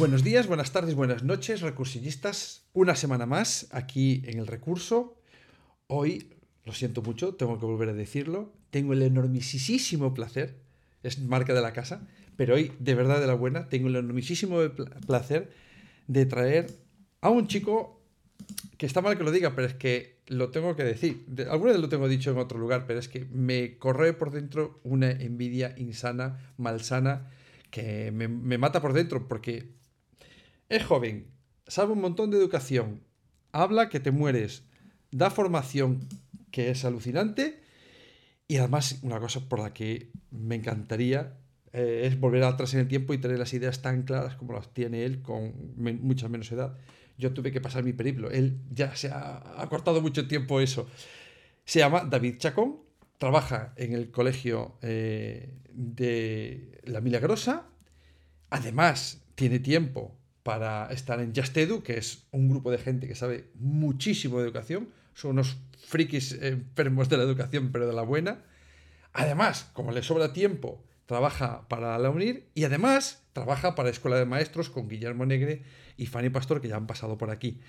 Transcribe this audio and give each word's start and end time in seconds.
Buenos 0.00 0.24
días, 0.24 0.46
buenas 0.46 0.72
tardes, 0.72 0.94
buenas 0.94 1.24
noches, 1.24 1.60
recursillistas. 1.60 2.62
Una 2.72 2.96
semana 2.96 3.26
más 3.26 3.66
aquí 3.70 4.22
en 4.24 4.38
el 4.38 4.46
recurso. 4.46 5.20
Hoy, 5.88 6.32
lo 6.64 6.72
siento 6.72 7.02
mucho, 7.02 7.34
tengo 7.34 7.60
que 7.60 7.66
volver 7.66 7.90
a 7.90 7.92
decirlo, 7.92 8.50
tengo 8.70 8.94
el 8.94 9.02
enormisísimo 9.02 10.14
placer, 10.14 10.56
es 11.02 11.18
marca 11.18 11.52
de 11.52 11.60
la 11.60 11.74
casa, 11.74 12.08
pero 12.38 12.54
hoy, 12.54 12.72
de 12.78 12.94
verdad 12.94 13.20
de 13.20 13.26
la 13.26 13.34
buena, 13.34 13.68
tengo 13.68 13.88
el 13.88 13.96
enormisísimo 13.96 14.60
placer 15.06 15.50
de 16.06 16.24
traer 16.24 16.68
a 17.20 17.28
un 17.28 17.46
chico 17.46 18.00
que 18.78 18.86
está 18.86 19.02
mal 19.02 19.18
que 19.18 19.24
lo 19.24 19.30
diga, 19.30 19.54
pero 19.54 19.66
es 19.66 19.74
que 19.74 20.22
lo 20.28 20.48
tengo 20.48 20.76
que 20.76 20.84
decir. 20.84 21.26
Alguna 21.50 21.72
vez 21.72 21.80
lo 21.82 21.90
tengo 21.90 22.08
dicho 22.08 22.30
en 22.30 22.38
otro 22.38 22.58
lugar, 22.58 22.86
pero 22.86 23.00
es 23.00 23.08
que 23.08 23.26
me 23.26 23.76
corre 23.76 24.14
por 24.14 24.30
dentro 24.30 24.80
una 24.82 25.10
envidia 25.10 25.74
insana, 25.76 26.54
malsana, 26.56 27.28
que 27.70 28.10
me, 28.12 28.28
me 28.28 28.56
mata 28.56 28.80
por 28.80 28.94
dentro, 28.94 29.28
porque 29.28 29.78
es 30.70 30.84
joven, 30.84 31.26
sabe 31.66 31.92
un 31.92 32.00
montón 32.00 32.30
de 32.30 32.38
educación, 32.38 33.02
habla 33.52 33.88
que 33.88 34.00
te 34.00 34.12
mueres, 34.12 34.62
da 35.10 35.28
formación 35.28 36.08
que 36.52 36.70
es 36.70 36.84
alucinante 36.84 37.60
y 38.46 38.56
además 38.56 39.00
una 39.02 39.18
cosa 39.18 39.40
por 39.48 39.58
la 39.58 39.74
que 39.74 40.12
me 40.30 40.54
encantaría 40.54 41.36
eh, 41.72 42.02
es 42.04 42.18
volver 42.18 42.44
atrás 42.44 42.72
en 42.74 42.80
el 42.80 42.88
tiempo 42.88 43.12
y 43.12 43.18
tener 43.18 43.38
las 43.38 43.52
ideas 43.52 43.82
tan 43.82 44.04
claras 44.04 44.36
como 44.36 44.52
las 44.52 44.72
tiene 44.72 45.04
él 45.04 45.22
con 45.22 45.74
mucha 45.76 46.28
menos 46.28 46.50
edad. 46.52 46.76
Yo 47.18 47.32
tuve 47.32 47.52
que 47.52 47.60
pasar 47.60 47.82
mi 47.82 47.92
periplo, 47.92 48.30
él 48.30 48.60
ya 48.70 48.94
se 48.94 49.10
ha, 49.12 49.66
cortado 49.68 50.00
mucho 50.00 50.26
tiempo 50.28 50.60
eso. 50.60 50.88
Se 51.64 51.80
llama 51.80 52.04
David 52.04 52.38
Chacón, 52.38 52.78
trabaja 53.18 53.74
en 53.76 53.92
el 53.92 54.10
colegio 54.12 54.78
eh, 54.82 55.52
de 55.72 56.80
La 56.84 57.00
Milagrosa, 57.00 57.66
además 58.50 59.22
tiene 59.34 59.58
tiempo 59.58 60.19
para 60.42 60.86
estar 60.92 61.20
en 61.20 61.34
Justedu, 61.34 61.82
que 61.82 61.98
es 61.98 62.24
un 62.30 62.48
grupo 62.48 62.70
de 62.70 62.78
gente 62.78 63.06
que 63.06 63.14
sabe 63.14 63.50
muchísimo 63.54 64.38
de 64.38 64.44
educación. 64.44 64.88
Son 65.14 65.32
unos 65.32 65.58
frikis 65.86 66.32
enfermos 66.32 67.08
de 67.08 67.16
la 67.18 67.24
educación, 67.24 67.70
pero 67.72 67.86
de 67.86 67.92
la 67.92 68.02
buena. 68.02 68.44
Además, 69.12 69.70
como 69.72 69.92
le 69.92 70.02
sobra 70.02 70.32
tiempo, 70.32 70.84
trabaja 71.06 71.68
para 71.68 71.98
la 71.98 72.10
UNIR 72.10 72.48
y 72.54 72.64
además 72.64 73.24
trabaja 73.32 73.74
para 73.74 73.88
la 73.88 73.92
Escuela 73.92 74.16
de 74.16 74.26
Maestros 74.26 74.70
con 74.70 74.88
Guillermo 74.88 75.26
Negre 75.26 75.62
y 75.96 76.06
Fanny 76.06 76.30
Pastor, 76.30 76.60
que 76.60 76.68
ya 76.68 76.76
han 76.76 76.86
pasado 76.86 77.18
por 77.18 77.30
aquí. 77.30 77.60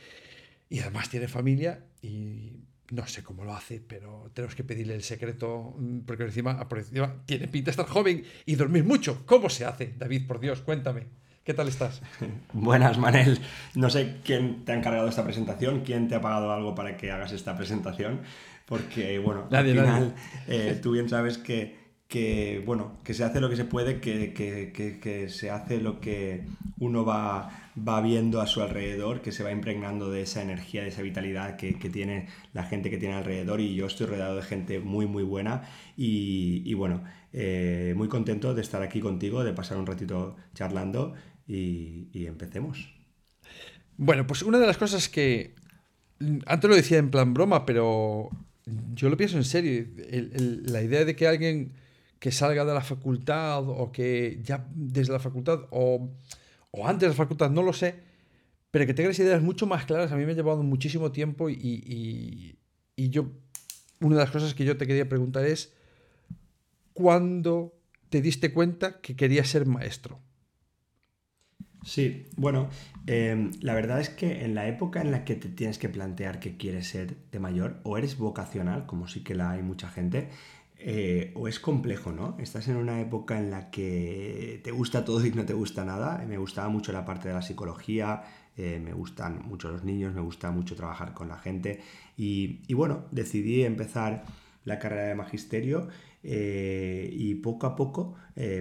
Y 0.70 0.80
además 0.80 1.10
tiene 1.10 1.28
familia 1.28 1.84
y 2.02 2.62
no 2.92 3.08
sé 3.08 3.24
cómo 3.24 3.44
lo 3.44 3.54
hace, 3.54 3.82
pero 3.82 4.30
tenemos 4.34 4.56
que 4.56 4.64
pedirle 4.64 4.94
el 4.94 5.04
secreto, 5.04 5.76
mm, 5.78 6.00
porque 6.02 6.24
encima, 6.24 6.68
encima 6.70 7.24
tiene 7.26 7.48
pinta 7.48 7.66
de 7.66 7.72
estar 7.72 7.88
joven 7.88 8.24
y 8.46 8.56
dormir 8.56 8.84
mucho. 8.84 9.26
¿Cómo 9.26 9.50
se 9.50 9.66
hace, 9.66 9.96
David? 9.98 10.28
Por 10.28 10.40
Dios, 10.40 10.62
cuéntame. 10.62 11.21
¿Qué 11.44 11.56
tal 11.56 11.68
estás? 11.68 12.02
Buenas, 12.54 13.00
Manel. 13.00 13.40
No 13.74 13.90
sé 13.90 14.18
quién 14.24 14.64
te 14.64 14.74
ha 14.74 14.76
encargado 14.76 15.08
esta 15.08 15.24
presentación, 15.24 15.82
quién 15.82 16.08
te 16.08 16.14
ha 16.14 16.22
pagado 16.22 16.52
algo 16.52 16.76
para 16.76 16.98
que 16.98 17.12
hagas 17.12 17.32
esta 17.32 17.58
presentación, 17.58 18.22
porque, 18.68 19.18
bueno, 19.18 19.48
al 19.52 19.66
final 19.66 20.14
eh, 20.48 20.80
tú 20.82 20.92
bien 20.92 21.10
sabes 21.10 21.40
que, 21.40 21.81
que, 22.12 22.62
bueno, 22.66 22.98
que 23.06 23.14
se 23.14 23.24
hace 23.24 23.40
lo 23.40 23.50
que 23.50 23.56
se 23.56 23.64
puede, 23.64 24.02
que, 24.02 24.34
que, 24.34 25.00
que, 25.00 25.30
se 25.30 25.50
hace 25.50 25.80
lo 25.80 26.02
que 26.02 26.44
uno 26.78 27.06
va, 27.06 27.72
va 27.88 28.02
viendo 28.02 28.42
a 28.42 28.48
su 28.48 28.62
alrededor, 28.62 29.22
que 29.22 29.32
se 29.32 29.44
va 29.44 29.52
impregnando 29.54 30.12
de 30.12 30.24
esa 30.24 30.42
energía, 30.42 30.82
de 30.82 30.90
esa 30.90 31.04
vitalidad 31.04 31.56
que, 31.56 31.72
tiene 31.72 32.28
la 32.52 32.64
gente 32.64 32.90
que 32.90 32.98
tiene 32.98 33.16
alrededor 33.16 33.62
y 33.62 33.76
yo 33.76 33.86
estoy 33.86 34.08
rodeado 34.08 34.36
de 34.36 34.42
gente 34.42 34.82
muy, 34.82 35.06
muy 35.06 35.24
buena 35.24 35.64
y, 35.96 36.62
y 36.66 36.74
bueno, 36.74 37.02
eh, 37.32 37.94
muy 37.96 38.10
contento 38.10 38.54
de 38.54 38.62
estar 38.62 38.82
aquí 38.82 39.00
contigo, 39.00 39.46
de 39.46 39.54
pasar 39.54 39.78
un 39.78 39.86
ratito 39.86 40.36
charlando 40.54 41.14
y, 41.48 42.26
empecemos. 42.26 42.94
Bueno, 43.96 44.28
pues 44.28 44.42
una 44.42 44.60
de 44.60 44.68
las 44.68 44.78
cosas 44.78 45.08
que 45.08 45.56
antes 46.46 46.70
lo 46.70 46.76
decía 46.76 46.98
en 46.98 47.10
plan 47.10 47.34
broma, 47.34 47.66
pero 47.66 48.30
yo 48.96 49.10
lo 49.10 49.16
pienso 49.16 49.38
en 49.38 49.46
serio. 49.46 49.86
la 50.66 50.84
idea 50.84 51.06
de 51.06 51.16
que 51.16 51.26
alguien 51.26 51.72
que 52.22 52.32
salga 52.32 52.64
de 52.66 52.74
la 52.76 52.82
facultad 52.82 53.68
o 53.68 53.92
que 53.92 54.40
ya 54.44 54.68
desde 54.76 55.12
la 55.12 55.18
facultad 55.20 55.62
o, 55.72 56.08
antes 56.86 57.02
de 57.02 57.08
la 57.08 57.16
facultad, 57.16 57.50
no 57.50 57.64
lo 57.64 57.74
sé, 57.74 57.96
pero 58.70 58.86
que 58.86 58.94
tenga 58.94 59.10
las 59.10 59.18
ideas 59.18 59.42
mucho 59.42 59.66
más 59.66 59.86
claras, 59.86 60.12
a 60.12 60.16
mí 60.16 60.24
me 60.24 60.34
ha 60.34 60.36
llevado 60.36 60.62
muchísimo 60.62 61.12
tiempo 61.12 61.50
y, 61.50 62.56
y 62.96 63.10
yo, 63.10 63.26
una 64.02 64.18
de 64.18 64.22
las 64.22 64.30
cosas 64.30 64.54
que 64.54 64.66
yo 64.66 64.78
te 64.78 64.86
quería 64.86 65.10
preguntar 65.10 65.46
es, 65.46 65.74
¿cuándo 66.94 67.74
te 68.10 68.22
diste 68.22 68.54
cuenta 68.54 69.02
que 69.02 69.16
querías 69.16 69.48
ser 69.48 69.66
maestro? 69.66 70.20
Sí, 71.84 72.28
bueno, 72.38 72.70
em, 73.08 73.52
la 73.62 73.74
verdad 73.74 74.00
es 74.00 74.10
que 74.10 74.46
en 74.46 74.54
la 74.54 74.68
época 74.68 75.02
en 75.02 75.10
la 75.10 75.26
que 75.26 75.36
te 75.36 75.50
tienes 75.50 75.80
que 75.80 75.90
plantear 75.90 76.40
que 76.40 76.56
quieres 76.56 76.88
ser 76.88 77.16
de 77.32 77.40
mayor, 77.40 77.80
o 77.84 77.98
eres 77.98 78.18
vocacional, 78.18 78.86
como 78.86 79.08
sí 79.08 79.24
que 79.24 79.34
la 79.34 79.52
hay 79.52 79.64
mucha 79.64 79.90
gente, 79.90 80.30
eh, 80.84 81.32
o 81.36 81.48
es 81.48 81.60
complejo, 81.60 82.12
¿no? 82.12 82.36
Estás 82.40 82.68
en 82.68 82.76
una 82.76 83.00
época 83.00 83.38
en 83.38 83.52
la 83.52 83.70
que 83.70 84.60
te 84.64 84.72
gusta 84.72 85.06
todo 85.06 85.24
y 85.26 85.32
no 85.32 85.46
te 85.46 85.54
gusta 85.54 85.86
nada. 85.86 86.24
Me 86.28 86.38
gustaba 86.38 86.70
mucho 86.70 86.92
la 86.92 87.06
parte 87.06 87.28
de 87.28 87.36
la 87.36 87.42
psicología, 87.42 88.24
eh, 88.58 88.82
me 88.84 88.94
gustan 88.94 89.44
mucho 89.48 89.70
los 89.70 89.84
niños, 89.84 90.14
me 90.14 90.22
gusta 90.22 90.52
mucho 90.52 90.76
trabajar 90.76 91.14
con 91.14 91.28
la 91.28 91.38
gente 91.38 91.82
y, 92.18 92.62
y 92.68 92.74
bueno, 92.74 93.06
decidí 93.12 93.64
empezar 93.64 94.24
la 94.66 94.80
carrera 94.80 95.04
de 95.04 95.16
magisterio 95.16 95.88
eh, 96.24 97.10
y 97.12 97.36
poco 97.36 97.68
a 97.68 97.76
poco 97.76 98.16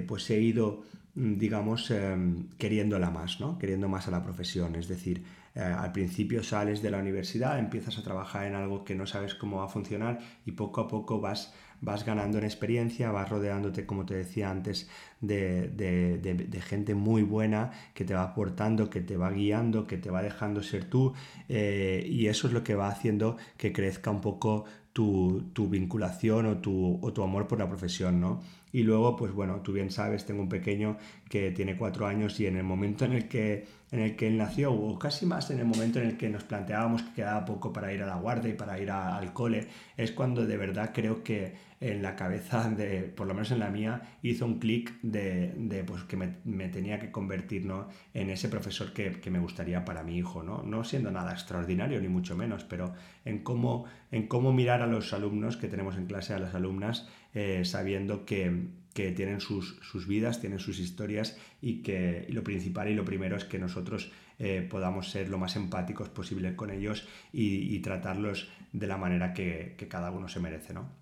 pues 0.07 0.29
he 0.29 0.41
ido 0.41 0.83
digamos, 1.21 1.91
em, 1.91 2.49
queriéndola 2.57 3.11
más, 3.11 3.41
¿no? 3.41 3.59
Queriendo 3.59 3.89
más 3.89 4.09
a 4.09 4.11
la 4.11 4.23
profesión. 4.23 4.75
Es 4.75 4.89
decir, 4.89 5.23
eh, 5.55 5.61
al 5.61 5.93
principio 5.93 6.43
sales 6.43 6.81
de 6.81 6.91
la 6.91 6.99
universidad, 6.99 7.59
empiezas 7.59 7.99
a 7.99 8.03
trabajar 8.03 8.47
en 8.47 8.55
algo 8.55 8.85
que 8.85 8.95
no 8.95 9.07
sabes 9.07 9.35
cómo 9.35 9.59
va 9.59 9.65
a 9.65 9.69
funcionar 9.69 10.19
y 10.47 10.53
poco 10.53 10.81
a 10.81 10.89
poco 10.89 11.21
vas, 11.21 11.53
vas 11.81 12.07
ganando 12.07 12.39
en 12.39 12.45
experiencia, 12.45 13.11
vas 13.11 13.29
rodeándote, 13.29 13.85
como 13.85 14.07
te 14.07 14.15
decía 14.15 14.51
antes, 14.51 14.89
de, 15.21 16.63
gente 16.67 16.95
muy 16.95 17.23
buena 17.23 17.73
que 17.95 18.05
te 18.05 18.15
va 18.15 18.23
aportando, 18.23 18.89
que 18.89 19.01
te 19.01 19.17
va 19.17 19.31
guiando, 19.31 19.87
que 19.87 19.99
te 19.99 20.11
va 20.11 20.23
dejando 20.23 20.63
ser 20.63 20.85
tú 20.85 21.13
eh, 21.49 22.07
y 22.09 22.29
eso 22.29 22.47
es 22.47 22.53
lo 22.55 22.63
que 22.65 22.75
va 22.75 22.89
haciendo 22.89 23.37
que 23.57 23.73
crezca 23.73 24.11
un 24.11 24.21
poco 24.21 24.65
tu, 24.93 25.69
vinculación 25.69 26.47
o 26.47 26.57
tu, 26.59 26.99
o 27.01 27.13
tu 27.13 27.23
amor 27.23 27.47
por 27.47 27.59
la 27.59 27.69
profesión, 27.69 28.21
¿no? 28.21 28.41
Y 28.73 28.83
luego, 28.83 29.17
pues 29.17 29.33
bueno, 29.33 29.61
tú 29.63 29.73
bien 29.73 29.91
sabes, 29.91 30.27
tengo 30.27 30.43
un 30.43 30.49
pequeño 30.49 30.97
que 31.29 31.51
tiene 31.51 31.77
cuatro 31.77 32.07
años 32.07 32.39
y 32.39 32.47
en 32.47 32.57
el 32.57 32.63
momento 32.63 33.05
en 33.05 33.13
el 33.13 33.29
que, 33.29 33.67
en 33.91 34.01
el 34.01 34.17
que 34.17 34.29
él 34.29 34.39
nació, 34.39 34.73
o 34.73 34.99
casi 34.99 35.27
más 35.27 35.51
en 35.51 35.59
el 35.59 35.65
momento 35.65 36.01
en 36.01 36.09
el 36.09 36.17
que 36.17 36.29
nos 36.29 36.45
planteábamos 36.45 37.03
que 37.03 37.15
quedaba 37.15 37.45
poco 37.45 37.73
para 37.73 37.93
ir 37.93 38.03
a 38.03 38.07
la 38.07 38.17
guardia 38.17 38.51
y 38.53 38.55
para 38.55 38.81
ir 38.81 38.91
al 38.91 39.33
cole, 39.33 39.67
es 39.97 40.13
cuando 40.13 40.47
de 40.47 40.57
verdad 40.57 40.93
creo 40.95 41.25
que 41.25 41.55
en 41.81 42.03
la 42.03 42.15
cabeza 42.15 42.69
de, 42.69 43.03
por 43.03 43.27
lo 43.27 43.33
menos 43.33 43.51
en 43.51 43.59
la 43.59 43.71
mía, 43.71 44.19
hizo 44.23 44.45
un 44.45 44.59
clic 44.59 45.01
de, 45.03 45.55
de, 45.57 45.83
pues 45.83 46.03
que 46.05 46.17
me, 46.17 46.37
me, 46.45 46.69
tenía 46.69 47.01
que 47.01 47.11
convertir 47.11 47.65
¿no? 47.65 47.89
en 48.13 48.29
ese 48.29 48.51
profesor 48.51 48.93
que, 48.93 49.13
que, 49.21 49.31
me 49.31 49.39
gustaría 49.39 49.85
para 49.85 50.03
mi 50.03 50.19
hijo, 50.19 50.43
¿no? 50.43 50.63
no 50.63 50.85
siendo 50.85 51.11
nada 51.11 51.33
extraordinario 51.33 52.01
ni 52.01 52.09
mucho 52.09 52.37
menos, 52.37 52.65
pero 52.65 52.93
en 53.25 53.39
cómo, 53.43 53.87
en 54.11 54.27
cómo 54.27 54.53
mirar 54.53 54.83
a 54.83 54.87
los 54.87 55.15
alumnos 55.15 55.57
que 55.57 55.69
tenemos 55.69 55.97
en 55.97 56.05
clase, 56.05 56.35
a 56.35 56.39
las 56.39 56.55
alumnas, 56.55 57.09
eh, 57.35 57.65
sabiendo 57.65 58.25
que, 58.27 58.79
tienen 58.93 59.41
sus, 59.41 60.07
vidas, 60.07 60.43
tienen 60.43 60.59
sus 60.59 60.79
historias 60.79 61.39
y 61.63 61.81
que 61.81 62.27
lo 62.29 62.45
principal 62.45 62.91
y 62.91 62.95
lo 62.95 63.03
primero 63.03 63.35
es 63.35 63.47
que 63.47 63.59
nosotros 63.59 64.13
eh, 64.39 64.67
podamos 64.69 65.11
ser 65.11 65.31
lo 65.31 65.39
más 65.39 65.57
empáticos 65.57 66.11
posible 66.11 66.55
con 66.55 66.71
ellos 66.71 67.09
y, 67.33 67.79
tratarlos 67.79 68.51
de 68.75 68.87
la 68.87 68.99
manera 68.99 69.33
que, 69.33 69.75
cada 69.89 70.11
uno 70.11 70.29
se 70.29 70.41
merece, 70.41 70.75
¿no? 70.75 71.00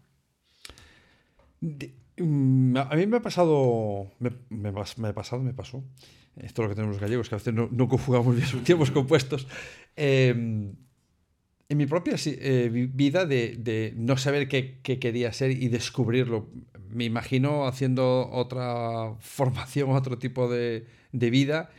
Mm, 1.60 2.76
a 2.76 2.96
mí 2.96 3.06
me 3.06 3.18
ha 3.18 3.22
pasado, 3.22 4.10
me, 4.18 4.30
me, 4.50 4.68
ha 4.70 5.14
pasado, 5.14 5.42
me 5.42 5.54
pasó, 5.54 5.84
esto 6.36 6.62
es 6.62 6.66
lo 6.66 6.68
que 6.68 6.74
tenemos 6.74 6.96
los 6.96 7.02
gallegos, 7.02 7.28
que 7.28 7.34
a 7.36 7.38
veces 7.38 7.54
no, 7.54 7.68
no 7.70 7.88
conjugamos 7.88 8.34
bien 8.34 8.48
sus 8.48 8.64
tiempos 8.64 8.90
compuestos, 8.90 9.46
em, 9.96 10.74
en 11.68 11.76
mi 11.76 11.86
propia 11.86 12.16
eh, 12.26 12.88
vida 12.92 13.26
de, 13.26 13.92
no 13.96 14.16
saber 14.16 14.48
qué, 14.48 14.80
quería 14.82 15.32
ser 15.32 15.50
y 15.50 15.68
descubrirlo. 15.68 16.48
Me 16.88 17.04
imagino 17.04 17.66
haciendo 17.66 18.30
otra 18.32 19.14
formación, 19.20 19.90
otro 19.90 20.18
tipo 20.18 20.48
de, 20.48 20.86
vida 21.12 21.70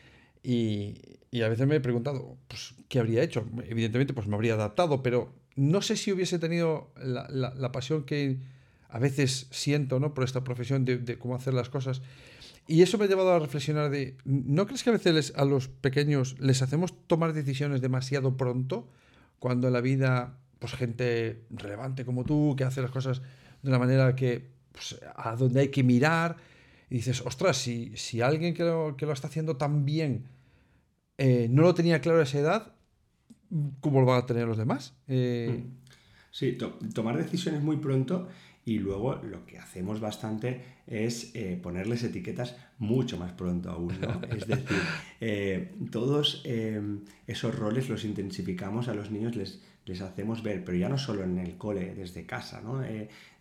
Y, 0.44 0.96
y, 1.31 1.42
a 1.42 1.50
veces 1.50 1.68
me 1.68 1.76
he 1.76 1.80
preguntado, 1.80 2.38
pues, 2.48 2.76
¿qué 2.88 3.00
habría 3.00 3.24
hecho? 3.24 3.46
Evidentemente, 3.68 4.14
pues 4.14 4.28
me 4.28 4.36
habría 4.36 4.54
adaptado, 4.54 5.02
pero 5.02 5.34
no 5.56 5.81
sé 5.81 5.98
si 5.98 6.12
hubiese 6.12 6.38
tenido 6.40 6.92
la, 6.96 7.28
la, 7.30 7.54
la 7.56 7.72
pasión 7.72 8.04
que 8.04 8.38
a 8.89 9.00
veces 9.00 9.47
siento 9.51 10.00
¿no? 10.00 10.13
por 10.13 10.24
esta 10.24 10.44
profesión 10.44 10.83
de, 10.83 10.97
de, 10.97 11.18
cómo 11.18 11.36
hacer 11.36 11.53
las 11.53 11.69
cosas. 11.69 12.01
Y 12.68 12.81
eso 12.81 12.97
me 12.97 13.06
ha 13.06 13.07
llevado 13.07 13.31
a 13.31 13.39
reflexionar 13.39 13.89
de, 13.89 14.18
¿no 14.25 14.65
crees 14.65 14.83
que 14.83 14.89
a 14.89 14.94
veces 14.94 15.13
les, 15.13 15.36
a 15.36 15.45
los 15.45 15.68
pequeños 15.68 16.36
les 16.39 16.62
hacemos 16.62 16.94
tomar 17.07 17.33
decisiones 17.33 17.81
demasiado 17.81 18.38
pronto? 18.38 18.88
Cuando 19.39 19.68
en 19.68 19.74
la 19.74 19.81
vida, 19.81 20.38
pues 20.59 20.74
gente 20.74 21.45
relevante 21.50 22.06
como 22.06 22.25
tú, 22.25 22.56
que 22.57 22.63
hace 22.63 22.81
las 22.81 22.91
cosas 22.91 23.21
de 23.62 23.69
una 23.69 23.80
manera 23.80 24.15
que, 24.15 24.50
pues, 24.71 25.00
a 25.15 25.35
donde 25.35 25.62
hay 25.62 25.68
que 25.69 25.83
mirar, 25.83 26.38
y 26.89 26.95
dices, 26.95 27.21
ostras, 27.25 27.57
si, 27.57 27.92
si 27.95 28.21
alguien 28.21 28.53
que 28.53 28.63
lo, 28.63 28.95
que 28.97 29.06
lo 29.06 29.13
está 29.13 29.27
haciendo 29.27 29.57
tan 29.57 29.85
bien 29.85 30.25
eh, 31.18 31.47
no 31.50 31.62
lo 31.62 31.74
tenía 31.74 32.01
claro 32.01 32.19
a 32.19 32.24
esa 32.24 32.39
edad, 32.39 32.74
¿cómo 33.81 34.00
lo 34.00 34.06
van 34.06 34.24
a 34.24 34.25
tener 34.25 34.47
los 34.47 34.57
demás? 34.57 34.95
Eh... 35.07 35.63
Sí, 36.31 36.53
to 36.53 36.77
tomar 36.94 37.18
decisiones 37.18 37.62
muy 37.62 37.77
pronto 37.77 38.27
y 38.69 38.77
luego 38.77 39.16
lo 39.16 39.48
que 39.48 39.57
hacemos 39.57 40.00
bastante 40.00 40.62
es 40.86 41.31
eh, 41.33 41.60
ponerles 41.60 42.04
etiquetas 42.04 42.56
mucho 42.77 43.18
más 43.18 43.31
pronto 43.31 43.71
aún, 43.71 44.00
¿no? 44.00 44.21
Es 44.30 44.45
decir, 44.45 44.77
eh, 45.19 45.71
todos 45.89 46.44
eh, 46.45 46.80
esos 47.25 47.56
roles 47.56 47.89
los 47.89 48.06
intensificamos 48.06 48.88
a 48.88 48.94
los 48.94 49.10
niños, 49.10 49.36
les, 49.36 49.63
les 49.86 50.01
hacemos 50.01 50.44
ver, 50.44 50.63
pero 50.63 50.77
ya 50.77 50.88
no 50.88 51.00
solo 51.00 51.24
en 51.24 51.39
el 51.39 51.57
cole, 51.57 51.95
desde 51.95 52.27
casa, 52.27 52.62
¿no? 52.62 52.83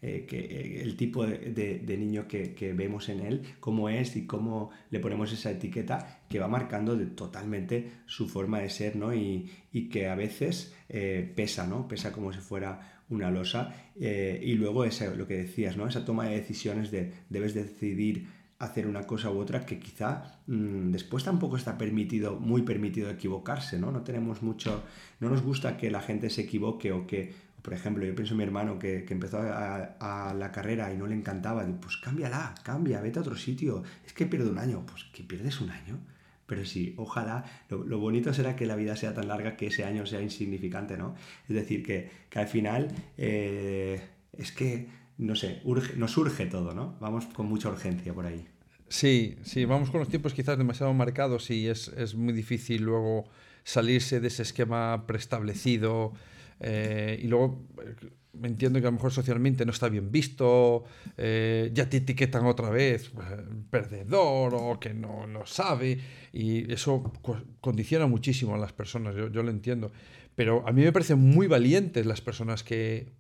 Que, 0.01 0.81
el 0.81 0.97
tipo 0.97 1.27
de, 1.27 1.37
de, 1.51 1.79
de 1.81 1.99
niño 1.99 2.27
que, 2.27 2.55
que, 2.55 2.73
vemos 2.73 3.11
en 3.11 3.21
él, 3.21 3.43
cómo 3.61 3.91
es 3.91 4.17
y 4.17 4.25
cómo 4.25 4.71
le 4.91 4.99
ponemos 4.99 5.31
esa 5.31 5.51
etiqueta 5.51 6.23
que 6.31 6.39
va 6.39 6.49
marcando 6.49 6.97
de, 6.97 7.05
totalmente 7.05 7.91
su 8.07 8.31
forma 8.31 8.61
de 8.61 8.71
ser, 8.71 8.97
¿no? 8.97 9.13
Y, 9.13 9.51
y 9.73 9.91
que 9.91 10.09
a 10.09 10.15
veces 10.15 10.75
pesa, 10.89 11.67
¿no? 11.67 11.87
Pesa 11.87 12.13
como 12.13 12.33
si 12.33 12.39
fuera 12.39 12.98
una 13.11 13.31
losa. 13.31 13.75
y 13.97 14.55
luego 14.55 14.85
ese, 14.85 15.15
lo 15.17 15.27
que 15.27 15.37
decías, 15.37 15.77
¿no? 15.77 15.87
Esa 15.87 16.05
toma 16.05 16.27
de 16.27 16.37
decisiones 16.37 16.91
de 16.91 17.13
debes 17.29 17.55
decidir 17.55 18.39
hacer 18.59 18.87
una 18.87 19.07
cosa 19.07 19.31
u 19.31 19.39
otra 19.39 19.65
que 19.65 19.79
quizá 19.79 20.39
mmm, 20.47 20.91
después 20.91 21.25
tampoco 21.25 21.57
está 21.57 21.79
permitido, 21.79 22.39
muy 22.41 22.63
permitido 22.63 23.11
equivocarse, 23.11 23.79
¿no? 23.79 23.93
No 23.93 24.03
tenemos 24.03 24.43
mucho, 24.43 24.83
no 25.21 25.31
nos 25.31 25.43
gusta 25.43 25.77
que 25.77 25.91
la 25.91 26.01
gente 26.01 26.29
se 26.31 26.43
equivoque 26.43 26.93
o 26.93 27.07
que, 27.07 27.33
por 27.63 27.73
ejemplo, 27.73 28.05
yo 28.05 28.15
pienso 28.15 28.35
en 28.35 28.39
mi 28.39 28.45
hermano 28.45 28.79
que, 28.79 29.05
que 29.05 29.15
empezó 29.15 29.39
a, 29.39 29.97
a, 30.01 30.35
la 30.35 30.51
carrera 30.51 30.93
y 30.93 30.97
no 30.97 31.07
le 31.07 31.15
encantaba, 31.15 31.65
pues 31.81 31.97
cámbiala, 31.99 32.55
cambia, 32.65 33.01
vete 33.01 33.19
a 33.21 33.23
otro 33.23 33.37
sitio, 33.37 33.85
es 34.05 34.13
que 34.13 34.27
pierde 34.27 34.51
un 34.51 34.59
año, 34.59 34.85
pues 34.87 35.05
que 35.13 35.23
pierdes 35.23 35.61
un 35.61 35.71
año. 35.71 35.99
Pero 36.49 36.65
sí, 36.65 36.95
ojalá, 36.97 37.45
lo, 37.69 37.85
lo, 37.85 37.99
bonito 37.99 38.33
será 38.33 38.57
que 38.57 38.67
la 38.67 38.75
vida 38.75 38.97
sea 38.97 39.15
tan 39.15 39.29
larga 39.29 39.57
que 39.57 39.69
ese 39.69 39.85
año 39.85 40.07
sea 40.07 40.23
insignificante, 40.23 40.97
¿no? 40.97 41.15
Es 41.49 41.55
decir, 41.55 41.85
que, 41.85 42.11
que 42.29 42.39
al 42.41 42.49
final 42.49 42.89
eh, 43.19 44.01
es 44.33 44.51
que 44.51 44.89
no 45.19 45.35
sé, 45.35 45.61
urge, 45.65 45.97
nos 45.97 46.17
urge 46.17 46.47
todo, 46.47 46.75
¿no? 46.75 46.97
Vamos 47.01 47.27
con 47.27 47.47
mucha 47.47 47.69
urgencia 47.69 48.15
por 48.15 48.27
ahí. 48.27 48.47
Sí, 48.89 49.37
sí, 49.43 49.65
vamos 49.65 49.91
con 49.91 50.01
los 50.01 50.09
tiempos 50.09 50.33
quizás 50.33 50.57
demasiado 50.57 50.95
marcados 50.95 51.51
y 51.51 51.69
es, 51.69 51.89
es 51.89 52.15
muy 52.15 52.33
difícil 52.33 52.83
luego 52.83 53.25
salirse 53.65 54.21
de 54.21 54.29
ese 54.29 54.43
esquema 54.43 55.07
preestablecido. 55.07 56.15
Eh, 56.61 57.21
y 57.23 57.27
luego 57.27 57.61
me 57.77 57.85
entiendo 58.43 58.81
que 58.81 58.87
a 58.87 58.91
lo 58.91 58.97
mejor 58.97 59.13
socialmente 59.13 59.65
no 59.65 59.73
está 59.73 59.89
bien 59.89 60.11
visto, 60.11 60.85
eh, 61.17 61.71
ya 61.73 61.89
te 61.89 61.99
etiquetan 61.99 62.47
otra 62.47 62.71
vez 62.71 63.09
eh, 63.09 63.45
perdedor 63.71 64.55
o 64.55 64.79
que 64.81 64.95
no 64.95 65.27
lo 65.27 65.47
sabe, 65.47 65.99
y 66.33 66.73
eso 66.73 67.13
condiciona 67.61 68.07
muchísimo 68.07 68.55
a 68.55 68.59
las 68.59 68.73
personas, 68.73 69.15
yo, 69.15 69.29
yo 69.29 69.43
lo 69.43 69.51
entiendo. 69.51 69.91
Pero 70.35 70.67
a 70.69 70.73
mí 70.73 70.83
me 70.83 70.93
parecen 70.93 71.19
muy 71.19 71.47
valientes 71.49 72.07
las 72.07 72.21
personas 72.21 72.63
que 72.63 73.13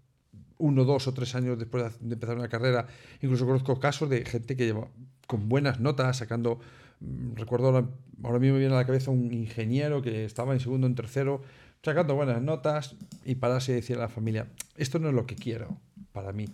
uno, 0.59 0.85
dos 0.85 1.06
o 1.06 1.15
tres 1.15 1.35
años 1.35 1.59
después 1.59 1.99
de 2.00 2.15
empezar 2.15 2.37
una 2.37 2.49
carrera. 2.49 2.87
Incluso 3.23 3.47
conozco 3.47 3.79
casos 3.81 4.11
de 4.11 4.25
gente 4.25 4.56
que 4.56 4.67
lleva 4.67 4.88
con 5.26 5.49
buenas 5.49 5.81
notas, 5.81 6.19
sacando. 6.19 6.61
Mm, 7.00 7.35
recuerdo 7.37 7.67
ahora, 7.69 7.88
ahora 8.23 8.38
mismo 8.38 8.55
me 8.55 8.61
viene 8.61 8.75
a 8.75 8.79
la 8.79 8.87
cabeza 8.87 9.11
un 9.11 9.32
ingeniero 9.32 10.03
que 10.03 10.25
estaba 10.25 10.53
en 10.53 10.61
segundo, 10.61 10.87
en 10.87 10.94
tercero, 10.94 11.43
sacando 11.82 12.14
buenas 12.14 12.42
notas 12.42 12.96
y 13.25 13.36
pararse 13.36 13.72
y 13.72 13.76
decir 13.76 13.96
a 13.96 14.00
la 14.00 14.08
familia: 14.08 14.46
Esto 14.76 14.98
no 14.98 15.08
es 15.08 15.14
lo 15.14 15.26
que 15.26 15.34
quiero 15.34 15.78
para 16.12 16.32
mí. 16.32 16.46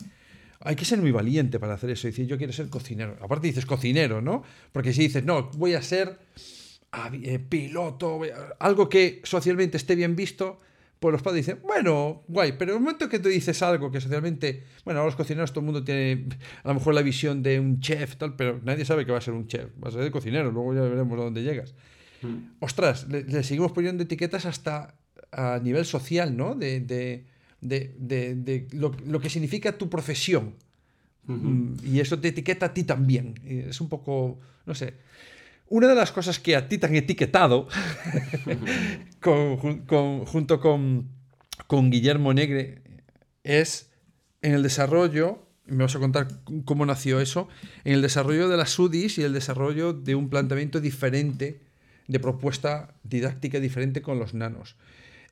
Hay 0.61 0.77
que 0.77 0.85
ser 0.85 0.99
muy 0.99 1.11
valiente 1.11 1.59
para 1.59 1.75
hacer 1.75 1.91
eso. 1.91 2.09
Y 2.09 2.11
decir, 2.11 2.27
yo 2.27 2.39
quiero 2.39 2.53
ser 2.53 2.69
cocinero. 2.71 3.17
Aparte 3.21 3.47
dices 3.47 3.67
cocinero, 3.67 4.23
¿no? 4.23 4.43
Porque 4.73 4.93
si 4.95 5.03
dices, 5.03 5.25
no, 5.25 5.51
voy 5.57 5.75
a 5.75 5.83
ser 5.83 6.19
eh, 7.23 7.39
piloto, 7.39 8.21
algo 8.61 8.89
que 8.89 9.21
socialmente 9.25 9.77
esté 9.77 9.95
bien 9.95 10.17
visto, 10.17 10.59
pues 11.01 11.13
los 11.13 11.23
padres 11.23 11.45
dicen, 11.45 11.61
bueno, 11.63 12.23
guay, 12.29 12.53
pero 12.53 12.73
en 12.73 12.79
el 12.79 12.83
momento 12.83 13.09
que 13.09 13.19
tú 13.19 13.29
dices 13.29 13.61
algo 13.63 13.91
que 13.91 14.01
socialmente, 14.01 14.65
bueno, 14.85 15.01
ahora 15.01 15.09
los 15.09 15.17
cocineros 15.17 15.51
todo 15.51 15.61
el 15.61 15.67
mundo 15.67 15.85
tiene 15.85 16.29
a 16.63 16.69
lo 16.69 16.75
mejor 16.75 16.95
la 16.95 17.03
visión 17.03 17.43
de 17.43 17.61
un 17.61 17.81
chef, 17.81 18.17
tal, 18.17 18.37
pero 18.37 18.61
nadie 18.63 18.85
sabe 18.85 19.05
que 19.05 19.13
va 19.13 19.19
a 19.19 19.21
ser 19.21 19.35
un 19.35 19.47
chef, 19.47 19.71
va 19.85 19.89
a 19.89 19.93
ser 19.93 20.01
el 20.01 20.11
cocinero, 20.11 20.51
luego 20.51 20.73
ya 20.73 20.81
veremos 20.81 21.19
a 21.19 21.25
dónde 21.25 21.43
llegas. 21.43 21.75
Mm. 22.23 22.55
Ostras, 22.61 23.07
le, 23.09 23.25
le, 23.25 23.43
seguimos 23.43 23.73
poniendo 23.73 24.03
etiquetas 24.03 24.47
hasta 24.47 24.95
a 25.37 25.59
nivel 25.61 25.85
social, 25.85 26.37
¿no? 26.37 26.55
De, 26.55 26.81
de, 26.81 27.25
de, 27.61 27.95
de, 27.99 28.67
lo, 28.73 28.93
lo, 29.07 29.21
que 29.21 29.31
significa 29.31 29.77
tu 29.77 29.89
profesión. 29.89 30.55
Uh 31.27 31.33
-huh. 31.33 31.85
Y 31.85 32.01
eso 32.01 32.19
te 32.21 32.29
etiqueta 32.29 32.67
a 32.67 32.75
ti 32.75 32.85
también. 32.85 33.35
Es 33.45 33.81
un 33.81 33.89
poco, 33.89 34.39
no 34.67 34.75
sé. 34.75 34.95
Una 35.69 35.89
de 35.89 35.95
las 35.95 36.13
cosas 36.13 36.39
que 36.39 36.57
a 36.57 36.69
ti 36.69 36.79
te 36.79 36.87
han 36.87 36.95
etiquetado, 36.95 37.69
con, 39.21 39.81
con, 39.87 40.27
junto 40.27 40.61
con, 40.61 41.09
con, 41.67 41.91
Guillermo 41.91 42.35
Negre, 42.35 42.83
es 43.43 43.91
en 44.43 44.53
el 44.53 44.63
desarrollo, 44.63 45.49
me 45.67 45.85
vas 45.85 45.97
a 45.97 45.99
contar 45.99 46.29
cómo 46.67 46.85
nació 46.85 47.21
eso, 47.21 47.49
en 47.85 47.95
el 47.95 48.03
desarrollo 48.03 48.49
de 48.49 48.59
las 48.59 48.79
UDIs 48.79 49.17
y 49.17 49.23
el 49.23 49.33
desarrollo 49.33 49.95
de 49.95 50.15
un 50.15 50.29
planteamiento 50.29 50.81
diferente, 50.81 51.61
de 52.07 52.21
propuesta 52.21 52.95
didáctica 53.03 53.59
diferente 53.59 54.03
con 54.03 54.19
los 54.19 54.35
nanos. 54.35 54.77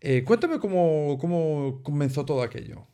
Eh, 0.05 0.25
cuéntame 0.25 0.59
cómo, 0.59 1.17
cómo 1.21 1.81
comenzó 1.85 2.25
todo 2.25 2.43
aquello. 2.43 2.89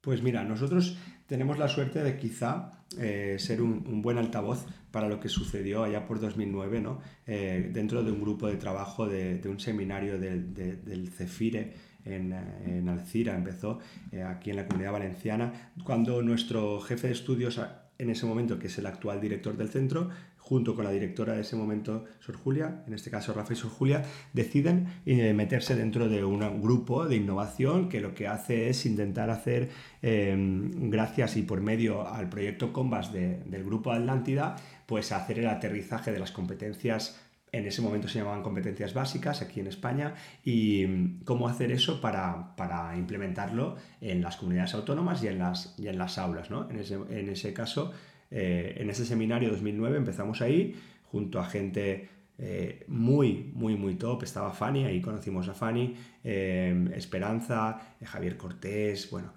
Pues 0.00 0.20
mira, 0.20 0.42
nosotros 0.42 0.98
tenemos 1.26 1.58
la 1.58 1.68
suerte 1.68 2.02
de 2.02 2.16
quizá 2.16 2.84
eh, 2.98 3.36
ser 3.38 3.62
un, 3.62 4.02
buen 4.02 4.18
altavoz 4.18 4.66
para 4.90 5.08
lo 5.08 5.20
que 5.20 5.28
sucedió 5.28 5.84
allá 5.84 6.06
por 6.06 6.18
2009, 6.18 6.80
¿no? 6.80 7.00
Eh, 7.26 7.70
dentro 7.72 8.02
de 8.02 8.10
un 8.10 8.20
grupo 8.20 8.48
de 8.48 8.56
trabajo 8.56 9.06
de, 9.06 9.40
un 9.48 9.60
seminario 9.60 10.18
de, 10.18 10.42
de, 10.42 10.76
del 10.76 11.08
CEFIRE 11.08 11.74
en, 12.04 12.32
en 12.32 12.88
Alcira, 12.88 13.36
empezó 13.36 13.78
aquí 14.26 14.50
en 14.50 14.56
la 14.56 14.66
comunidad 14.66 14.92
valenciana, 14.92 15.72
cuando 15.84 16.22
nuestro 16.22 16.80
jefe 16.80 17.08
de 17.08 17.12
estudios 17.12 17.60
en 17.98 18.10
ese 18.10 18.26
momento, 18.26 18.58
que 18.58 18.68
es 18.68 18.78
el 18.78 18.86
actual 18.86 19.20
director 19.20 19.56
del 19.56 19.68
centro, 19.68 20.08
junto 20.48 20.74
con 20.74 20.86
la 20.86 20.90
directora 20.90 21.34
de 21.34 21.42
ese 21.42 21.56
momento, 21.56 22.06
Sor 22.20 22.36
Julia, 22.36 22.82
en 22.86 22.94
este 22.94 23.10
caso 23.10 23.34
Rafa 23.34 23.52
y 23.52 23.56
Sor 23.56 23.70
Julia, 23.70 24.02
deciden 24.32 24.86
eh, 25.04 25.34
meterse 25.34 25.76
dentro 25.76 26.08
de 26.08 26.24
un 26.24 26.62
grupo 26.62 27.06
de 27.06 27.16
innovación 27.16 27.90
que 27.90 28.00
lo 28.00 28.14
que 28.14 28.28
hace 28.28 28.70
es 28.70 28.86
intentar 28.86 29.28
hacer, 29.28 29.68
eh, 30.00 30.34
gracias 30.38 31.36
y 31.36 31.42
por 31.42 31.60
medio 31.60 32.08
al 32.08 32.30
proyecto 32.30 32.72
Combas 32.72 33.12
de, 33.12 33.40
del 33.44 33.62
grupo 33.62 33.92
Atlántida, 33.92 34.56
pues 34.86 35.12
hacer 35.12 35.38
el 35.38 35.48
aterrizaje 35.48 36.12
de 36.12 36.18
las 36.18 36.32
competencias 36.32 37.20
en 37.52 37.66
ese 37.66 37.82
momento 37.82 38.08
se 38.08 38.18
llamaban 38.18 38.42
competencias 38.42 38.94
básicas 38.94 39.42
aquí 39.42 39.60
en 39.60 39.66
España 39.66 40.14
y 40.44 40.86
mm, 40.86 41.24
cómo 41.24 41.48
hacer 41.48 41.72
eso 41.72 42.00
para, 42.00 42.56
para 42.56 42.96
implementarlo 42.96 43.76
en 44.00 44.22
las 44.22 44.36
comunidades 44.36 44.74
autónomas 44.74 45.22
y 45.22 45.28
en 45.28 45.38
las, 45.38 45.74
y 45.78 45.88
en 45.88 45.98
las 45.98 46.18
aulas. 46.18 46.50
¿no? 46.50 46.70
En, 46.70 46.78
ese, 46.78 46.94
en 46.94 47.28
ese 47.28 47.52
caso, 47.52 47.92
eh, 48.30 48.76
en 48.78 48.90
ese 48.90 49.06
seminario 49.06 49.50
2009 49.50 49.96
empezamos 49.96 50.42
ahí 50.42 50.74
junto 51.04 51.40
a 51.40 51.44
gente 51.44 52.08
eh, 52.38 52.84
muy, 52.88 53.50
muy, 53.54 53.76
muy 53.76 53.94
top. 53.94 54.22
Estaba 54.22 54.52
Fanny, 54.52 54.84
ahí 54.84 55.00
conocimos 55.00 55.48
a 55.48 55.54
Fanny, 55.54 55.94
eh, 56.22 56.90
Esperanza, 56.94 57.96
Javier 58.04 58.36
Cortés, 58.36 59.10
bueno, 59.10 59.32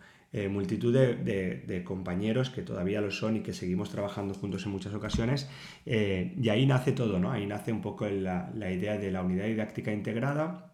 multitud 0.49 0.93
de, 0.93 1.83
compañeros 1.83 2.49
que 2.49 2.61
todavía 2.61 3.01
lo 3.01 3.11
son 3.11 3.35
y 3.35 3.39
que 3.41 3.51
seguimos 3.51 3.89
trabajando 3.89 4.33
juntos 4.33 4.65
en 4.65 4.71
muchas 4.71 4.93
ocasiones. 4.93 5.49
Y 5.85 6.47
ahí 6.47 6.65
nace 6.65 6.93
todo, 6.93 7.19
¿no? 7.19 7.33
Ahí 7.33 7.45
nace 7.45 7.73
un 7.73 7.81
poco 7.81 8.07
la, 8.07 8.49
idea 8.71 8.97
de 8.97 9.11
la 9.11 9.23
unidad 9.23 9.47
didáctica 9.47 9.91
integrada 9.91 10.71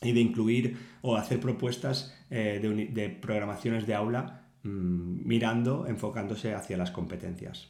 y 0.00 0.12
de 0.12 0.20
incluir 0.20 0.76
o 1.00 1.16
hacer 1.16 1.40
propuestas 1.40 2.16
de, 2.30 3.18
programaciones 3.20 3.88
de 3.88 3.94
aula 3.94 4.41
mmm, 4.62 5.26
mirando, 5.26 5.86
enfocándose 5.86 6.54
hacia 6.54 6.76
las 6.76 6.90
competencias. 6.90 7.68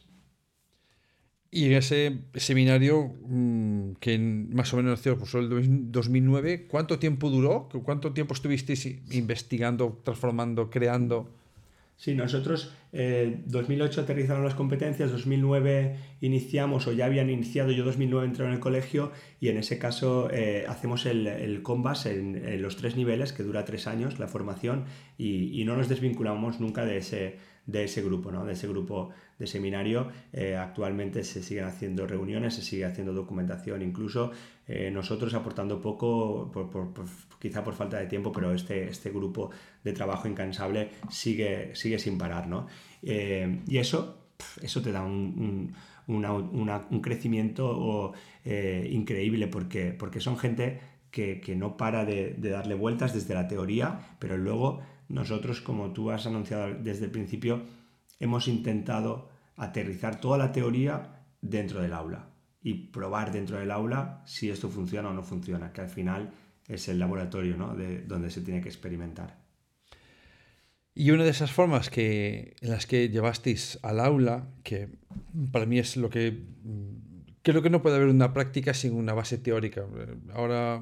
Y 1.51 1.65
en 1.65 1.73
ese 1.73 2.17
seminario, 2.33 3.13
mmm, 3.27 3.91
que 3.99 4.17
más 4.17 4.73
o 4.73 4.77
menos 4.77 4.97
nació 4.97 5.17
pues, 5.19 5.35
el 5.35 5.91
2009, 5.91 6.67
¿cuánto 6.67 6.97
tiempo 6.97 7.29
duró? 7.29 7.69
¿Cuánto 7.83 8.11
tiempo 8.11 8.33
estuvisteis 8.33 8.85
investigando, 9.11 10.01
transformando, 10.03 10.71
creando? 10.71 11.29
Sí, 11.95 12.15
nosotros 12.15 12.73
eh, 12.91 13.41
2008 13.45 14.01
aterrizaron 14.01 14.43
las 14.43 14.55
competencias, 14.55 15.11
2009 15.11 15.95
iniciamos 16.21 16.87
o 16.87 16.91
ya 16.91 17.05
habían 17.05 17.29
iniciado, 17.29 17.71
yo 17.71 17.85
2009 17.85 18.27
entré 18.27 18.45
en 18.45 18.51
el 18.51 18.59
colegio 18.59 19.11
y 19.39 19.49
en 19.49 19.57
ese 19.57 19.79
caso 19.79 20.29
eh, 20.31 20.65
hacemos 20.67 21.05
el, 21.05 21.27
el 21.27 21.61
Combas 21.61 22.05
en, 22.05 22.61
los 22.61 22.75
tres 22.77 22.95
niveles, 22.95 23.31
que 23.31 23.43
dura 23.43 23.63
tres 23.63 23.87
años 23.87 24.19
la 24.19 24.27
formación 24.27 24.85
y, 25.17 25.59
y 25.59 25.65
no 25.65 25.77
nos 25.77 25.87
desvinculamos 25.87 26.59
nunca 26.59 26.85
de 26.85 26.97
ese, 26.97 27.37
de 27.65 27.85
ese 27.85 28.01
grupo, 28.01 28.31
¿no? 28.31 28.45
de 28.45 28.53
ese 28.53 28.67
grupo 28.67 29.11
de 29.43 29.47
seminario. 29.47 30.09
Eh, 30.31 30.55
actualmente 30.55 31.23
se 31.23 31.43
siguen 31.43 31.65
haciendo 31.65 32.07
reuniones, 32.07 32.55
se 32.55 32.61
sigue 32.61 32.85
haciendo 32.85 33.13
documentación, 33.13 33.81
incluso 33.81 34.31
eh, 34.67 34.89
nosotros 34.89 35.33
aportando 35.33 35.81
poco, 35.81 36.51
quizá 37.39 37.63
por 37.63 37.73
falta 37.73 37.99
de 37.99 38.07
tiempo, 38.07 38.31
pero 38.31 38.53
este, 38.53 38.87
este 38.87 39.09
grupo 39.09 39.51
de 39.83 39.93
trabajo 39.93 40.27
incansable 40.27 40.89
sigue, 41.09 41.75
sigue 41.75 41.99
sin 41.99 42.17
parar. 42.17 42.47
¿no? 42.47 42.67
Eh, 43.01 43.61
y 43.67 43.77
eso, 43.77 44.29
eso 44.61 44.81
te 44.81 44.91
da 44.91 45.03
un, 45.03 45.75
crecimiento 47.01 48.13
increíble 48.45 49.47
porque, 49.47 49.91
porque 49.91 50.19
son 50.19 50.37
gente 50.37 50.79
que, 51.11 51.55
no 51.55 51.77
para 51.77 52.05
de 52.05 52.35
darle 52.37 52.75
vueltas 52.75 53.13
desde 53.13 53.33
la 53.33 53.47
teoría, 53.47 53.99
pero 54.19 54.37
luego 54.37 54.81
nosotros, 55.09 55.61
como 55.61 55.91
tú 55.91 56.11
has 56.11 56.25
anunciado 56.25 56.73
desde 56.75 57.05
el 57.05 57.11
principio, 57.11 57.63
hemos 58.19 58.47
intentado 58.47 59.29
aterrizar 59.55 60.19
toda 60.19 60.37
la 60.37 60.51
teoría 60.51 61.25
dentro 61.41 61.81
del 61.81 61.93
aula 61.93 62.29
y 62.61 62.73
probar 62.87 63.31
dentro 63.31 63.57
del 63.57 63.71
aula 63.71 64.23
si 64.25 64.49
esto 64.49 64.69
funciona 64.69 65.09
o 65.09 65.13
no 65.13 65.23
funciona, 65.23 65.73
que 65.73 65.81
al 65.81 65.89
final 65.89 66.31
es 66.67 66.87
el 66.87 66.99
laboratorio 66.99 67.57
¿no? 67.57 67.75
de 67.75 68.01
donde 68.01 68.31
se 68.31 68.41
tiene 68.41 68.61
que 68.61 68.69
experimentar. 68.69 69.43
Y 70.95 71.11
una 71.11 71.23
de 71.23 71.31
esas 71.31 71.51
formas 71.51 71.89
que, 71.89 72.55
en 72.61 72.69
las 72.69 72.85
que 72.85 73.09
llevasteis 73.09 73.79
al 73.81 73.99
aula, 73.99 74.47
que 74.63 74.89
para 75.51 75.65
mí 75.65 75.79
es 75.79 75.97
lo 75.97 76.09
que 76.09 76.43
creo 77.41 77.61
que 77.61 77.69
no 77.69 77.81
puede 77.81 77.95
haber 77.97 78.09
una 78.09 78.33
práctica 78.33 78.73
sin 78.73 78.93
una 78.93 79.13
base 79.13 79.37
teórica. 79.37 79.85
Ahora 80.33 80.81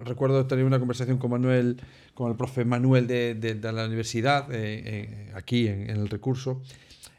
recuerdo 0.00 0.46
tener 0.46 0.64
una 0.64 0.78
conversación 0.78 1.18
con 1.18 1.30
Manuel, 1.30 1.80
con 2.14 2.30
el 2.30 2.36
profe 2.36 2.64
Manuel 2.64 3.06
de, 3.06 3.58
la 3.62 3.86
universidad, 3.86 4.52
eh, 4.52 4.82
eh, 4.84 5.32
aquí 5.34 5.68
en, 5.68 5.90
el 5.90 6.08
recurso, 6.08 6.62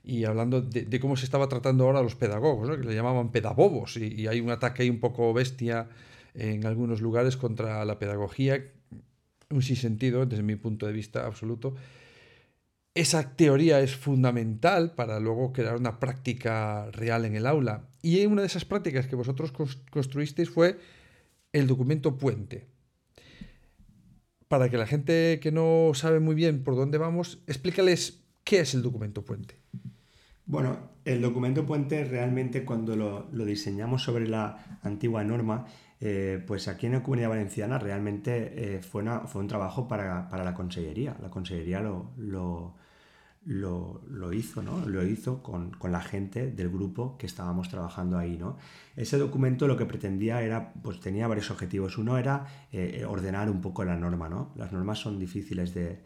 y 0.05 0.25
hablando 0.25 0.61
de, 0.61 0.99
cómo 0.99 1.17
se 1.17 1.25
estaba 1.25 1.49
tratando 1.49 1.85
ahora 1.85 1.99
a 1.99 2.03
los 2.03 2.15
pedagogos, 2.15 2.77
que 2.77 2.83
le 2.83 2.93
llamaban 2.93 3.31
pedabobos, 3.31 3.97
y, 3.97 4.27
hay 4.27 4.39
un 4.39 4.51
ataque 4.51 4.89
un 4.89 4.99
poco 4.99 5.33
bestia 5.33 5.89
en 6.35 6.65
algunos 6.65 7.01
lugares 7.01 7.37
contra 7.37 7.83
la 7.85 7.97
pedagogía, 7.97 8.63
un 9.49 9.63
sinsentido 9.63 10.25
desde 10.25 10.43
mi 10.43 10.55
punto 10.55 10.85
de 10.85 10.93
vista 10.93 11.25
absoluto. 11.25 11.75
Esa 12.93 13.35
teoría 13.35 13.81
es 13.81 13.95
fundamental 13.95 14.93
para 14.93 15.19
luego 15.19 15.51
crear 15.51 15.75
una 15.75 15.99
práctica 15.99 16.89
real 16.91 17.25
en 17.25 17.35
el 17.35 17.45
aula. 17.45 17.89
Y 18.01 18.25
una 18.25 18.41
de 18.41 18.47
esas 18.47 18.63
prácticas 18.63 19.07
que 19.07 19.15
vosotros 19.15 19.51
construisteis 19.89 20.49
fue 20.49 20.77
el 21.51 21.67
documento 21.67 22.17
puente. 22.17 22.67
Para 24.47 24.69
que 24.69 24.77
la 24.77 24.87
gente 24.87 25.39
que 25.41 25.51
no 25.51 25.91
sabe 25.93 26.19
muy 26.19 26.35
bien 26.35 26.63
por 26.63 26.75
dónde 26.75 26.97
vamos, 26.97 27.39
explícales 27.47 28.21
qué 28.43 28.59
es 28.59 28.73
el 28.75 28.81
documento 28.81 29.25
puente. 29.25 29.64
Bueno, 30.47 30.77
el 31.05 31.21
documento 31.21 31.65
puente 31.65 32.03
realmente 32.03 32.65
cuando 32.65 32.95
lo, 32.95 33.45
diseñamos 33.45 34.03
sobre 34.03 34.27
la 34.27 34.79
antigua 34.83 35.23
norma, 35.23 35.65
eh, 35.99 36.43
pues 36.45 36.67
aquí 36.67 36.85
en 36.85 36.93
la 36.93 37.03
Comunidad 37.03 37.29
Valenciana 37.29 37.79
realmente 37.79 38.75
eh, 38.75 38.81
fue, 38.83 39.03
fue, 39.27 39.41
un 39.41 39.47
trabajo 39.47 39.87
para, 39.87 40.29
la 40.31 40.53
Consellería. 40.53 41.17
La 41.21 41.29
Consellería 41.29 41.79
lo, 41.79 42.11
lo, 42.17 42.75
hizo, 44.33 44.61
¿no? 44.61 44.85
Lo 44.87 45.05
hizo 45.05 45.41
con, 45.43 45.71
la 45.83 46.01
gente 46.01 46.51
del 46.51 46.69
grupo 46.69 47.17
que 47.17 47.25
estábamos 47.25 47.69
trabajando 47.69 48.17
ahí, 48.17 48.37
¿no? 48.37 48.57
Ese 48.95 49.17
documento 49.17 49.67
lo 49.67 49.77
que 49.77 49.85
pretendía 49.85 50.41
era, 50.41 50.73
pues 50.73 50.99
tenía 50.99 51.27
varios 51.27 51.51
objetivos. 51.51 51.97
Uno 51.97 52.17
era 52.17 52.47
eh, 52.71 53.03
ordenar 53.07 53.49
un 53.49 53.61
poco 53.61 53.83
la 53.83 53.95
norma, 53.95 54.29
¿no? 54.29 54.51
Las 54.55 54.71
normas 54.71 54.99
son 54.99 55.19
difíciles 55.19 55.73
de, 55.73 56.01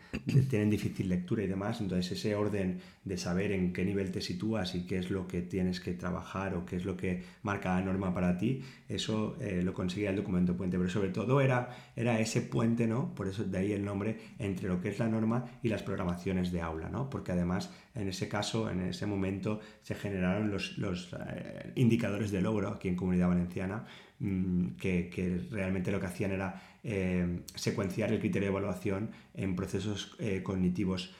tienen 0.50 0.70
difícil 0.70 1.08
lectura 1.08 1.44
y 1.44 1.48
demás, 1.48 1.82
entonces 1.82 2.12
ese 2.12 2.36
orden 2.36 2.80
de 3.06 3.18
saber 3.18 3.52
en 3.52 3.74
qué 3.74 3.86
nivel 3.86 4.12
te 4.12 4.22
sitúas 4.22 4.76
y 4.76 4.86
qué 4.86 4.98
es 4.98 5.10
lo 5.10 5.28
que 5.28 5.42
tienes 5.42 5.80
que 5.80 5.94
trabajar 5.94 6.56
o 6.56 6.66
qué 6.66 6.76
es 6.76 6.86
lo 6.86 6.98
que 6.98 7.24
marca 7.44 7.76
la 7.76 7.82
norma 7.82 8.14
para 8.14 8.38
ti, 8.38 8.62
eso 8.88 9.36
eh, 9.40 9.62
lo 9.64 9.74
conseguía 9.74 10.10
el 10.10 10.16
documento 10.16 10.58
puente, 10.58 10.78
pero 10.78 10.90
sobre 10.90 11.10
todo 11.10 11.42
era, 11.42 11.70
era 11.96 12.20
ese 12.20 12.42
puente, 12.42 12.88
¿no? 12.88 13.14
Por 13.16 13.28
eso 13.28 13.44
de 13.44 13.58
ahí 13.58 13.72
el 13.72 13.86
nombre, 13.86 14.20
entre 14.40 14.68
lo 14.68 14.82
que 14.82 14.90
es 14.90 15.00
la 15.00 15.08
norma 15.08 15.46
y 15.64 15.70
las 15.70 15.84
programaciones 15.84 16.52
de 16.52 16.62
aula, 16.62 16.90
¿no? 16.90 17.10
Porque 17.10 17.29
además 17.32 17.72
en 17.96 18.08
ese 18.08 18.28
caso, 18.28 18.70
en 18.70 18.82
ese 18.82 19.06
momento, 19.06 19.60
se 19.82 19.96
generaron 19.96 20.52
los, 20.52 20.78
eh, 20.78 21.72
indicadores 21.76 22.32
de 22.32 22.42
logro 22.42 22.70
aquí 22.70 22.88
en 22.88 22.96
Comunidad 22.96 23.28
Valenciana, 23.28 23.86
mm, 24.20 24.76
que, 24.78 25.42
realmente 25.52 25.92
lo 25.92 26.00
que 26.00 26.06
hacían 26.06 26.32
era 26.32 26.62
eh, 26.84 27.42
secuenciar 27.56 28.14
el 28.14 28.20
criterio 28.20 28.48
de 28.48 28.52
evaluación 28.52 29.12
en 29.34 29.56
procesos 29.56 30.16
eh, 30.20 30.42
cognitivos 30.44 31.14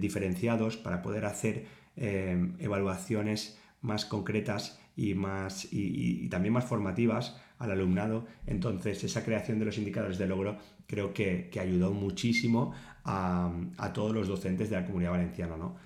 diferenciados 0.00 0.76
para 0.76 1.02
poder 1.02 1.24
hacer 1.24 1.64
evaluaciones 1.96 3.58
más 3.80 4.04
concretas 4.04 4.78
y, 4.94 5.14
más, 5.14 5.66
y, 5.72 6.28
también 6.28 6.54
más 6.54 6.64
formativas 6.64 7.36
al 7.58 7.70
alumnado. 7.70 8.26
Entonces, 8.46 9.02
esa 9.04 9.24
creación 9.24 9.58
de 9.58 9.66
los 9.66 9.78
indicadores 9.78 10.18
de 10.18 10.26
logro 10.26 10.58
creo 10.86 11.12
que, 11.12 11.50
ayudó 11.60 11.92
muchísimo 11.92 12.72
a, 13.04 13.52
a, 13.76 13.92
todos 13.92 14.14
los 14.14 14.28
docentes 14.28 14.70
de 14.70 14.76
la 14.76 14.86
comunidad 14.86 15.12
valenciana. 15.12 15.56
¿no? 15.56 15.76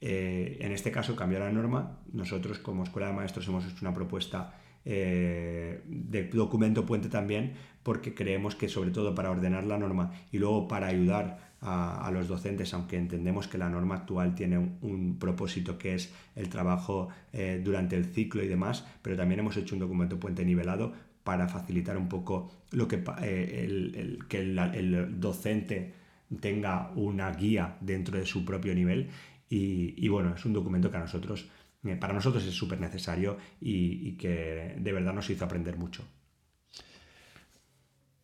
Eh, 0.00 0.56
en 0.60 0.72
este 0.72 0.90
caso 0.90 1.14
cambió 1.14 1.38
la 1.38 1.50
norma. 1.50 1.98
Nosotros 2.12 2.58
como 2.58 2.84
Escuela 2.84 3.08
de 3.08 3.14
Maestros 3.14 3.46
hemos 3.48 3.64
hecho 3.66 3.78
una 3.82 3.94
propuesta 3.94 4.54
eh, 4.84 5.82
de 5.86 6.24
documento 6.24 6.86
puente 6.86 7.10
también 7.10 7.52
porque 7.82 8.14
creemos 8.14 8.54
que 8.54 8.68
sobre 8.68 8.90
todo 8.90 9.14
para 9.14 9.30
ordenar 9.30 9.64
la 9.64 9.76
norma 9.76 10.12
y 10.32 10.38
luego 10.38 10.68
para 10.68 10.86
ayudar 10.86 11.50
a, 11.62 12.10
los 12.14 12.26
docentes, 12.26 12.72
aunque 12.72 12.96
entendemos 12.96 13.46
que 13.46 13.58
la 13.58 13.68
norma 13.68 13.96
actual 13.96 14.34
tiene 14.34 14.56
un, 14.80 15.18
propósito 15.18 15.76
que 15.76 15.94
es 15.94 16.10
el 16.34 16.48
trabajo 16.48 17.08
eh, 17.34 17.60
durante 17.62 17.96
el 17.96 18.06
ciclo 18.06 18.42
y 18.42 18.48
demás, 18.48 18.86
pero 19.02 19.14
también 19.14 19.40
hemos 19.40 19.58
hecho 19.58 19.74
un 19.74 19.80
documento 19.80 20.18
puente 20.18 20.42
nivelado 20.46 20.94
para 21.30 21.46
facilitar 21.46 21.96
un 21.96 22.08
poco 22.08 22.50
lo 22.72 22.88
que, 22.88 23.04
el, 23.22 24.18
que 24.28 24.40
el 24.40 25.20
docente 25.20 25.94
tenga 26.40 26.90
una 26.96 27.30
guía 27.30 27.76
dentro 27.80 28.18
de 28.18 28.26
su 28.26 28.44
propio 28.44 28.74
nivel 28.74 29.10
y, 29.48 30.08
bueno, 30.08 30.34
es 30.34 30.44
un 30.44 30.52
documento 30.52 30.90
que 30.90 30.96
a 30.96 31.00
nosotros, 31.00 31.46
eh, 31.84 31.94
para 31.94 32.12
nosotros 32.12 32.44
es 32.44 32.52
súper 32.52 32.80
necesario 32.80 33.38
y, 33.60 34.16
que 34.16 34.74
de 34.76 34.92
verdad 34.92 35.14
nos 35.14 35.30
hizo 35.30 35.44
aprender 35.44 35.76
mucho. 35.76 36.04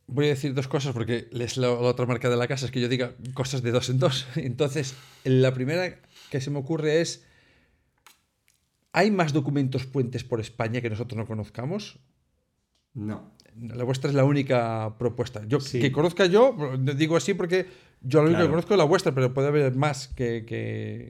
Voy 0.09 0.25
a 0.27 0.31
decir 0.31 0.53
dos 0.53 0.67
cosas 0.67 0.93
porque 0.93 1.29
es 1.31 1.57
la, 1.57 1.71
otra 1.71 2.07
marca 2.07 2.29
de 2.29 2.37
la 2.37 2.49
casa, 2.49 2.67
es 2.67 2.73
que 2.73 2.81
yo 2.81 2.89
diga 2.89 3.13
cosas 3.35 3.63
de 3.63 3.71
dos 3.71 3.89
en 3.89 4.01
dos. 4.01 4.27
Entonces, 4.35 4.97
la 5.23 5.55
primera 5.55 6.01
que 6.33 6.41
se 6.41 6.51
me 6.51 6.59
ocurre 6.59 7.03
es, 7.03 7.25
¿hay 8.91 9.13
más 9.13 9.33
documentos 9.33 9.87
puentes 9.87 10.25
por 10.25 10.41
España 10.41 10.81
que 10.81 10.91
nosotros 10.91 11.17
no 11.17 11.27
conozcamos? 11.29 12.01
No. 12.97 13.31
La 13.59 13.85
vuestra 13.85 14.11
es 14.11 14.17
la 14.17 14.25
única 14.25 14.97
propuesta. 14.99 15.43
Yo, 15.47 15.59
Que 15.59 15.93
conozca 15.93 16.26
yo, 16.26 16.55
digo 16.79 17.17
así 17.17 17.33
porque 17.33 17.67
yo 18.03 18.21
lo 18.21 18.29
único 18.29 18.43
que 18.43 18.50
conozco 18.50 18.75
es 18.75 18.79
la 18.79 18.85
vuestra, 18.85 19.12
pero 19.12 19.33
puede 19.33 19.49
haber 19.49 19.75
más 19.75 20.09
que... 20.09 20.45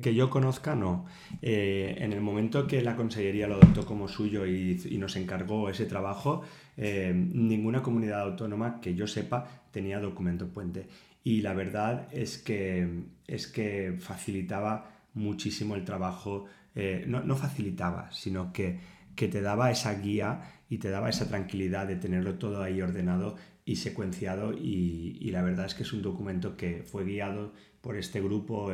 Que, 0.01 0.15
yo 0.15 0.31
conozca, 0.31 0.75
no. 0.75 1.07
Eh, 1.43 1.97
en 1.99 2.13
el 2.13 2.21
momento 2.21 2.67
que 2.67 2.83
la 2.83 2.95
Consellería 2.95 3.49
lo 3.49 3.57
adoptó 3.57 3.85
como 3.85 4.07
suyo 4.07 4.47
y, 4.47 4.97
nos 4.99 5.17
encargó 5.17 5.69
ese 5.69 5.87
trabajo, 5.87 6.43
eh, 6.77 7.13
ninguna 7.15 7.83
comunidad 7.83 8.21
autónoma 8.21 8.81
que 8.81 8.95
yo 8.95 9.07
sepa 9.07 9.49
tenía 9.73 9.99
documento 9.99 10.47
puente. 10.47 10.87
Y 11.25 11.41
la 11.41 11.53
verdad 11.55 12.07
es 12.13 12.39
que, 12.39 12.89
es 13.27 13.49
que 13.49 13.97
facilitaba 13.99 14.93
muchísimo 15.15 15.75
el 15.75 15.85
trabajo, 15.85 16.45
eh, 16.77 17.05
no, 17.09 17.21
no, 17.21 17.35
facilitaba, 17.37 18.13
sino 18.13 18.53
que, 18.53 18.79
que 19.17 19.27
te 19.27 19.41
daba 19.41 19.71
esa 19.71 19.95
guía 19.95 20.56
y 20.69 20.79
te 20.79 20.91
daba 20.91 21.09
esa 21.09 21.29
tranquilidad 21.29 21.87
de 21.87 21.97
tenerlo 21.97 22.35
todo 22.35 22.63
ahí 22.63 22.81
ordenado 22.81 23.37
y 23.65 23.77
secuenciado 23.77 24.53
y, 24.53 25.29
la 25.31 25.43
verdad 25.43 25.67
es 25.67 25.75
que 25.75 25.83
es 25.83 25.93
un 25.93 26.03
documento 26.03 26.57
que 26.57 26.83
fue 26.85 27.05
guiado 27.05 27.53
por 27.81 27.97
este 27.97 28.21
grupo, 28.21 28.73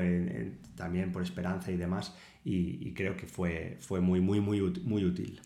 también 0.76 1.12
por 1.12 1.22
Esperanza 1.22 1.70
y 1.72 1.76
demás, 1.76 2.14
y, 2.44 2.92
creo 2.92 3.16
que 3.16 3.26
fue, 3.26 3.78
fue 3.80 4.00
muy, 4.00 4.20
muy, 4.20 4.40
muy, 4.40 4.61
muy 4.84 5.04
útil. 5.04 5.40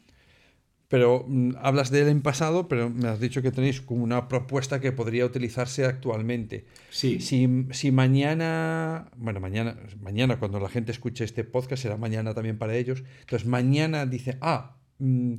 Pero 0.88 1.24
mm, 1.26 1.54
hablas 1.60 1.90
de 1.90 2.02
él 2.02 2.08
en 2.08 2.22
pasado, 2.22 2.68
pero 2.68 2.90
me 2.90 3.08
has 3.08 3.18
dicho 3.18 3.42
que 3.42 3.50
tenéis 3.50 3.80
como 3.80 4.04
una 4.04 4.28
propuesta 4.28 4.80
que 4.80 4.92
podría 4.92 5.24
utilizarse 5.24 5.84
actualmente. 5.84 6.64
Sí. 6.90 7.20
Si, 7.20 7.66
si 7.72 7.90
mañana, 7.90 9.10
bueno, 9.16 9.40
mañana, 9.40 9.76
mañana 10.00 10.38
cuando 10.38 10.60
la 10.60 10.68
gente 10.68 10.92
escuche 10.92 11.24
este 11.24 11.42
podcast, 11.42 11.82
será 11.82 11.96
mañana 11.96 12.34
también 12.34 12.58
para 12.58 12.76
ellos. 12.76 13.02
Entonces 13.20 13.48
mañana 13.48 14.06
dice, 14.06 14.38
ah, 14.40 14.76
mm, 14.98 15.34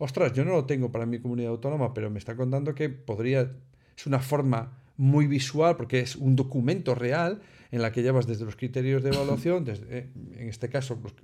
ostras, 0.00 0.32
yo 0.32 0.44
no 0.44 0.52
lo 0.52 0.64
tengo 0.64 0.90
para 0.90 1.04
mi 1.06 1.20
comunidad 1.20 1.50
autónoma, 1.50 1.92
pero 1.92 2.10
me 2.10 2.18
está 2.18 2.34
contando 2.34 2.74
que 2.74 2.88
podría, 2.88 3.52
es 3.96 4.06
una 4.06 4.18
forma 4.18 4.78
muy 4.96 5.26
visual 5.26 5.76
porque 5.76 6.00
es 6.00 6.16
un 6.16 6.36
documento 6.36 6.94
real 6.94 7.42
en 7.70 7.82
la 7.82 7.92
que 7.92 8.02
llevas 8.02 8.26
desde 8.26 8.46
los 8.46 8.56
criterios 8.56 9.02
de 9.02 9.10
evaluación, 9.14 9.64
desde, 9.64 9.86
eh, 9.90 10.10
en 10.36 10.48
este 10.48 10.70
caso 10.70 10.98
pues, 10.98 11.14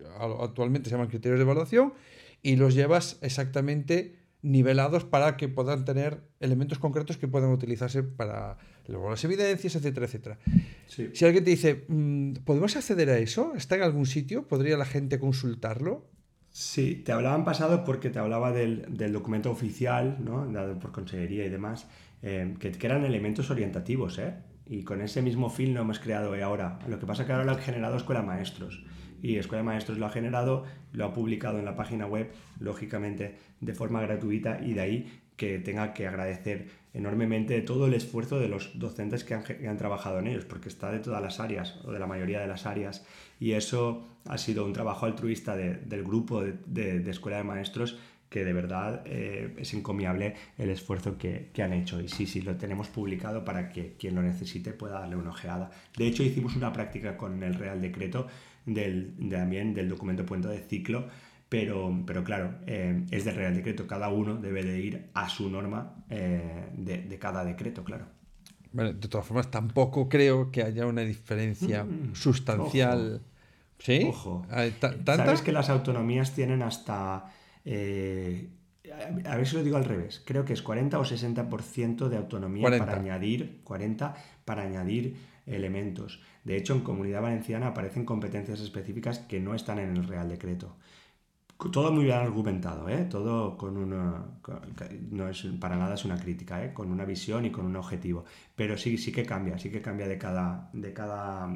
actualmente 0.41 0.91
se 0.91 0.95
llaman 0.95 1.09
criterios 1.09 1.39
de 1.39 1.45
evaluación, 1.45 1.95
y 2.43 2.57
los 2.57 2.75
llevas 2.75 3.19
exactamente 3.23 4.15
nivelados 4.43 5.05
para 5.05 5.39
que 5.39 5.49
puedan 5.49 5.87
tener 5.87 6.21
elementos 6.39 6.79
concretos 6.79 7.17
que 7.17 7.27
puedan 7.27 7.51
utilizarse 7.51 8.03
para 8.03 8.59
luego 8.87 9.09
las 9.11 9.25
evidencias, 9.25 9.75
etcétera, 9.75 10.07
etcétera. 10.07 10.39
Si 10.87 11.25
alguien 11.25 11.43
te 11.43 11.51
dice, 11.51 11.87
mm, 11.89 12.35
¿podemos 12.45 12.77
acceder 12.77 13.09
a 13.09 13.19
eso? 13.19 13.55
¿Está 13.57 13.77
en 13.77 13.83
algún 13.83 14.07
sitio? 14.07 14.47
¿Podría 14.47 14.77
la 14.77 14.85
gente 14.85 15.19
consultarlo? 15.19 16.07
Sí, 16.59 16.95
te 16.95 17.13
hablaba 17.13 17.37
en 17.37 17.45
pasado 17.45 17.85
porque 17.85 18.09
te 18.09 18.19
hablaba 18.19 18.51
del, 18.51 18.87
documento 19.13 19.51
oficial, 19.51 20.17
¿no? 20.25 20.51
dado 20.51 20.79
por 20.79 20.91
consejería 20.91 21.45
y 21.45 21.51
demás, 21.51 21.87
eh, 22.23 22.55
que, 22.59 22.73
que, 22.73 22.87
eran 22.87 23.05
elementos 23.05 23.51
orientativos, 23.51 24.19
¿eh? 24.19 24.37
Y 24.65 24.83
con 24.83 25.03
ese 25.03 25.21
mismo 25.21 25.51
fin 25.51 25.75
lo 25.75 25.83
hemos 25.83 25.99
creado 25.99 26.33
ahora. 26.43 26.79
Lo 26.89 26.99
que 26.99 27.05
pasa 27.05 27.23
es 27.23 27.27
que 27.27 27.35
ahora 27.35 27.45
lo 27.45 27.53
ha 27.53 27.59
generado 27.59 27.99
Escuela 27.99 28.23
Maestros. 28.23 28.83
Y 29.21 29.37
Escuela 29.37 29.63
Maestros 29.63 29.99
lo 29.99 30.07
ha 30.07 30.09
generado, 30.09 30.65
lo 30.97 31.05
ha 31.05 31.13
publicado 31.13 31.59
en 31.59 31.67
la 31.67 31.77
página 31.77 32.07
web, 32.07 32.33
lógicamente, 32.59 33.37
de 33.61 33.75
forma 33.75 34.01
gratuita 34.01 34.61
y 34.65 34.73
de 34.73 34.81
ahí 34.81 35.21
que 35.37 35.59
tenga 35.59 35.93
que 35.93 36.07
agradecer 36.07 36.69
enormemente 36.95 37.61
todo 37.61 37.87
el 37.87 37.93
esfuerzo 37.93 38.41
de 38.41 38.49
los 38.49 38.79
docentes 38.79 39.23
que 39.23 39.35
han, 39.35 39.77
trabajado 39.77 40.19
en 40.19 40.29
ellos, 40.29 40.47
porque 40.47 40.71
está 40.71 40.91
de 40.91 40.99
todas 40.99 41.23
las 41.23 41.39
áreas 41.39 41.79
o 41.85 41.93
de 41.93 41.99
la 41.99 42.07
mayoría 42.07 42.41
de 42.41 42.47
las 42.47 42.65
áreas. 42.65 43.05
Y 43.39 43.53
eso 43.53 44.07
ha 44.25 44.39
sido 44.39 44.65
un 44.65 44.73
trabajo 44.73 45.05
altruista 45.05 45.55
del 45.55 46.03
grupo 46.03 46.43
de, 46.43 47.11
Escuela 47.11 47.37
de 47.37 47.45
Maestros 47.45 47.99
que 48.31 48.45
de 48.45 48.53
verdad 48.53 49.03
eh, 49.05 49.55
es 49.57 49.73
encomiable 49.73 50.35
el 50.59 50.71
esfuerzo 50.71 51.17
que, 51.17 51.51
han 51.63 51.73
hecho. 51.75 52.01
Y 52.01 52.09
sí, 52.09 52.27
sí, 52.27 52.41
lo 52.41 52.57
tenemos 52.57 52.89
publicado 52.89 53.45
para 53.45 53.69
que 53.69 53.95
quien 53.99 54.15
lo 54.15 54.23
necesite 54.23 54.73
pueda 54.73 55.01
darle 55.01 55.17
una 55.17 55.31
ojeada. 55.31 55.71
De 55.97 56.07
hecho, 56.07 56.23
hicimos 56.23 56.57
una 56.57 56.73
práctica 56.73 57.17
con 57.17 57.43
el 57.43 57.55
Real 57.55 57.81
Decreto 57.81 58.27
del, 58.67 59.15
también 59.31 59.73
del 59.73 59.89
documento 59.89 60.27
puente 60.27 60.49
de 60.49 60.59
ciclo, 60.59 61.09
pero, 61.49 62.03
pero 62.07 62.25
claro, 62.25 62.59
eh, 62.67 63.05
es 63.11 63.25
del 63.25 63.37
Real 63.37 63.55
Decreto. 63.55 63.87
Cada 63.87 64.09
uno 64.09 64.37
debe 64.37 64.63
de 64.63 64.81
ir 64.81 65.11
a 65.15 65.29
su 65.29 65.49
norma 65.49 66.05
eh, 66.11 66.69
de, 66.75 67.19
cada 67.19 67.45
decreto, 67.45 67.85
claro. 67.85 68.07
Bueno, 68.73 68.93
de 68.93 69.09
todas 69.09 69.27
formas, 69.27 69.51
tampoco 69.51 70.09
creo 70.09 70.51
que 70.51 70.63
haya 70.63 70.87
una 70.87 71.03
diferencia 71.03 71.85
mm, 71.85 72.15
sustancial. 72.15 73.23
¿Sí? 73.79 74.05
Ojo. 74.09 74.47
¿Sabes 75.05 75.43
que 75.43 75.53
las 75.53 75.71
autonomías 75.71 76.35
tienen 76.35 76.63
hasta 76.63 77.31
eh, 77.65 78.49
a 79.25 79.37
ver 79.37 79.47
si 79.47 79.57
lo 79.57 79.65
digo 79.65 79.77
al 79.77 79.85
revés, 79.85 80.23
creo 80.25 80.45
que 80.45 80.53
es 80.53 80.63
40 80.63 80.99
o 80.99 81.05
60% 81.05 82.09
de 82.09 82.17
autonomía 82.17 82.69
para 82.79 82.95
añadir 82.95 83.61
40 83.65 84.15
para 84.45 84.63
añadir 84.63 85.17
elementos. 85.47 86.21
De 86.47 86.57
hecho, 86.57 86.75
en 86.75 86.83
Comunidad 86.83 87.23
Valenciana 87.23 87.67
aparecen 87.67 88.05
competencias 88.05 88.61
específicas 88.61 89.19
que 89.19 89.41
no 89.41 89.53
están 89.57 89.81
en 89.81 89.97
el 89.97 90.07
Real 90.07 90.29
Decreto. 90.29 90.77
Todo 91.73 91.91
muy 91.91 92.05
bien 92.05 92.19
argumentado, 92.19 92.89
¿eh? 92.89 93.05
todo 93.11 93.57
con 93.59 93.77
una. 93.77 94.25
no 95.11 95.29
es 95.29 95.45
para 95.59 95.75
nada 95.75 95.95
es 95.97 96.05
una 96.05 96.17
crítica, 96.17 96.65
¿eh? 96.65 96.73
con 96.73 96.93
una 96.93 97.05
visión 97.05 97.47
y 97.47 97.51
con 97.51 97.67
un 97.67 97.75
objetivo. 97.75 98.25
Pero 98.55 98.79
sí, 98.79 98.97
sí 98.97 99.11
que 99.11 99.25
cambia, 99.25 99.59
sí 99.59 99.71
que 99.71 99.83
cambia 99.83 100.07
de 100.07 100.19
cada, 100.19 100.71
de 100.73 100.93
cada 100.93 101.49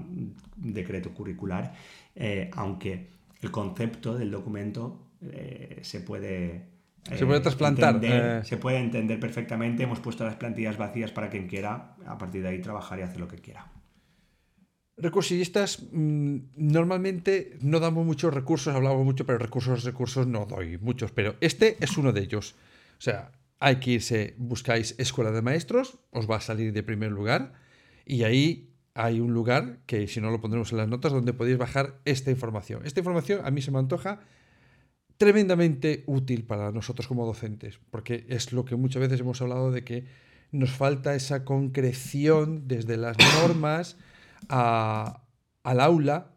decreto 0.57 1.15
curricular, 1.15 1.73
eh, 2.17 2.51
aunque 2.55 3.11
el 3.43 3.53
concepto 3.53 4.19
del 4.19 4.33
documento 4.33 5.13
eh, 5.23 5.79
se 5.83 6.01
puede... 6.01 6.67
se 7.05 7.27
puede 7.27 7.41
trasplantar. 7.41 8.01
Eh. 8.03 8.41
Se 8.43 8.57
puede 8.57 8.79
entender 8.79 9.21
perfectamente. 9.21 9.85
Hemos 9.85 10.01
puesto 10.01 10.25
las 10.25 10.35
plantillas 10.35 10.77
vacías 10.77 11.13
para 11.13 11.31
quien 11.31 11.47
quiera, 11.47 11.95
a 12.07 12.19
partir 12.19 12.43
de 12.43 12.49
ahí 12.49 12.61
trabajar 12.61 12.99
y 12.99 13.03
hacer 13.03 13.21
lo 13.21 13.29
que 13.29 13.39
quiera. 13.39 13.71
Recursillistas, 15.01 15.83
mm, 15.93 16.37
normalmente 16.57 17.57
no 17.63 17.81
damos 17.81 18.05
muchos 18.05 18.33
recursos, 18.35 18.75
hablamos 18.75 19.05
mucho, 19.05 19.25
pero 19.25 19.39
recursos, 19.39 19.85
recursos 19.85 20.27
no 20.27 20.47
doy 20.47 20.79
muchos, 20.79 21.11
pero 21.11 21.37
este 21.41 21.77
es 21.81 21.97
uno 21.97 22.13
de 22.13 22.21
ellos. 22.21 22.55
O 22.99 23.03
sea, 23.03 23.33
hay 23.59 23.77
que 23.77 23.93
irse, 23.93 24.35
buscáis 24.39 24.95
escuela 24.99 25.31
de 25.31 25.43
maestros, 25.43 25.99
os 26.11 26.29
va 26.29 26.37
a 26.37 26.41
salir 26.41 26.73
de 26.73 26.83
primer 26.83 27.13
lugar 27.13 27.53
y 28.05 28.25
ahí 28.25 28.71
hay 28.95 29.21
un 29.21 29.33
lugar 29.33 29.79
que 29.87 30.09
si 30.09 30.21
no 30.21 30.31
lo 30.31 30.41
pondremos 30.41 30.73
en 30.73 30.79
las 30.79 30.89
notas 30.89 31.13
donde 31.13 31.33
podéis 31.33 31.59
bajar 31.59 32.01
esta 32.05 32.31
información. 32.31 32.83
Esta 32.85 33.01
información 33.01 33.41
a 33.45 33.51
mí 33.51 33.63
se 33.63 33.71
me 33.71 33.79
antoja 33.79 34.21
tremendamente 35.17 36.05
útil 36.07 36.45
para 36.45 36.73
nosotros 36.73 37.07
como 37.07 37.27
docentes, 37.27 37.79
porque 37.91 38.25
es 38.29 38.53
lo 38.53 38.65
que 38.65 38.77
muchas 38.77 39.01
veces 39.01 39.21
hemos 39.21 39.41
hablado 39.43 39.71
de 39.71 39.85
que 39.85 40.05
nos 40.51 40.71
falta 40.71 41.15
esa 41.15 41.45
concreción 41.45 42.67
desde 42.67 42.97
las 42.97 43.17
normas 43.41 43.97
al 44.49 45.81
aula 45.81 46.33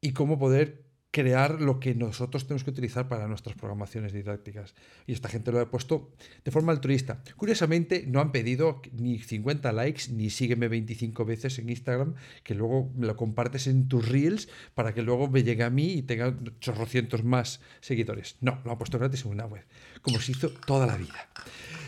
y 0.00 0.12
cómo 0.12 0.38
poder 0.38 0.90
crear 1.10 1.60
lo 1.60 1.80
que 1.80 1.94
nosotros 1.94 2.44
tenemos 2.46 2.62
que 2.62 2.70
utilizar 2.70 3.08
para 3.08 3.26
nuestras 3.26 3.56
programaciones 3.56 4.12
didácticas. 4.12 4.74
Y 5.06 5.12
esta 5.12 5.28
gente 5.28 5.50
lo 5.50 5.60
ha 5.60 5.70
puesto 5.70 6.12
de 6.44 6.50
forma 6.50 6.72
altruista. 6.72 7.22
Curiosamente, 7.36 8.04
no 8.06 8.20
han 8.20 8.30
pedido 8.30 8.80
ni 8.92 9.18
50 9.18 9.72
likes, 9.72 10.12
ni 10.12 10.30
sígueme 10.30 10.68
25 10.68 11.24
veces 11.24 11.58
en 11.58 11.68
Instagram, 11.68 12.14
que 12.44 12.54
luego 12.54 12.92
me 12.94 13.06
lo 13.06 13.16
compartes 13.16 13.66
en 13.66 13.88
tus 13.88 14.08
reels 14.08 14.48
para 14.74 14.94
que 14.94 15.02
luego 15.02 15.28
me 15.28 15.42
llegue 15.42 15.64
a 15.64 15.70
mí 15.70 15.94
y 15.94 16.02
tenga 16.02 16.36
chorrocientos 16.60 17.24
más 17.24 17.60
seguidores. 17.80 18.36
No, 18.40 18.60
lo 18.64 18.72
han 18.72 18.78
puesto 18.78 18.98
gratis 18.98 19.24
en 19.24 19.32
una 19.32 19.46
web, 19.46 19.64
como 20.02 20.20
se 20.20 20.32
hizo 20.32 20.50
toda 20.50 20.86
la 20.86 20.96
vida. 20.96 21.28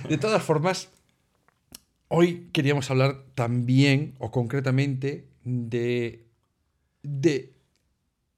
De 0.08 0.18
todas 0.18 0.42
formas, 0.42 0.90
hoy 2.14 2.50
queríamos 2.52 2.90
hablar 2.90 3.24
también, 3.34 4.14
o 4.18 4.30
concretamente, 4.30 5.24
de, 5.44 6.26
de 7.02 7.54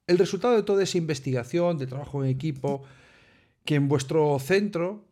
el 0.07 0.17
resultado 0.17 0.55
de 0.55 0.63
toda 0.63 0.81
esa 0.81 0.97
investigación, 0.97 1.77
de 1.77 1.85
trabajo 1.85 2.23
en 2.23 2.29
equipo, 2.29 2.83
que 3.65 3.75
en 3.75 3.89
vuestro 3.89 4.39
centro 4.39 5.03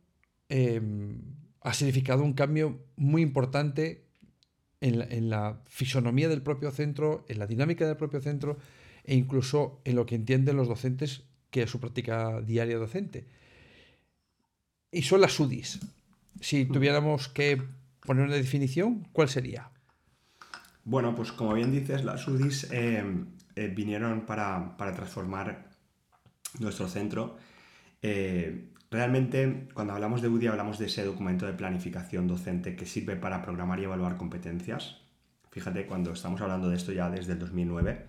em, 0.47 1.19
ha 1.59 1.73
significado 1.73 2.23
un 2.23 2.33
cambio 2.33 2.79
muy 2.95 3.21
importante 3.21 4.05
en 4.79 5.29
la, 5.29 5.61
fisonomía 5.65 6.29
del 6.29 6.41
propio 6.41 6.71
centro, 6.71 7.25
en 7.27 7.39
la 7.39 7.47
dinámica 7.47 7.85
del 7.85 7.97
propio 7.97 8.21
centro 8.21 8.57
e 9.03 9.15
incluso 9.15 9.81
en 9.83 9.95
lo 9.95 10.05
que 10.05 10.15
entienden 10.15 10.55
los 10.55 10.67
docentes 10.67 11.23
que 11.51 11.63
es 11.63 11.69
su 11.69 11.79
práctica 11.79 12.41
diaria 12.41 12.77
docente. 12.77 13.25
Y 14.91 15.01
son 15.03 15.21
las 15.21 15.39
UDIs. 15.39 15.79
Si 16.41 16.65
tuviéramos 16.65 17.27
que 17.29 17.61
poner 18.05 18.25
una 18.25 18.35
definición, 18.35 19.07
¿cuál 19.11 19.29
sería? 19.29 19.69
Bueno, 20.85 21.15
pues 21.15 21.31
como 21.31 21.53
bien 21.53 21.71
dices, 21.71 22.03
las 22.03 22.27
UDIs 22.27 22.71
em, 22.71 23.27
eh, 23.55 23.67
vinieron 23.67 24.25
para, 24.25 24.75
transformar 24.77 25.69
nuestro 26.59 26.87
centro. 26.87 27.37
Eh, 28.01 28.71
realmente, 28.91 29.69
cuando 29.73 29.93
hablamos 29.93 30.21
de 30.21 30.27
UDI, 30.27 30.47
hablamos 30.47 30.77
de 30.79 30.87
ese 30.87 31.05
documento 31.05 31.45
de 31.45 31.53
planificación 31.53 32.27
docente 32.27 32.75
que 32.75 32.85
sirve 32.85 33.15
para 33.15 33.41
programar 33.41 33.79
y 33.79 33.85
evaluar 33.85 34.17
competencias. 34.17 34.97
Fíjate, 35.51 35.85
cuando 35.85 36.11
estamos 36.11 36.41
hablando 36.41 36.69
de 36.69 36.75
esto 36.75 36.91
ya 36.91 37.09
desde 37.09 37.33
el 37.33 37.39
2009, 37.39 38.07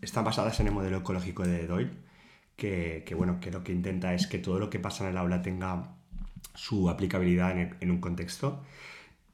están 0.00 0.24
basadas 0.24 0.58
en 0.60 0.68
el 0.68 0.72
modelo 0.72 0.98
ecológico 0.98 1.42
de 1.44 1.66
Doyle, 1.66 1.90
que, 2.56 3.14
bueno, 3.16 3.40
que 3.40 3.50
lo 3.50 3.64
que 3.64 3.72
intenta 3.72 4.14
es 4.14 4.26
que 4.26 4.38
todo 4.38 4.58
lo 4.58 4.70
que 4.70 4.78
pasa 4.78 5.04
en 5.04 5.10
el 5.10 5.16
aula 5.18 5.42
tenga 5.42 5.96
su 6.54 6.88
aplicabilidad 6.90 7.58
en, 7.58 7.90
un 7.90 8.00
contexto. 8.00 8.62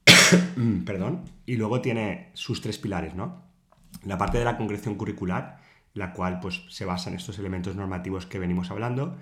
Perdón. 0.85 1.25
Y 1.45 1.57
luego 1.57 1.81
tiene 1.81 2.31
sus 2.35 2.61
tres 2.61 2.79
pilares, 2.79 3.14
¿no? 3.14 3.42
La 4.05 4.19
parte 4.19 4.38
de 4.38 4.45
la 4.45 4.57
concreción 4.57 4.95
curricular, 4.97 5.61
la 5.95 6.12
cual 6.12 6.40
pues, 6.40 6.62
se 6.69 6.85
basa 6.85 7.11
en 7.11 7.16
estos 7.16 7.38
elementos 7.38 7.77
normativos 7.77 8.27
que 8.27 8.38
venimos 8.38 8.71
hablando. 8.71 9.16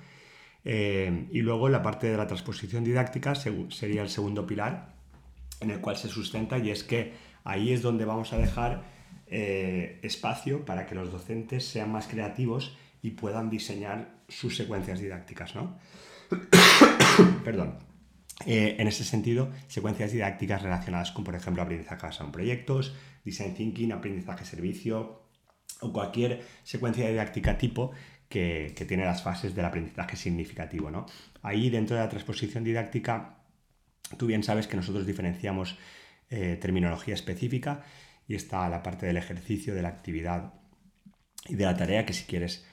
Eh, 0.64 1.28
y 1.30 1.40
luego 1.40 1.68
la 1.68 1.82
parte 1.82 2.10
de 2.10 2.16
la 2.16 2.26
transposición 2.26 2.84
didáctica 2.84 3.34
sería 3.34 4.02
el 4.02 4.08
segundo 4.08 4.46
pilar 4.46 4.94
en 5.60 5.70
el 5.70 5.80
cual 5.80 5.96
se 5.96 6.08
sustenta 6.08 6.58
y 6.58 6.70
es 6.70 6.84
que 6.84 7.12
ahí 7.44 7.72
es 7.72 7.82
donde 7.82 8.04
vamos 8.04 8.32
a 8.32 8.38
dejar 8.38 8.84
eh, 9.26 9.98
espacio 10.02 10.64
para 10.64 10.86
que 10.86 10.94
los 10.94 11.10
docentes 11.10 11.66
sean 11.66 11.90
más 11.90 12.06
creativos 12.06 12.76
y 13.02 13.10
puedan 13.10 13.50
diseñar 13.50 14.08
sus 14.28 14.56
secuencias 14.56 15.00
didácticas. 15.00 15.54
¿no? 15.54 15.78
Perdón. 17.44 17.78
Eh, 18.46 18.76
en 18.78 18.88
ese 18.88 19.04
sentido, 19.04 19.52
secuencias 19.68 20.12
didácticas 20.12 20.62
relacionadas 20.62 21.12
con, 21.12 21.24
por 21.24 21.34
ejemplo, 21.34 21.62
aprendizaje 21.62 22.06
basado 22.06 22.26
en 22.26 22.32
proyectos, 22.32 22.94
design 23.24 23.54
thinking, 23.54 23.92
aprendizaje 23.92 24.44
servicio 24.44 25.22
o 25.80 25.92
cualquier 25.92 26.42
secuencia 26.62 27.08
didáctica 27.08 27.58
tipo 27.58 27.92
que, 28.28 28.74
tiene 28.88 29.04
las 29.04 29.22
fases 29.22 29.54
del 29.54 29.64
aprendizaje 29.64 30.16
significativo. 30.16 30.90
¿no? 30.90 31.06
Ahí, 31.42 31.70
dentro 31.70 31.96
de 31.96 32.02
la 32.02 32.08
transposición 32.08 32.64
didáctica, 32.64 33.38
tú 34.18 34.26
bien 34.26 34.42
sabes 34.42 34.66
que 34.66 34.76
nosotros 34.76 35.06
diferenciamos 35.06 35.78
eh, 36.30 36.58
terminología 36.60 37.14
específica 37.14 37.84
y 38.26 38.34
está 38.34 38.68
la 38.68 38.82
parte 38.82 39.06
del 39.06 39.16
ejercicio, 39.16 39.74
de 39.74 39.82
la 39.82 39.88
actividad 39.88 40.54
y 41.46 41.54
de 41.54 41.64
la 41.64 41.76
tarea 41.76 42.06
que 42.06 42.14
si 42.14 42.24
quieres 42.24 42.66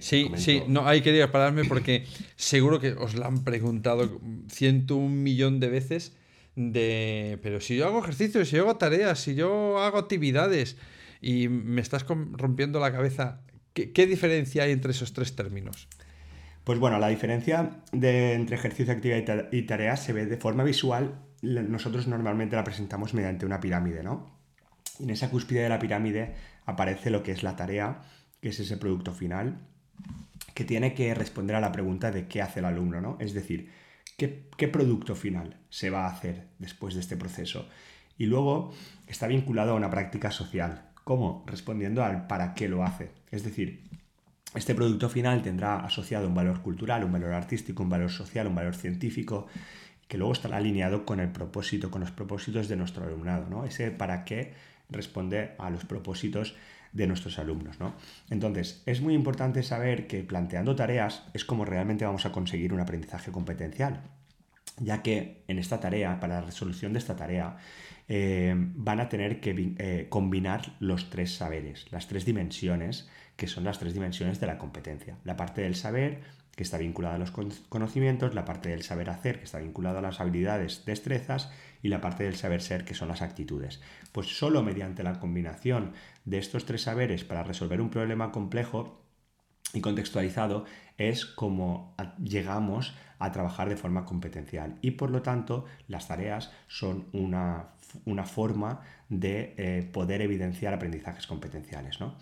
sí, 0.00 0.30
sí, 0.36 0.62
no, 0.68 0.86
hay 0.86 1.02
que 1.02 1.26
pararme 1.28 1.64
porque 1.64 2.04
seguro 2.36 2.80
que 2.80 2.92
os 2.92 3.14
la 3.14 3.26
han 3.26 3.44
preguntado 3.44 4.20
ciento 4.48 4.96
un 4.96 5.22
millón 5.22 5.60
de 5.60 5.68
veces 5.68 6.16
de, 6.56 7.38
pero 7.42 7.60
si 7.60 7.76
yo 7.76 7.86
hago 7.86 7.98
ejercicios, 7.98 8.48
si 8.48 8.56
yo 8.56 8.62
hago 8.62 8.76
tareas, 8.76 9.18
si 9.18 9.34
yo 9.34 9.78
hago 9.78 9.98
actividades 9.98 10.76
y 11.20 11.48
me 11.48 11.80
estás 11.80 12.06
rompiendo 12.06 12.78
la 12.80 12.92
cabeza, 12.92 13.40
¿qué, 13.72 14.06
diferencia 14.06 14.62
hay 14.62 14.72
entre 14.72 14.92
esos 14.92 15.12
tres 15.12 15.34
términos? 15.34 15.88
Pues 16.62 16.78
bueno, 16.78 16.98
la 16.98 17.08
diferencia 17.08 17.82
de, 17.92 18.34
entre 18.34 18.56
ejercicio, 18.56 18.92
actividad 18.92 19.48
y 19.52 19.62
tarea 19.62 19.96
se 19.96 20.12
ve 20.12 20.26
de 20.26 20.36
forma 20.36 20.64
visual. 20.64 21.20
Nosotros 21.42 22.06
normalmente 22.06 22.56
la 22.56 22.64
presentamos 22.64 23.12
mediante 23.12 23.44
una 23.44 23.60
pirámide, 23.60 24.02
¿no? 24.02 24.38
Y 24.98 25.04
en 25.04 25.10
esa 25.10 25.28
cúspide 25.28 25.62
de 25.62 25.68
la 25.68 25.78
pirámide 25.78 26.34
aparece 26.64 27.10
lo 27.10 27.22
que 27.22 27.32
es 27.32 27.42
la 27.42 27.56
tarea, 27.56 28.00
que 28.44 28.50
es 28.50 28.60
ese 28.60 28.76
producto 28.76 29.14
final, 29.14 29.56
que 30.52 30.66
tiene 30.66 30.92
que 30.92 31.14
responder 31.14 31.56
a 31.56 31.60
la 31.60 31.72
pregunta 31.72 32.10
de 32.10 32.28
qué 32.28 32.42
hace 32.42 32.58
el 32.58 32.66
alumno, 32.66 33.00
¿no? 33.00 33.16
Es 33.18 33.32
decir, 33.32 33.70
¿qué, 34.18 34.68
producto 34.68 35.16
final 35.16 35.56
se 35.70 35.88
va 35.88 36.04
a 36.04 36.10
hacer 36.10 36.48
después 36.58 36.92
de 36.92 37.00
este 37.00 37.16
proceso? 37.16 37.66
Y 38.18 38.26
luego 38.26 38.74
está 39.06 39.28
vinculado 39.28 39.72
a 39.72 39.76
una 39.76 39.88
práctica 39.88 40.30
social. 40.30 40.90
¿Cómo? 41.04 41.42
Respondiendo 41.46 42.04
al 42.04 42.26
para 42.26 42.52
qué 42.52 42.68
lo 42.68 42.84
hace. 42.84 43.12
Es 43.30 43.44
decir, 43.44 43.84
este 44.54 44.74
producto 44.74 45.08
final 45.08 45.40
tendrá 45.40 45.76
asociado 45.76 46.28
un 46.28 46.34
valor 46.34 46.60
cultural, 46.60 47.02
un 47.02 47.12
valor 47.12 47.32
artístico, 47.32 47.82
un 47.82 47.88
valor 47.88 48.10
social, 48.10 48.46
un 48.46 48.56
valor 48.56 48.74
científico, 48.74 49.46
que 50.06 50.18
luego 50.18 50.34
estará 50.34 50.58
alineado 50.58 51.06
con 51.06 51.18
el 51.18 51.30
propósito, 51.30 51.90
con 51.90 52.02
los 52.02 52.10
propósitos 52.10 52.68
de 52.68 52.76
nuestro 52.76 53.04
alumnado. 53.04 53.48
¿no? 53.48 53.64
Ese 53.64 53.90
para 53.90 54.26
qué 54.26 54.52
responde 54.90 55.52
a 55.58 55.70
los 55.70 55.86
propósitos 55.86 56.54
de 56.94 57.06
nuestros 57.06 57.38
alumnos. 57.38 57.78
¿no? 57.78 57.94
Entonces, 58.30 58.82
es 58.86 59.02
muy 59.02 59.14
importante 59.14 59.62
saber 59.62 60.06
que 60.06 60.22
planteando 60.22 60.74
tareas 60.74 61.24
es 61.34 61.44
como 61.44 61.66
realmente 61.66 62.06
vamos 62.06 62.24
a 62.24 62.32
conseguir 62.32 62.72
un 62.72 62.80
aprendizaje 62.80 63.30
competencial, 63.30 64.00
ya 64.78 65.02
que 65.02 65.44
en 65.48 65.58
esta 65.58 65.80
tarea, 65.80 66.18
para 66.20 66.40
la 66.40 66.46
resolución 66.46 66.92
de 66.92 67.00
esta 67.00 67.16
tarea, 67.16 67.58
eh, 68.08 68.54
van 68.56 69.00
a 69.00 69.08
tener 69.08 69.40
que 69.40 69.74
eh, 69.78 70.06
combinar 70.08 70.76
los 70.78 71.10
tres 71.10 71.34
saberes, 71.34 71.90
las 71.90 72.06
tres 72.06 72.24
dimensiones, 72.24 73.08
que 73.36 73.48
son 73.48 73.64
las 73.64 73.78
tres 73.78 73.94
dimensiones 73.94 74.40
de 74.40 74.46
la 74.46 74.58
competencia. 74.58 75.18
La 75.24 75.36
parte 75.36 75.62
del 75.62 75.74
saber, 75.74 76.20
que 76.54 76.62
está 76.62 76.78
vinculada 76.78 77.16
a 77.16 77.18
los 77.18 77.32
conocimientos, 77.32 78.34
la 78.34 78.44
parte 78.44 78.68
del 78.68 78.82
saber 78.82 79.10
hacer, 79.10 79.38
que 79.38 79.44
está 79.44 79.58
vinculada 79.58 79.98
a 79.98 80.02
las 80.02 80.20
habilidades, 80.20 80.84
destrezas, 80.84 81.50
y 81.82 81.88
la 81.88 82.00
parte 82.00 82.24
del 82.24 82.36
saber 82.36 82.62
ser, 82.62 82.84
que 82.84 82.94
son 82.94 83.08
las 83.08 83.22
actitudes. 83.22 83.80
Pues 84.12 84.38
solo 84.38 84.62
mediante 84.62 85.02
la 85.02 85.18
combinación 85.18 85.92
de 86.24 86.38
estos 86.38 86.64
tres 86.64 86.82
saberes 86.82 87.24
para 87.24 87.42
resolver 87.42 87.80
un 87.80 87.90
problema 87.90 88.32
complejo 88.32 89.04
y 89.72 89.80
contextualizado 89.80 90.64
es 90.96 91.26
como 91.26 91.94
llegamos 92.22 92.94
a 93.18 93.32
trabajar 93.32 93.68
de 93.68 93.76
forma 93.76 94.04
competencial 94.04 94.78
y 94.80 94.92
por 94.92 95.10
lo 95.10 95.22
tanto 95.22 95.64
las 95.88 96.08
tareas 96.08 96.52
son 96.68 97.06
una, 97.12 97.70
forma 98.24 98.82
de 99.08 99.54
eh, 99.56 99.88
poder 99.92 100.22
evidenciar 100.22 100.74
aprendizajes 100.74 101.26
competenciales. 101.26 102.00
¿no? 102.00 102.16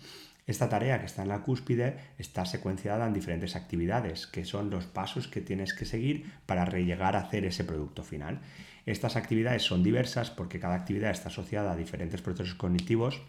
Esta 0.45 0.67
tarea 0.67 0.99
que 0.99 1.05
está 1.05 1.21
en 1.21 1.29
la 1.29 1.41
cúspide 1.41 1.97
está 2.17 2.45
secuenciada 2.45 3.07
en 3.07 3.13
diferentes 3.13 3.55
actividades, 3.55 4.27
que 4.27 4.43
son 4.43 4.69
los 4.69 4.85
pasos 4.85 5.27
que 5.27 5.39
tienes 5.39 5.73
que 5.73 5.85
seguir 5.85 6.31
para 6.45 6.65
llegar 6.65 7.15
a 7.15 7.21
hacer 7.21 7.45
ese 7.45 7.63
producto 7.63 8.03
final. 8.03 8.41
Estas 8.85 9.15
actividades 9.15 9.63
son 9.63 9.83
diversas 9.83 10.31
porque 10.31 10.59
cada 10.59 10.75
actividad 10.75 11.11
está 11.11 11.29
asociada 11.29 11.71
a 11.71 11.77
diferentes 11.77 12.21
procesos 12.21 12.55
cognitivos 12.55 13.21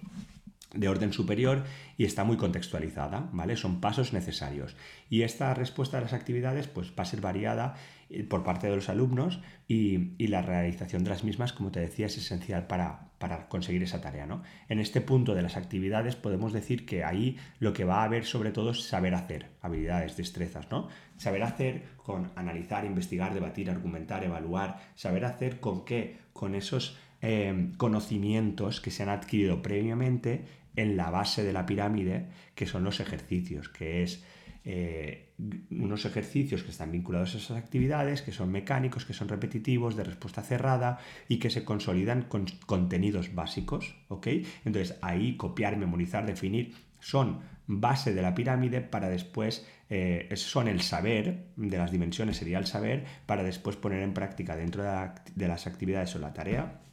de 0.75 0.89
orden 0.89 1.13
superior 1.13 1.65
y 1.97 2.05
está 2.05 2.25
muy 2.25 2.37
contextualizada, 2.37 3.29
¿vale? 3.33 3.57
Son 3.57 3.81
pasos 3.81 4.13
necesarios. 4.13 4.77
Y 5.09 5.23
esta 5.23 5.55
respuesta 5.55 5.99
a 5.99 6.01
las 6.01 6.13
actividades 6.13 6.67
pues, 6.69 6.91
va 6.91 7.03
a 7.03 7.07
ser 7.07 7.21
variada 7.21 7.77
eh, 8.11 8.25
por 8.25 8.43
parte 8.43 8.69
de 8.69 8.77
los 8.77 8.89
alumnos 8.89 9.41
y, 9.69 10.27
la 10.27 10.43
realización 10.43 11.05
de 11.05 11.11
las 11.11 11.25
mismas, 11.25 11.53
como 11.53 11.71
te 11.71 11.81
decía, 11.81 12.07
es 12.07 12.17
esencial 12.17 12.67
para, 12.67 13.11
conseguir 13.49 13.83
esa 13.83 14.03
tarea, 14.03 14.27
¿no? 14.27 14.43
En 14.69 14.81
este 14.81 15.01
punto 15.01 15.35
de 15.35 15.41
las 15.41 15.57
actividades 15.57 16.15
podemos 16.15 16.53
decir 16.53 16.85
que 16.85 17.05
ahí 17.05 17.39
lo 17.59 17.73
que 17.73 17.85
va 17.85 18.03
a 18.03 18.05
haber 18.05 18.27
sobre 18.27 18.51
todo 18.51 18.73
es 18.73 18.83
saber 18.83 19.15
hacer, 19.15 19.47
habilidades, 19.63 20.17
destrezas, 20.19 20.71
¿no? 20.71 20.89
Saber 21.17 21.43
hacer 21.43 21.85
con 21.97 22.33
analizar, 22.37 22.85
investigar, 22.85 23.33
debatir, 23.33 23.71
argumentar, 23.71 24.25
evaluar, 24.25 24.81
saber 24.95 25.25
hacer 25.25 25.61
con 25.61 25.87
qué, 25.87 26.19
con 26.35 26.55
esos 26.55 26.99
eh, 27.23 27.71
conocimientos 27.79 28.83
que 28.83 28.91
se 28.91 29.03
han 29.03 29.09
adquirido 29.09 29.63
previamente 29.63 30.45
en 30.77 30.97
la 30.97 31.11
base 31.11 31.43
de 31.43 31.53
la 31.53 31.67
pirámide, 31.67 32.29
que 32.55 32.67
son 32.67 32.85
los 32.85 33.01
ejercicios, 33.01 33.69
que 33.69 34.03
es 34.03 34.25
eh, 34.67 35.35
unos 35.71 36.07
ejercicios 36.07 36.63
que 36.63 36.71
están 36.71 36.91
vinculados 36.91 37.35
a 37.35 37.39
esas 37.39 37.59
actividades, 37.59 38.23
que 38.23 38.33
son 38.33 38.51
mecánicos, 38.51 39.05
que 39.05 39.13
son 39.13 39.29
repetitivos, 39.29 39.95
de 39.95 40.05
respuesta 40.05 40.43
cerrada 40.43 40.99
y 41.29 41.39
que 41.39 41.51
se 41.51 41.65
consolidan 41.65 42.23
con 42.23 42.47
contenidos 42.65 43.35
básicos, 43.35 43.95
¿ok? 44.09 44.29
Entonces 44.65 44.99
ahí 45.03 45.37
copiar, 45.37 45.77
memorizar, 45.77 46.25
definir 46.25 46.75
son 46.99 47.41
base 47.67 48.15
de 48.15 48.23
la 48.23 48.35
pirámide 48.35 48.81
para 48.81 49.11
después, 49.11 49.67
eh, 49.91 50.31
son 50.35 50.69
el 50.69 50.81
saber, 50.81 51.49
de 51.57 51.77
las 51.77 51.91
dimensiones 51.91 52.39
sería 52.39 52.59
el 52.59 52.67
saber, 52.67 53.05
para 53.27 53.43
después 53.43 53.77
poner 53.77 54.03
en 54.03 54.15
práctica 54.15 54.57
dentro 54.57 54.83
de 54.83 55.49
las 55.49 55.67
actividades 55.67 56.17
o 56.17 56.19
la 56.19 56.33
tarea 56.33 56.84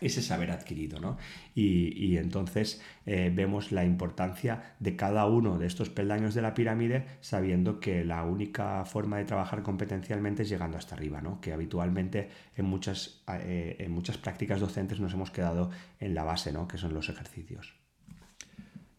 ese 0.00 0.22
saber 0.22 0.50
adquirido. 0.50 1.00
¿no? 1.00 1.16
Y, 1.54 2.16
entonces 2.16 2.80
eh, 3.06 3.32
vemos 3.34 3.72
la 3.72 3.84
importancia 3.84 4.74
de 4.80 4.96
cada 4.96 5.26
uno 5.26 5.58
de 5.58 5.66
estos 5.66 5.90
peldaños 5.90 6.34
de 6.34 6.42
la 6.42 6.54
pirámide 6.54 7.04
sabiendo 7.20 7.80
que 7.80 8.04
la 8.04 8.24
única 8.24 8.84
forma 8.84 9.18
de 9.18 9.24
trabajar 9.24 9.62
competencialmente 9.62 10.42
es 10.42 10.48
llegando 10.48 10.78
hasta 10.78 10.94
arriba, 10.94 11.20
¿no? 11.20 11.40
que 11.40 11.52
habitualmente 11.52 12.28
en 12.56 12.64
muchas, 12.64 13.22
eh, 13.28 13.76
en 13.78 13.92
muchas 13.92 14.18
prácticas 14.18 14.60
docentes 14.60 15.00
nos 15.00 15.12
hemos 15.14 15.30
quedado 15.30 15.70
en 16.00 16.14
la 16.14 16.24
base, 16.24 16.52
¿no? 16.52 16.66
que 16.66 16.78
son 16.78 16.94
los 16.94 17.08
ejercicios. 17.08 17.74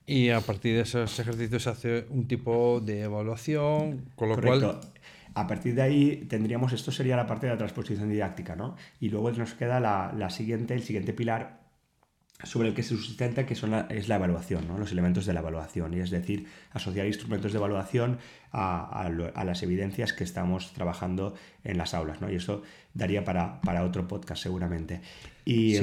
Y 0.05 0.31
a 0.31 0.41
partir 0.41 0.75
de 0.75 0.81
esos 0.81 1.19
ejercicios 1.19 1.61
se 1.61 1.69
hace 1.69 2.05
un 2.09 2.27
tipo 2.27 2.81
de 2.81 3.01
evaluación, 3.01 4.09
con 4.15 4.29
lo 4.29 4.41
cual 4.41 4.79
a 5.33 5.47
partir 5.47 5.75
de 5.75 5.81
ahí 5.81 6.25
tendríamos, 6.27 6.73
esto 6.73 6.91
sería 6.91 7.15
la 7.15 7.27
parte 7.27 7.47
de 7.47 7.53
la 7.53 7.57
transposición 7.57 8.09
didáctica, 8.09 8.55
¿no? 8.55 8.75
Y 8.99 9.09
luego 9.09 9.31
nos 9.31 9.53
queda 9.53 9.79
la, 9.79 10.29
siguiente, 10.29 10.73
el 10.73 10.83
siguiente 10.83 11.13
pilar 11.13 11.59
sobre 12.43 12.69
el 12.69 12.73
que 12.73 12.83
se 12.83 12.95
sustenta, 12.95 13.45
que 13.45 13.53
son 13.53 13.73
es 13.89 14.07
la 14.07 14.15
evaluación, 14.15 14.65
¿no? 14.65 14.77
los 14.77 14.93
elementos 14.93 15.25
de 15.25 15.33
la 15.33 15.41
evaluación, 15.41 15.93
y 15.93 15.99
es 15.99 16.09
decir, 16.09 16.47
asociar 16.71 17.05
instrumentos 17.05 17.51
de 17.51 17.57
evaluación 17.57 18.17
a, 18.53 19.09
las 19.43 19.61
evidencias 19.61 20.13
que 20.13 20.23
estamos 20.23 20.71
trabajando 20.71 21.35
en 21.65 21.77
las 21.77 21.93
aulas, 21.93 22.21
¿no? 22.21 22.31
y 22.31 22.35
eso 22.35 22.63
daría 22.93 23.25
para, 23.25 23.83
otro 23.83 24.07
podcast 24.07 24.41
seguramente. 24.41 25.01
Y, 25.43 25.75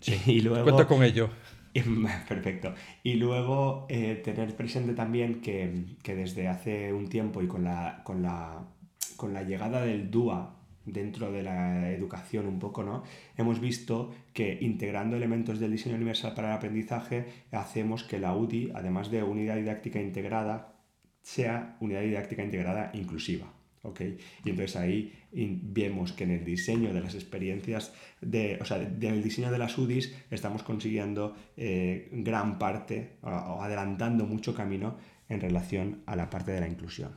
sí, 0.00 0.20
y 0.26 0.40
luego... 0.42 0.64
Cuenta 0.64 0.86
con 0.86 1.02
ello. 1.02 1.30
Perfecto. 2.28 2.74
Y 3.02 3.14
luego 3.14 3.86
eh, 3.88 4.20
tener 4.22 4.54
presente 4.54 4.92
también 4.92 5.40
que, 5.40 5.96
que, 6.02 6.14
desde 6.14 6.48
hace 6.48 6.92
un 6.92 7.08
tiempo 7.08 7.42
y 7.42 7.46
con 7.46 7.64
la, 7.64 8.02
con 8.04 8.22
la 8.22 8.66
con 9.12 9.32
la 9.32 9.42
llegada 9.42 9.82
del 9.82 10.10
DUA 10.10 10.62
dentro 10.84 11.30
de 11.30 11.42
la 11.42 11.90
educación 11.90 12.46
un 12.46 12.58
poco, 12.58 12.82
¿no? 12.82 13.04
Hemos 13.36 13.60
visto 13.60 14.12
que 14.32 14.58
integrando 14.60 15.16
elementos 15.16 15.60
del 15.60 15.72
diseño 15.72 15.96
universal 15.96 16.34
para 16.34 16.48
el 16.48 16.54
aprendizaje 16.54 17.26
hacemos 17.52 18.04
que 18.04 18.18
la 18.18 18.34
UDI, 18.34 18.72
además 18.74 19.10
de 19.10 19.22
unidad 19.22 19.56
didáctica 19.56 20.00
integrada, 20.00 20.74
sea 21.22 21.76
unidad 21.80 22.02
didáctica 22.02 22.42
integrada 22.42 22.90
inclusiva. 22.94 23.52
¿ok? 23.82 24.00
Y 24.44 24.50
entonces 24.50 24.76
ahí 24.76 25.12
vemos 25.32 26.12
que 26.12 26.24
en 26.24 26.32
el 26.32 26.44
diseño 26.44 26.92
de 26.92 27.00
las 27.00 27.14
experiencias, 27.14 27.92
de, 28.20 28.58
o 28.60 28.64
sea, 28.64 28.78
en 28.78 29.04
el 29.04 29.22
diseño 29.22 29.50
de 29.50 29.58
las 29.58 29.76
UDIs 29.78 30.14
estamos 30.30 30.62
consiguiendo 30.62 31.34
eh, 31.56 32.08
gran 32.12 32.58
parte 32.58 33.16
o 33.22 33.62
adelantando 33.62 34.26
mucho 34.26 34.54
camino 34.54 34.96
en 35.28 35.40
relación 35.40 36.02
a 36.06 36.16
la 36.16 36.28
parte 36.28 36.52
de 36.52 36.60
la 36.60 36.68
inclusión 36.68 37.12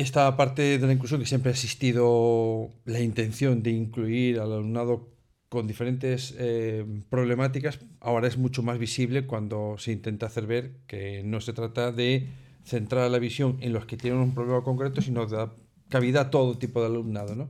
esta 0.00 0.36
parte 0.36 0.78
de 0.78 0.86
la 0.86 0.92
inclusión 0.92 1.20
que 1.20 1.26
siempre 1.26 1.50
ha 1.50 1.52
existido 1.52 2.70
la 2.84 3.00
intención 3.00 3.62
de 3.62 3.70
incluir 3.70 4.40
al 4.40 4.52
alumnado 4.52 5.10
con 5.48 5.66
diferentes 5.66 6.34
eh, 6.38 6.86
problemáticas, 7.10 7.80
ahora 8.00 8.28
es 8.28 8.38
mucho 8.38 8.62
más 8.62 8.78
visible 8.78 9.26
cuando 9.26 9.76
se 9.78 9.92
intenta 9.92 10.26
hacer 10.26 10.46
ver 10.46 10.76
que 10.86 11.22
no 11.24 11.40
se 11.40 11.52
trata 11.52 11.90
de 11.92 12.28
centrar 12.64 13.10
la 13.10 13.18
visión 13.18 13.58
en 13.60 13.72
los 13.72 13.84
que 13.84 13.96
tienen 13.96 14.20
un 14.20 14.32
problema 14.32 14.62
concreto, 14.62 15.02
sino 15.02 15.26
de 15.26 15.36
dar 15.36 15.50
cabida 15.88 16.20
a 16.22 16.30
todo 16.30 16.56
tipo 16.56 16.80
de 16.80 16.86
alumnado. 16.86 17.34
¿no? 17.34 17.48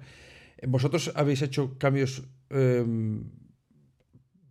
Vosotros 0.66 1.12
habéis 1.14 1.42
hecho 1.42 1.76
cambios 1.78 2.22
em, 2.48 3.24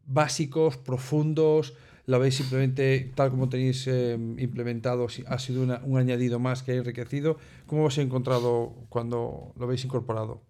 básicos, 0.06 0.78
profundos, 0.78 1.74
lo 2.10 2.16
habéis 2.16 2.38
simplemente, 2.38 3.12
tal 3.14 3.30
como 3.30 3.50
tenéis 3.50 3.86
em, 3.86 4.34
implementado, 4.40 5.06
ha 5.28 5.38
sido 5.38 5.62
un 5.62 5.98
añadido 6.00 6.40
más 6.40 6.64
que 6.64 6.72
ha 6.72 6.76
enriquecido. 6.76 7.38
¿Cómo 7.68 7.86
os 7.86 7.94
habéis 7.94 8.08
encontrado 8.08 8.74
cuando 8.90 9.54
lo 9.56 9.66
habéis 9.66 9.86
incorporado? 9.86 10.42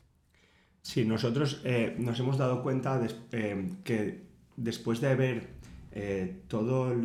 Sí, 0.81 1.03
nosotros 1.03 1.61
eh, 1.65 1.97
nos 1.99 2.17
hemos 2.21 2.37
dado 2.37 2.63
cuenta 2.63 2.97
de, 2.97 3.11
em, 3.33 3.75
que 3.83 4.23
después 4.55 5.01
de 5.01 5.09
haber 5.09 5.49
eh, 5.91 6.43
todas 6.47 6.95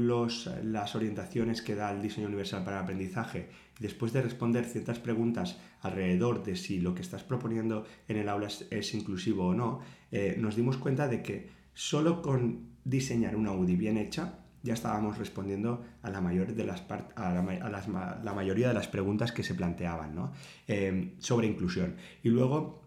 las 0.63 0.95
orientaciones 0.95 1.61
que 1.61 1.75
da 1.75 1.91
el 1.91 2.01
diseño 2.01 2.29
universal 2.29 2.63
para 2.63 2.77
el 2.77 2.85
aprendizaje, 2.85 3.49
después 3.81 4.13
de 4.13 4.23
responder 4.23 4.67
ciertas 4.67 5.01
preguntas 5.01 5.59
alrededor 5.81 6.45
de 6.45 6.55
si 6.55 6.79
lo 6.79 6.95
que 6.95 7.03
estás 7.03 7.25
proponiendo 7.25 7.87
en 8.07 8.19
el 8.19 8.29
aula 8.29 8.47
es, 8.71 8.95
inclusivo 8.95 9.49
o 9.49 9.55
no, 9.55 9.81
eh, 10.13 10.37
nos 10.39 10.55
dimos 10.55 10.77
cuenta 10.77 11.09
de 11.09 11.25
que 11.25 11.51
solo 11.75 12.23
con 12.23 12.69
diseñar 12.85 13.35
una 13.35 13.51
UDI 13.51 13.75
bien 13.75 13.97
hecha, 13.97 14.44
ya 14.65 14.73
estábamos 14.73 15.19
respondiendo 15.19 15.85
a 16.03 16.11
la, 16.11 16.23
mayor 16.23 16.55
de 16.55 16.65
las 16.65 16.83
a 17.15 17.33
la, 18.25 18.33
mayoría 18.33 18.69
de 18.69 18.75
las 18.75 18.89
preguntas 18.89 19.31
que 19.31 19.43
se 19.43 19.55
planteaban 19.55 20.33
eh, 20.67 21.15
sobre 21.19 21.47
inclusión. 21.47 21.97
Y 22.23 22.31
luego 22.31 22.84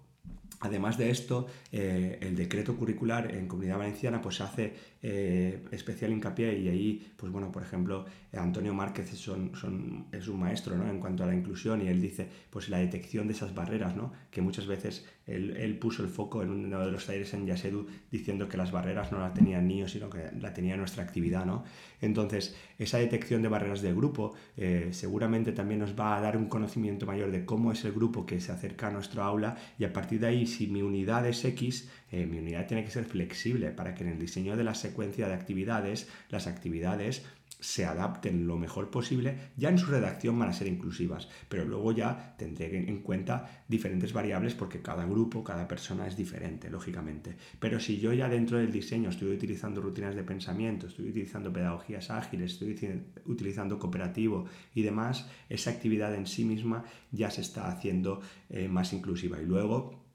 Además 0.59 0.97
de 0.97 1.11
esto, 1.11 1.47
eh, 1.71 2.17
el 2.21 2.35
decreto 2.35 2.75
curricular 2.75 3.35
en 3.35 3.47
Comunidad 3.47 3.77
Valenciana 3.77 4.21
pues 4.21 4.41
hace 4.41 4.73
eh, 5.03 5.63
especial 5.71 6.11
hincapié 6.11 6.57
y 6.57 6.67
ahí, 6.67 7.13
pues 7.15 7.31
bueno, 7.31 7.51
por 7.51 7.61
ejemplo, 7.61 8.05
Antonio 8.33 8.73
Márquez 8.73 9.13
es 9.13 9.27
un 9.27 10.39
maestro 10.39 10.75
¿no? 10.75 10.89
en 10.89 10.99
cuanto 10.99 11.23
a 11.23 11.27
la 11.27 11.35
inclusión 11.35 11.83
y 11.83 11.87
él 11.87 12.01
dice 12.01 12.27
pues 12.49 12.69
la 12.69 12.79
detección 12.79 13.27
de 13.27 13.33
esas 13.33 13.53
barreras, 13.53 13.95
¿no? 13.95 14.13
que 14.31 14.41
muchas 14.41 14.65
veces 14.65 15.05
él, 15.27 15.77
puso 15.79 16.03
el 16.03 16.09
foco 16.09 16.41
en 16.41 16.49
uno 16.49 16.79
de 16.85 16.91
los 16.91 17.05
talleres 17.05 17.33
en 17.33 17.45
Yasedu 17.45 17.85
diciendo 18.09 18.47
que 18.47 18.57
las 18.57 18.71
barreras 18.71 19.11
no 19.11 19.19
la 19.19 19.33
tenían 19.33 19.67
niños, 19.67 19.91
sino 19.91 20.09
que 20.09 20.29
la 20.39 20.53
tenía 20.53 20.77
nuestra 20.77 21.03
actividad. 21.03 21.45
¿no? 21.45 21.65
Entonces, 22.01 22.55
esa 22.79 22.97
detección 22.97 23.41
de 23.41 23.49
barreras 23.49 23.81
de 23.81 23.93
grupo 23.93 24.33
eh, 24.55 24.89
seguramente 24.91 25.51
también 25.51 25.81
nos 25.81 25.99
va 25.99 26.17
a 26.17 26.21
dar 26.21 26.37
un 26.37 26.47
conocimiento 26.47 27.05
mayor 27.05 27.31
de 27.31 27.45
cómo 27.45 27.71
es 27.71 27.83
el 27.85 27.91
grupo 27.91 28.25
que 28.25 28.39
se 28.39 28.51
acerca 28.51 28.87
a 28.87 28.91
nuestro 28.91 29.23
aula 29.23 29.57
y 29.77 29.83
a 29.83 29.91
partir 29.91 30.19
de 30.21 30.27
ahí, 30.27 30.46
si 30.47 30.67
mi 30.67 30.81
unidad 30.81 31.27
es 31.27 31.43
X, 31.45 31.89
eh, 32.11 32.25
mi 32.25 32.39
unidad 32.39 32.67
tiene 32.67 32.83
que 32.83 32.91
ser 32.91 33.05
flexible 33.05 33.71
para 33.71 33.93
que 33.93 34.03
en 34.03 34.11
el 34.11 34.19
diseño 34.19 34.57
de 34.57 34.63
la 34.63 34.73
secuencia 34.73 35.27
de 35.27 35.33
actividades, 35.33 36.07
las 36.29 36.47
actividades 36.47 37.23
se 37.59 37.85
adapten 37.85 38.45
lo 38.45 38.57
mejor 38.57 38.91
posible, 38.91 39.35
ya 39.57 39.69
en 39.69 39.79
su 39.79 39.87
redacción 39.87 40.37
van 40.37 40.49
a 40.49 40.53
ser 40.53 40.67
inclusivas, 40.67 41.27
pero 41.49 41.65
luego 41.65 41.91
ya 41.91 42.35
tendré 42.37 42.87
en 42.87 43.01
cuenta 43.01 43.63
diferentes 43.67 44.13
variables 44.13 44.53
porque 44.53 44.81
cada 44.81 45.05
grupo, 45.05 45.43
cada 45.43 45.67
persona 45.67 46.07
es 46.07 46.15
diferente, 46.15 46.69
lógicamente. 46.69 47.35
Pero 47.59 47.79
si 47.79 47.99
yo 47.99 48.13
ya 48.13 48.29
dentro 48.29 48.57
del 48.57 48.71
diseño 48.71 49.09
estoy 49.09 49.31
utilizando 49.31 49.81
rutinas 49.81 50.15
de 50.15 50.23
pensamiento, 50.23 50.87
estoy 50.87 51.09
utilizando 51.09 51.51
pedagogías 51.51 52.11
ágiles, 52.11 52.53
estoy 52.53 53.01
utilizando 53.25 53.79
cooperativo 53.79 54.45
y 54.75 54.83
demás, 54.83 55.27
esa 55.49 55.71
actividad 55.71 56.13
en 56.13 56.27
sí 56.27 56.45
misma 56.45 56.83
ya 57.11 57.31
se 57.31 57.41
está 57.41 57.69
haciendo 57.69 58.21
eh, 58.49 58.67
más 58.67 58.93
inclusiva. 58.93 59.41
Y 59.41 59.45
luego, 59.45 60.06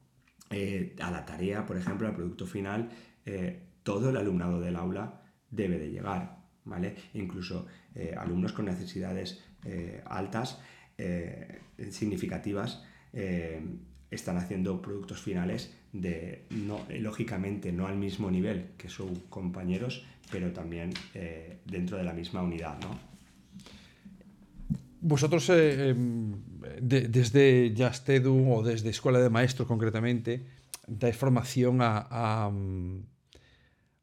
eh, 0.53 0.95
a 1.01 1.11
la 1.11 1.25
tarea, 1.25 1.65
por 1.65 1.77
ejemplo, 1.79 2.07
al 2.07 2.15
producto 2.15 2.47
final, 2.47 2.91
eh, 3.25 3.63
todo 3.83 4.11
el 4.11 4.17
alumnado 4.17 4.61
del 4.61 4.77
aula 4.77 5.23
debe 5.51 5.79
de 5.79 5.91
llegar 5.91 6.43
¿vale? 6.65 6.95
Incluso 7.15 7.67
eh, 7.95 8.15
alumnos 8.17 8.53
con 8.53 8.67
necesidades 8.67 9.43
altas, 10.07 10.61
significativas, 11.91 12.85
están 14.11 14.37
haciendo 14.37 14.83
productos 14.83 15.23
finales 15.23 15.73
de, 15.93 16.47
no, 16.51 16.85
lógicamente, 16.99 17.71
no 17.73 17.87
al 17.87 17.97
mismo 17.97 18.29
nivel 18.29 18.73
que 18.77 18.89
sus 18.89 19.21
compañeros, 19.29 20.05
pero 20.33 20.53
también 20.53 20.93
dentro 21.65 21.97
de 21.97 22.03
la 22.03 22.13
misma 22.13 22.43
unidad, 22.43 22.79
Vosotros, 25.03 25.51
em, 25.51 26.33
desde 26.81 27.75
Jastedu 27.77 28.39
o 28.55 28.63
desde 28.63 28.89
Escuela 28.89 29.19
de 29.19 29.29
Maestros 29.29 29.67
concretamente, 29.67 30.47
dais 30.87 31.19
formación 31.19 31.83
a 31.83 32.49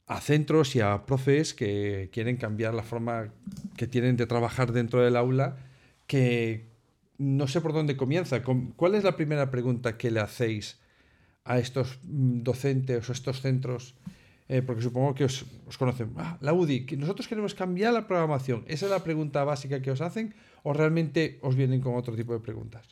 a 0.09 0.19
centros 0.21 0.75
y 0.75 0.81
a 0.81 1.05
profes 1.05 1.53
que 1.53 2.09
quieren 2.12 2.35
cambiar 2.35 2.73
la 2.73 2.81
forma 2.81 3.31
que 3.77 3.85
tienen 3.85 4.17
de 4.17 4.25
trabajar 4.25 4.73
dentro 4.73 5.01
del 5.01 5.15
aula, 5.15 5.57
que 6.07 6.65
no 7.19 7.47
sé 7.47 7.62
por 7.62 7.73
dónde 7.73 7.95
comienza. 7.95 8.41
¿Cuál 8.41 8.95
es 8.95 9.03
la 9.03 9.15
primera 9.15 9.51
pregunta 9.51 9.97
que 9.97 10.09
le 10.09 10.19
hacéis 10.19 10.79
a 11.45 11.59
estos 11.59 11.99
mm, 12.03 12.41
docentes 12.41 13.07
o 13.07 13.12
estos 13.12 13.41
centros? 13.41 13.93
Eh, 14.47 14.63
porque 14.63 14.81
supongo 14.81 15.13
que 15.13 15.25
os, 15.25 15.45
conocen. 15.77 16.12
Ah, 16.17 16.39
la 16.41 16.53
UDI, 16.53 16.88
nosotros 16.97 17.27
queremos 17.27 17.53
cambiar 17.53 17.93
la 17.93 18.07
programación. 18.07 18.65
¿Esa 18.65 18.88
es 18.88 18.91
la 18.91 19.03
pregunta 19.03 19.43
básica 19.43 19.79
que 19.79 19.91
os 19.91 20.01
hacen 20.01 20.33
o 20.63 20.74
realmente 20.74 21.39
os 21.41 21.56
vienen 21.56 21.82
con 21.82 21.95
otro 21.95 22.15
tipo 22.15 22.34
de 22.34 22.39
preguntas? 22.39 22.88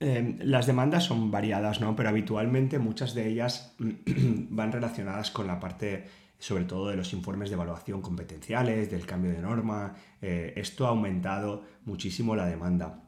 Em, 0.00 0.38
las 0.42 0.66
demandas 0.66 1.04
son 1.04 1.30
variadas, 1.30 1.80
¿no? 1.80 1.96
Pero 1.96 2.08
habitualmente 2.08 2.78
muchas 2.78 3.14
de 3.14 3.28
ellas 3.28 3.74
van 3.78 4.72
relacionadas 4.72 5.30
con 5.30 5.46
la 5.46 5.58
parte 5.58 6.04
sobre 6.38 6.64
todo 6.64 6.88
de 6.88 6.96
los 6.96 7.12
informes 7.12 7.50
de 7.50 7.54
evaluación 7.54 8.00
competenciales, 8.00 8.90
del 8.90 9.04
cambio 9.06 9.32
de 9.32 9.40
norma. 9.40 9.94
Eh, 10.22 10.52
esto 10.56 10.86
ha 10.86 10.90
aumentado 10.90 11.64
muchísimo 11.84 12.36
la 12.36 12.46
demanda. 12.46 13.07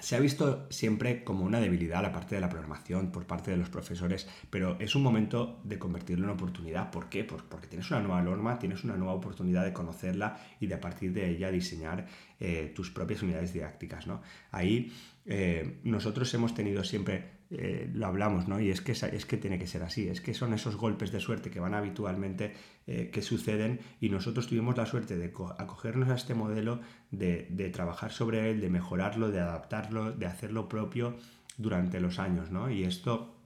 Se 0.00 0.16
ha 0.16 0.20
visto 0.20 0.66
siempre 0.70 1.22
como 1.22 1.44
una 1.44 1.60
debilidad 1.60 2.02
la 2.02 2.12
parte 2.12 2.34
de 2.34 2.40
la 2.40 2.48
programación 2.48 3.12
por 3.12 3.26
parte 3.26 3.50
de 3.50 3.56
los 3.56 3.68
profesores, 3.68 4.26
pero 4.50 4.76
es 4.80 4.94
un 4.94 5.02
momento 5.02 5.60
de 5.64 5.78
convertirlo 5.78 6.24
en 6.24 6.30
oportunidad. 6.30 6.90
¿Por 6.90 7.08
qué? 7.08 7.24
Porque 7.24 7.66
tienes 7.66 7.90
una 7.90 8.00
nueva 8.00 8.22
norma, 8.22 8.58
tienes 8.58 8.84
una 8.84 8.96
nueva 8.96 9.12
oportunidad 9.12 9.64
de 9.64 9.72
conocerla 9.72 10.40
y 10.60 10.66
de 10.66 10.74
a 10.74 10.80
partir 10.80 11.12
de 11.12 11.30
ella 11.30 11.50
diseñar 11.50 12.06
eh, 12.40 12.72
tus 12.74 12.90
propias 12.90 13.22
unidades 13.22 13.52
didácticas. 13.52 14.06
¿no? 14.06 14.22
Ahí 14.50 14.92
eh, 15.26 15.80
nosotros 15.84 16.32
hemos 16.34 16.54
tenido 16.54 16.82
siempre 16.84 17.41
eh, 17.54 17.90
lo 17.92 18.06
hablamos, 18.06 18.48
¿no? 18.48 18.60
Y 18.60 18.70
es 18.70 18.80
que, 18.80 18.92
es 18.92 19.26
que 19.26 19.36
tiene 19.36 19.58
que 19.58 19.66
ser 19.66 19.82
así, 19.82 20.08
es 20.08 20.22
que 20.22 20.32
son 20.32 20.54
esos 20.54 20.76
golpes 20.76 21.12
de 21.12 21.20
suerte 21.20 21.50
que 21.50 21.60
van 21.60 21.74
habitualmente, 21.74 22.54
eh, 22.86 23.10
que 23.12 23.20
suceden, 23.20 23.80
y 24.00 24.08
nosotros 24.08 24.46
tuvimos 24.46 24.74
la 24.78 24.86
suerte 24.86 25.18
de 25.18 25.26
acogernos 25.58 26.08
a 26.08 26.14
este 26.14 26.34
modelo, 26.34 26.80
de, 27.10 27.70
trabajar 27.70 28.10
sobre 28.10 28.50
él, 28.50 28.62
de 28.62 28.70
mejorarlo, 28.70 29.30
de 29.30 29.40
adaptarlo, 29.40 30.12
de 30.12 30.24
hacerlo 30.24 30.66
propio 30.66 31.16
durante 31.58 32.00
los 32.00 32.18
años, 32.18 32.50
¿no? 32.50 32.70
Y 32.70 32.84
esto 32.84 33.36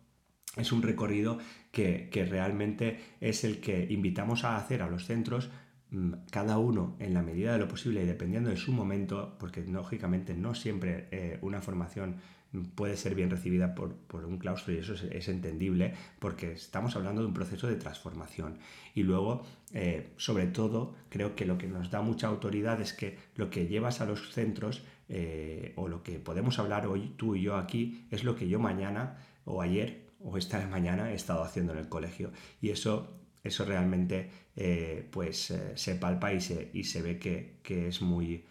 es 0.57 0.71
un 0.71 0.83
recorrido 0.83 1.39
que, 1.73 2.09
realmente 2.31 3.01
es 3.21 3.43
el 3.43 3.61
que 3.61 3.89
invitamos 3.91 4.45
a 4.45 4.57
hacer 4.57 4.83
a 4.83 4.89
los 4.89 5.05
centros 5.07 5.51
mm, 5.91 6.13
cada 6.31 6.59
uno 6.59 6.97
en 7.01 7.13
la 7.13 7.23
medida 7.23 7.53
de 7.55 7.59
lo 7.59 7.67
posible 7.67 8.05
y 8.05 8.07
dependiendo 8.07 8.51
de 8.51 8.57
su 8.57 8.73
momento, 8.73 9.37
porque 9.41 9.65
lógicamente 9.65 10.35
no 10.35 10.55
siempre 10.55 11.09
eh, 11.11 11.39
una 11.43 11.61
formación 11.61 12.21
puede 12.63 12.97
ser 12.97 13.15
bien 13.15 13.31
recibida 13.31 13.75
por, 13.75 13.97
un 14.13 14.39
claustro 14.39 14.73
y 14.73 14.79
eso 14.79 14.95
es, 14.95 15.29
entendible 15.29 15.95
porque 16.19 16.53
estamos 16.53 16.97
hablando 16.97 17.21
de 17.23 17.29
un 17.29 17.35
proceso 17.35 17.67
de 17.67 17.77
transformación. 17.77 18.59
Y 18.95 19.03
luego, 19.03 19.43
eh, 19.73 20.13
sobre 20.17 20.47
todo, 20.47 20.95
creo 21.09 21.35
que 21.35 21.45
lo 21.45 21.59
que 21.59 21.67
nos 21.67 21.91
da 21.91 22.03
mucha 22.03 22.29
autoridad 22.29 22.81
es 22.81 22.93
que 22.93 23.19
lo 23.35 23.51
que 23.51 23.67
llevas 23.67 24.01
a 24.01 24.07
los 24.07 24.33
centros 24.33 24.85
eh, 25.09 25.73
o 25.77 25.89
lo 25.89 26.03
que 26.03 26.19
podemos 26.19 26.59
hablar 26.59 26.87
hoy 26.87 27.15
tú 27.17 27.37
y 27.37 27.43
yo 27.43 27.57
aquí 27.57 28.07
es 28.11 28.25
lo 28.25 28.35
que 28.35 28.49
yo 28.49 28.59
mañana 28.59 29.19
o 29.45 29.63
ayer 29.63 30.07
o 30.21 30.37
esta 30.39 30.67
mañana 30.71 31.13
he 31.13 31.15
estado 31.15 31.43
haciendo 31.43 31.73
en 31.73 31.79
el 31.81 31.89
colegio. 31.89 32.33
Y 32.61 32.71
eso, 32.71 33.21
eso 33.45 33.65
realmente 33.65 34.31
eh, 34.57 35.09
pues, 35.11 35.55
se 35.75 35.95
palpa 35.97 36.33
y 36.33 36.41
se, 36.41 36.71
y 36.73 36.85
se 36.85 37.03
ve 37.03 37.19
que, 37.19 37.89
es 37.89 38.01
muy... 38.03 38.45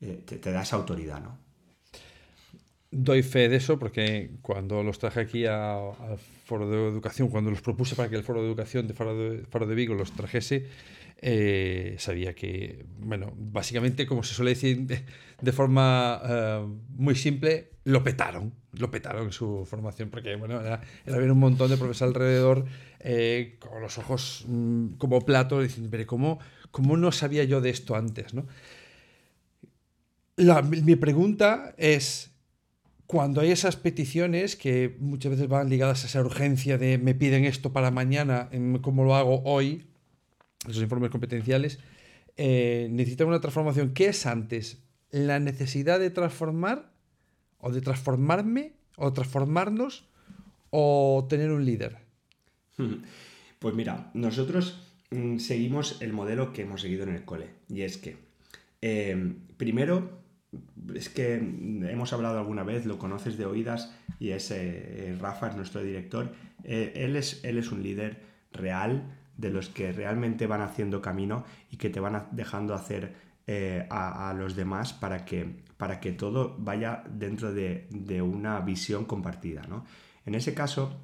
te, 0.00 0.38
te 0.38 0.52
da 0.52 0.62
esa 0.62 0.76
autoridad, 0.76 1.22
¿no? 1.22 1.51
Doy 2.92 3.22
fe 3.22 3.48
de 3.48 3.56
eso 3.56 3.78
porque 3.78 4.30
cuando 4.42 4.82
los 4.84 4.98
traje 4.98 5.20
aquí 5.20 5.46
al 5.46 6.18
Foro 6.44 6.68
de 6.70 6.76
Educación, 6.88 7.28
cuando 7.28 7.50
los 7.50 7.62
propuse 7.62 7.96
para 7.96 8.08
que 8.08 8.16
el 8.16 8.22
Foro 8.22 8.42
de 8.42 8.46
Educación 8.46 8.86
de 8.86 8.94
Foro 8.94 9.16
de, 9.16 9.66
de 9.66 9.74
Vigo 9.74 9.94
los 9.94 10.12
trajese, 10.12 10.66
eh, 11.24 11.96
sabía 11.98 12.34
que, 12.34 12.84
bueno, 12.98 13.32
básicamente, 13.36 14.06
como 14.06 14.22
se 14.22 14.34
suele 14.34 14.50
decir 14.50 15.04
de, 15.40 15.52
forma 15.52 16.20
eh, 16.24 16.66
muy 16.96 17.14
simple, 17.14 17.70
lo 17.84 18.02
petaron, 18.02 18.52
lo 18.72 18.90
petaron 18.90 19.26
en 19.26 19.32
su 19.32 19.64
formación, 19.64 20.10
porque, 20.10 20.34
bueno, 20.34 20.60
era, 20.60 20.82
era 21.06 21.32
un 21.32 21.38
montón 21.38 21.70
de 21.70 21.76
profesores 21.76 22.16
alrededor 22.16 22.66
eh, 23.00 23.56
con 23.58 23.80
los 23.80 23.98
ojos 23.98 24.44
mm, 24.48 24.94
como 24.98 25.24
platos, 25.24 25.62
diciendo, 25.62 25.88
pero 25.90 26.06
¿cómo, 26.06 26.40
¿cómo 26.72 26.96
no 26.96 27.12
sabía 27.12 27.44
yo 27.44 27.60
de 27.60 27.70
esto 27.70 27.94
antes? 27.94 28.34
¿no? 28.34 28.46
mi 30.36 30.96
pregunta 30.96 31.72
es, 31.76 32.31
cuando 33.12 33.42
hay 33.42 33.50
esas 33.50 33.76
peticiones 33.76 34.56
que 34.56 34.96
muchas 34.98 35.32
veces 35.32 35.46
van 35.46 35.68
ligadas 35.68 36.02
a 36.02 36.06
esa 36.06 36.22
urgencia 36.22 36.78
de 36.78 36.96
me 36.96 37.14
piden 37.14 37.44
esto 37.44 37.70
para 37.70 37.90
mañana, 37.90 38.48
¿cómo 38.80 39.04
lo 39.04 39.14
hago 39.14 39.42
hoy? 39.44 39.84
Esos 40.66 40.82
informes 40.82 41.10
competenciales, 41.10 41.78
eh, 42.38 42.88
necesitan 42.90 43.28
una 43.28 43.38
transformación. 43.38 43.92
¿Qué 43.92 44.06
es 44.06 44.24
antes? 44.24 44.82
¿La 45.10 45.40
necesidad 45.40 46.00
de 46.00 46.08
transformar 46.08 46.90
o 47.58 47.70
de 47.70 47.82
transformarme 47.82 48.72
o 48.96 49.12
transformarnos 49.12 50.08
o 50.70 51.26
tener 51.28 51.50
un 51.50 51.66
líder? 51.66 51.98
Pues 53.58 53.76
mira, 53.76 54.10
nosotros 54.14 54.88
mm, 55.10 55.38
seguimos 55.38 56.02
el 56.02 56.12
modelo 56.12 56.52
que 56.52 56.62
hemos 56.62 56.80
seguido 56.80 57.04
en 57.04 57.10
el 57.10 57.24
cole 57.24 57.50
y 57.68 57.82
es 57.82 57.96
que 57.96 58.16
eh, 58.80 59.34
primero 59.56 60.21
es 60.94 61.08
que 61.08 61.34
hemos 61.34 62.12
hablado 62.12 62.38
alguna 62.38 62.62
vez, 62.62 62.86
lo 62.86 62.98
conoces 62.98 63.36
de 63.36 63.46
oídas 63.46 63.94
y 64.18 64.30
es 64.30 64.50
eh, 64.50 65.16
Rafa, 65.20 65.48
es 65.48 65.56
nuestro 65.56 65.82
director. 65.82 66.32
Eh, 66.64 66.92
él, 66.96 67.16
es, 67.16 67.42
él 67.44 67.58
es 67.58 67.72
un 67.72 67.82
líder 67.82 68.22
real 68.52 69.16
de 69.36 69.50
los 69.50 69.68
que 69.68 69.92
realmente 69.92 70.46
van 70.46 70.60
haciendo 70.60 71.00
camino 71.00 71.44
y 71.70 71.76
que 71.76 71.90
te 71.90 72.00
van 72.00 72.28
dejando 72.32 72.74
hacer 72.74 73.14
eh, 73.46 73.86
a, 73.90 74.32
los 74.36 74.54
demás 74.54 74.92
para 74.92 75.24
que, 75.24 75.62
para 75.76 76.00
que 76.00 76.12
todo 76.12 76.56
vaya 76.58 77.02
dentro 77.10 77.52
de, 77.52 77.88
una 78.22 78.60
visión 78.60 79.04
compartida. 79.04 79.62
En 80.26 80.34
ese 80.34 80.54
caso, 80.54 81.00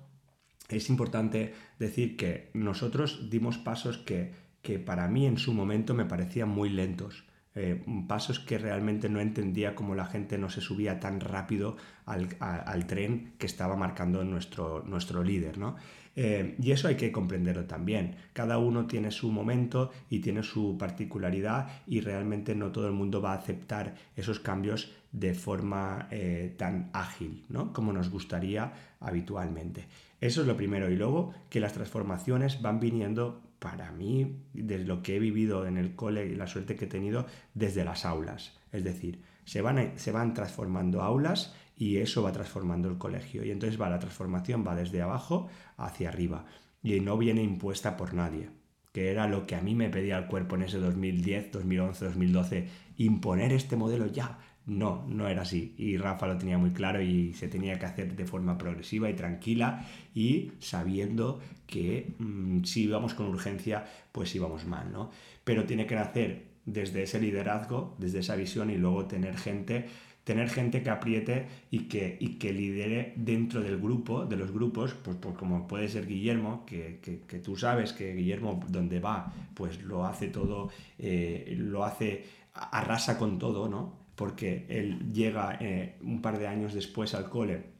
es 0.69 0.89
importante 0.91 1.55
decir 1.79 2.17
que 2.17 2.51
nosotros 2.55 3.31
dimos 3.31 3.59
pasos 3.59 3.99
que, 3.99 4.33
que 4.63 4.79
para 4.79 5.09
mí 5.09 5.27
en 5.27 5.39
su 5.39 5.53
momento 5.55 5.95
me 5.95 6.05
parecían 6.05 6.51
muy 6.51 6.69
lentos. 6.69 7.28
Eh, 7.61 7.83
pasos 8.07 8.39
que 8.39 8.57
realmente 8.57 9.09
no 9.09 9.19
entendía 9.19 9.75
cómo 9.75 9.97
la 9.97 10.07
gente 10.07 10.39
no 10.39 10.49
se 10.49 10.61
subía 10.61 11.01
tan 11.01 11.19
rápido 11.19 11.77
al, 12.07 12.87
tren 12.87 13.33
que 13.37 13.47
estaba 13.47 13.75
marcando 13.75 14.23
nuestro, 14.23 14.85
nuestro 14.87 15.25
líder. 15.25 15.59
¿no? 15.59 15.75
Eh, 16.15 16.55
y 16.63 16.71
eso 16.71 16.87
hay 16.87 16.95
que 16.95 17.11
comprenderlo 17.11 17.65
también. 17.65 18.15
Cada 18.33 18.59
uno 18.59 18.87
tiene 18.87 19.11
su 19.11 19.33
momento 19.33 19.91
y 20.09 20.21
tiene 20.21 20.45
su 20.45 20.79
particularidad 20.79 21.69
y 21.89 22.01
realmente 22.01 22.55
no 22.55 22.71
todo 22.71 22.87
el 22.87 22.93
mundo 22.93 23.21
va 23.21 23.33
a 23.33 23.39
aceptar 23.39 23.97
esos 24.15 24.39
cambios 24.39 24.93
de 25.11 25.35
forma 25.35 26.07
eh, 26.13 26.55
tan 26.57 26.91
ágil 26.93 27.45
¿no? 27.49 27.73
como 27.73 27.93
nos 27.93 28.09
gustaría 28.09 28.73
habitualmente. 29.01 29.87
Eso 30.21 30.43
es 30.43 30.47
lo 30.47 30.57
primero. 30.57 30.89
Y 30.91 30.97
luego 30.97 31.35
que 31.51 31.59
las 31.59 31.73
transformaciones 31.73 32.63
van 32.63 32.79
viniendo 32.79 33.41
para 33.59 33.91
mí, 33.93 34.45
desde 34.53 34.85
lo 34.85 35.03
que 35.03 35.17
he 35.17 35.19
vivido 35.19 35.67
en 35.67 35.77
el 35.77 35.95
cole 35.95 36.27
y 36.27 36.35
la 36.35 36.47
suerte 36.47 36.77
que 36.77 36.85
he 36.85 36.89
tenido, 36.89 37.27
desde 37.55 37.85
las 37.85 38.05
aulas. 38.05 38.57
Es 38.73 38.85
decir, 38.85 39.23
se 39.45 39.63
van, 39.63 39.99
se 39.99 40.13
van 40.13 40.35
transformando 40.35 41.03
aulas 41.03 41.55
y 41.77 41.99
eso 41.99 42.23
va 42.23 42.33
transformando 42.33 42.89
el 42.89 42.99
colegio. 42.99 43.45
Y 43.45 43.51
entonces 43.51 43.81
va 43.81 43.89
la 43.89 43.99
transformación, 43.99 44.65
va 44.67 44.75
desde 44.75 45.01
abajo 45.01 45.49
hacia 45.77 46.09
arriba. 46.09 46.45
Y 46.83 47.01
no 47.01 47.17
viene 47.17 47.43
impuesta 47.43 47.97
por 47.97 48.15
nadie, 48.15 48.51
que 48.93 49.11
era 49.11 49.27
lo 49.27 49.47
que 49.47 49.57
a 49.57 49.63
mí 49.63 49.75
me 49.75 49.89
pedía 49.89 50.19
el 50.19 50.27
cuerpo 50.27 50.57
en 50.57 50.63
ese 50.63 50.79
2010, 50.79 51.53
2011, 51.53 52.05
2012, 52.05 52.69
imponer 52.97 53.53
este 53.53 53.77
modelo 53.77 54.07
ya. 54.07 54.39
No, 54.69 55.07
no 55.09 55.29
era 55.29 55.43
así. 55.43 55.75
Y 55.79 55.97
Rafa 55.97 56.27
lo 56.27 56.37
tenía 56.37 56.59
muy 56.59 56.73
claro 56.73 57.01
y 57.01 57.33
se 57.33 57.49
tenía 57.49 57.79
que 57.79 57.87
hacer 57.87 58.15
de 58.15 58.27
forma 58.27 58.59
progresiva 58.59 59.09
y 59.09 59.15
tranquila 59.15 59.87
y 60.15 60.53
sabiendo 60.59 61.41
que 61.67 62.15
mm, 62.19 62.65
si 62.65 62.85
íbamos 62.85 63.15
con 63.15 63.27
urgencia, 63.29 63.87
pues 64.13 64.35
íbamos 64.35 64.67
mal, 64.67 64.93
¿no? 64.93 65.11
Pero 65.43 65.65
tiene 65.65 65.87
que 65.87 65.95
nacer 65.95 66.49
desde 66.67 67.05
ese 67.05 67.19
liderazgo, 67.19 67.97
desde 67.99 68.19
esa 68.19 68.37
visión 68.37 68.69
y 68.69 68.77
luego 68.77 69.07
tener 69.07 69.39
gente 69.39 69.87
tener 70.25 70.51
gente 70.51 70.83
que 70.83 70.91
apriete 70.91 71.47
y 71.71 71.89
que, 71.89 72.19
y 72.21 72.35
que 72.35 72.53
lidere 72.53 73.15
dentro 73.17 73.63
del 73.63 73.79
grupo, 73.79 74.27
de 74.27 74.37
los 74.37 74.53
grupos, 74.53 74.93
pues, 74.93 75.17
pues 75.17 75.35
como 75.35 75.67
puede 75.67 75.89
ser 75.89 76.07
Guillermo, 76.07 76.67
que, 76.67 77.01
que, 77.01 77.39
tú 77.39 77.57
sabes 77.57 77.95
que 77.95 78.13
Guillermo 78.13 78.61
donde 78.69 79.01
va, 79.01 79.33
pues 79.55 79.83
lo 79.83 80.05
hace 80.05 80.29
todo, 80.29 80.69
eh, 80.99 81.57
lo 81.57 81.83
hace, 81.83 82.27
arrasa 82.53 83.17
con 83.17 83.39
todo, 83.39 83.71
¿no? 83.71 84.08
Porque 84.19 84.67
él 84.69 85.13
llega 85.13 85.57
eh, 85.61 85.95
un 86.03 86.21
par 86.21 86.41
de 86.41 86.49
años 86.49 86.75
después 86.75 87.15
al 87.15 87.31
cole 87.31 87.79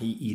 y, 0.00 0.34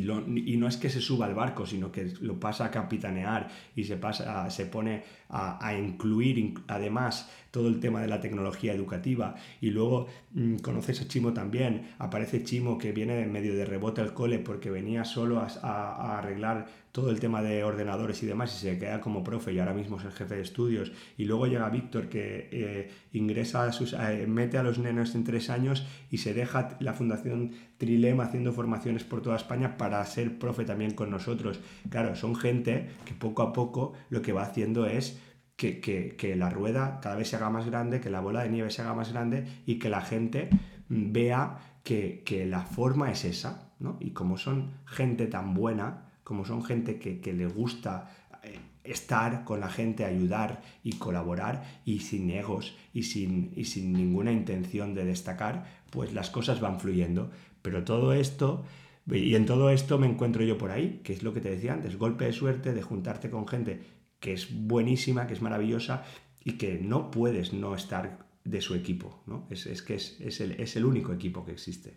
no 0.56 0.66
es 0.66 0.76
que 0.76 0.90
se 0.90 1.00
suba 1.00 1.26
al 1.26 1.34
barco, 1.34 1.66
sino 1.66 1.92
que 1.92 2.12
lo 2.20 2.40
pasa 2.40 2.64
a 2.64 2.70
capitanear 2.70 3.48
y 3.76 3.84
se, 3.84 3.96
pasa, 3.96 4.50
se 4.50 4.66
pone 4.66 5.04
a, 5.28 5.74
incluir 5.76 6.54
además 6.66 7.30
todo 7.50 7.68
el 7.68 7.78
tema 7.78 8.00
de 8.00 8.08
la 8.08 8.20
tecnología 8.20 8.72
educativa. 8.72 9.36
Y 9.60 9.70
luego 9.70 10.08
mm, 10.32 10.56
conoces 10.56 11.00
a 11.02 11.06
Chimo 11.06 11.32
también. 11.32 11.94
Aparece 11.98 12.42
Chimo 12.42 12.76
que 12.78 12.92
viene 12.92 13.20
en 13.20 13.30
medio 13.30 13.54
de 13.54 13.64
rebote 13.64 14.00
al 14.00 14.14
cole 14.14 14.38
porque 14.40 14.70
venía 14.70 15.04
solo 15.04 15.38
a 15.38 16.18
arreglar 16.18 16.66
todo 16.92 17.10
el 17.10 17.20
tema 17.20 17.40
de 17.40 17.64
ordenadores 17.64 18.22
y 18.22 18.26
demás 18.26 18.54
y 18.54 18.58
se 18.58 18.78
queda 18.78 19.00
como 19.00 19.24
profe 19.24 19.52
y 19.52 19.58
ahora 19.58 19.72
mismo 19.72 19.98
es 19.98 20.04
el 20.04 20.12
jefe 20.12 20.36
de 20.36 20.42
estudios. 20.42 20.92
Y 21.16 21.24
luego 21.24 21.46
llega 21.46 21.68
Víctor 21.70 22.08
que 22.10 22.48
eh, 22.52 22.90
ingresa 23.12 23.64
a 23.64 23.72
sus, 23.72 23.94
eh, 23.94 24.26
mete 24.28 24.58
a 24.58 24.62
los 24.62 24.78
nenos 24.78 25.14
en 25.14 25.24
tres 25.24 25.48
años 25.48 25.86
y 26.10 26.18
se 26.18 26.34
deja 26.34 26.76
la 26.80 26.92
Fundación 26.92 27.52
Trilema 27.78 28.24
haciendo 28.24 28.52
formaciones 28.52 29.04
por 29.04 29.22
toda 29.22 29.36
España 29.36 29.78
para 29.78 30.04
ser 30.04 30.38
profe 30.38 30.66
también 30.66 30.92
con 30.92 31.10
nosotros. 31.10 31.60
Claro, 31.88 32.14
son 32.14 32.36
gente 32.36 32.90
que 33.06 33.14
poco 33.14 33.42
a 33.42 33.54
poco 33.54 33.94
lo 34.10 34.20
que 34.20 34.32
va 34.32 34.42
haciendo 34.42 34.84
es 34.84 35.18
que, 35.56 35.80
que, 35.80 36.36
la 36.36 36.50
rueda 36.50 36.98
cada 37.00 37.16
vez 37.16 37.28
se 37.28 37.36
haga 37.36 37.48
más 37.48 37.66
grande, 37.66 38.00
que 38.00 38.10
la 38.10 38.20
bola 38.20 38.42
de 38.42 38.50
nieve 38.50 38.70
se 38.70 38.82
haga 38.82 38.94
más 38.94 39.12
grande 39.12 39.46
y 39.64 39.78
que 39.78 39.88
la 39.88 40.00
gente 40.00 40.50
mm, 40.88 41.12
vea 41.12 41.78
que, 41.84 42.22
que 42.24 42.46
la 42.46 42.62
forma 42.62 43.10
es 43.12 43.24
esa, 43.24 43.72
¿no? 43.78 43.96
Y 44.00 44.10
como 44.10 44.36
son 44.36 44.72
gente 44.84 45.26
tan 45.26 45.54
buena, 45.54 46.11
como 46.32 46.46
son 46.46 46.64
gente 46.64 46.98
que, 46.98 47.32
le 47.34 47.46
gusta 47.46 48.10
eh, 48.42 48.58
estar 48.84 49.44
con 49.44 49.60
la 49.60 49.68
gente, 49.68 50.06
ayudar 50.06 50.62
y 50.82 50.92
colaborar 50.92 51.82
y 51.84 51.98
sin 51.98 52.30
egos 52.30 52.74
y 52.94 53.02
sin, 53.02 53.52
y 53.54 53.66
sin 53.66 53.92
ninguna 53.92 54.32
intención 54.32 54.94
de 54.94 55.04
destacar, 55.04 55.66
pues 55.90 56.14
las 56.14 56.30
cosas 56.30 56.58
van 56.58 56.80
fluyendo. 56.80 57.30
Pero 57.60 57.84
todo 57.84 58.14
esto, 58.14 58.64
y 59.06 59.34
en 59.34 59.44
todo 59.44 59.68
esto 59.68 59.98
me 59.98 60.06
encuentro 60.06 60.42
yo 60.42 60.56
por 60.56 60.70
ahí, 60.70 61.02
que 61.04 61.12
es 61.12 61.22
lo 61.22 61.34
que 61.34 61.42
te 61.42 61.50
decía 61.50 61.74
antes, 61.74 61.98
golpe 61.98 62.24
de 62.24 62.32
suerte 62.32 62.72
de 62.72 62.80
juntarte 62.80 63.28
con 63.28 63.46
gente 63.46 63.82
que 64.18 64.32
es 64.32 64.48
buenísima, 64.50 65.26
que 65.26 65.34
es 65.34 65.42
maravillosa 65.42 66.04
y 66.42 66.52
que 66.52 66.78
no 66.78 67.10
puedes 67.10 67.52
no 67.52 67.74
estar 67.74 68.26
de 68.42 68.62
su 68.62 68.74
equipo, 68.74 69.22
¿no? 69.26 69.46
Es, 69.50 69.82
que 69.82 69.96
es, 69.96 70.40
el, 70.40 70.52
es 70.52 70.76
el 70.76 70.86
único 70.86 71.12
equipo 71.12 71.44
que 71.44 71.52
existe. 71.52 71.92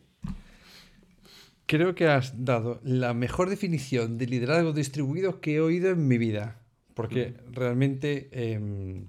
Creo 1.66 1.96
que 1.96 2.08
has 2.08 2.46
dado 2.46 2.80
la 2.84 3.14
mejor 3.14 3.50
definición 3.50 4.18
de 4.18 4.28
liderazgo 4.28 4.74
distribuido 4.74 5.42
que 5.42 5.56
he 5.56 5.62
oído 5.62 5.90
en 5.90 6.08
mi 6.08 6.18
vida. 6.18 6.62
Porque 6.94 7.36
realmente 7.52 8.30
em, 8.32 9.08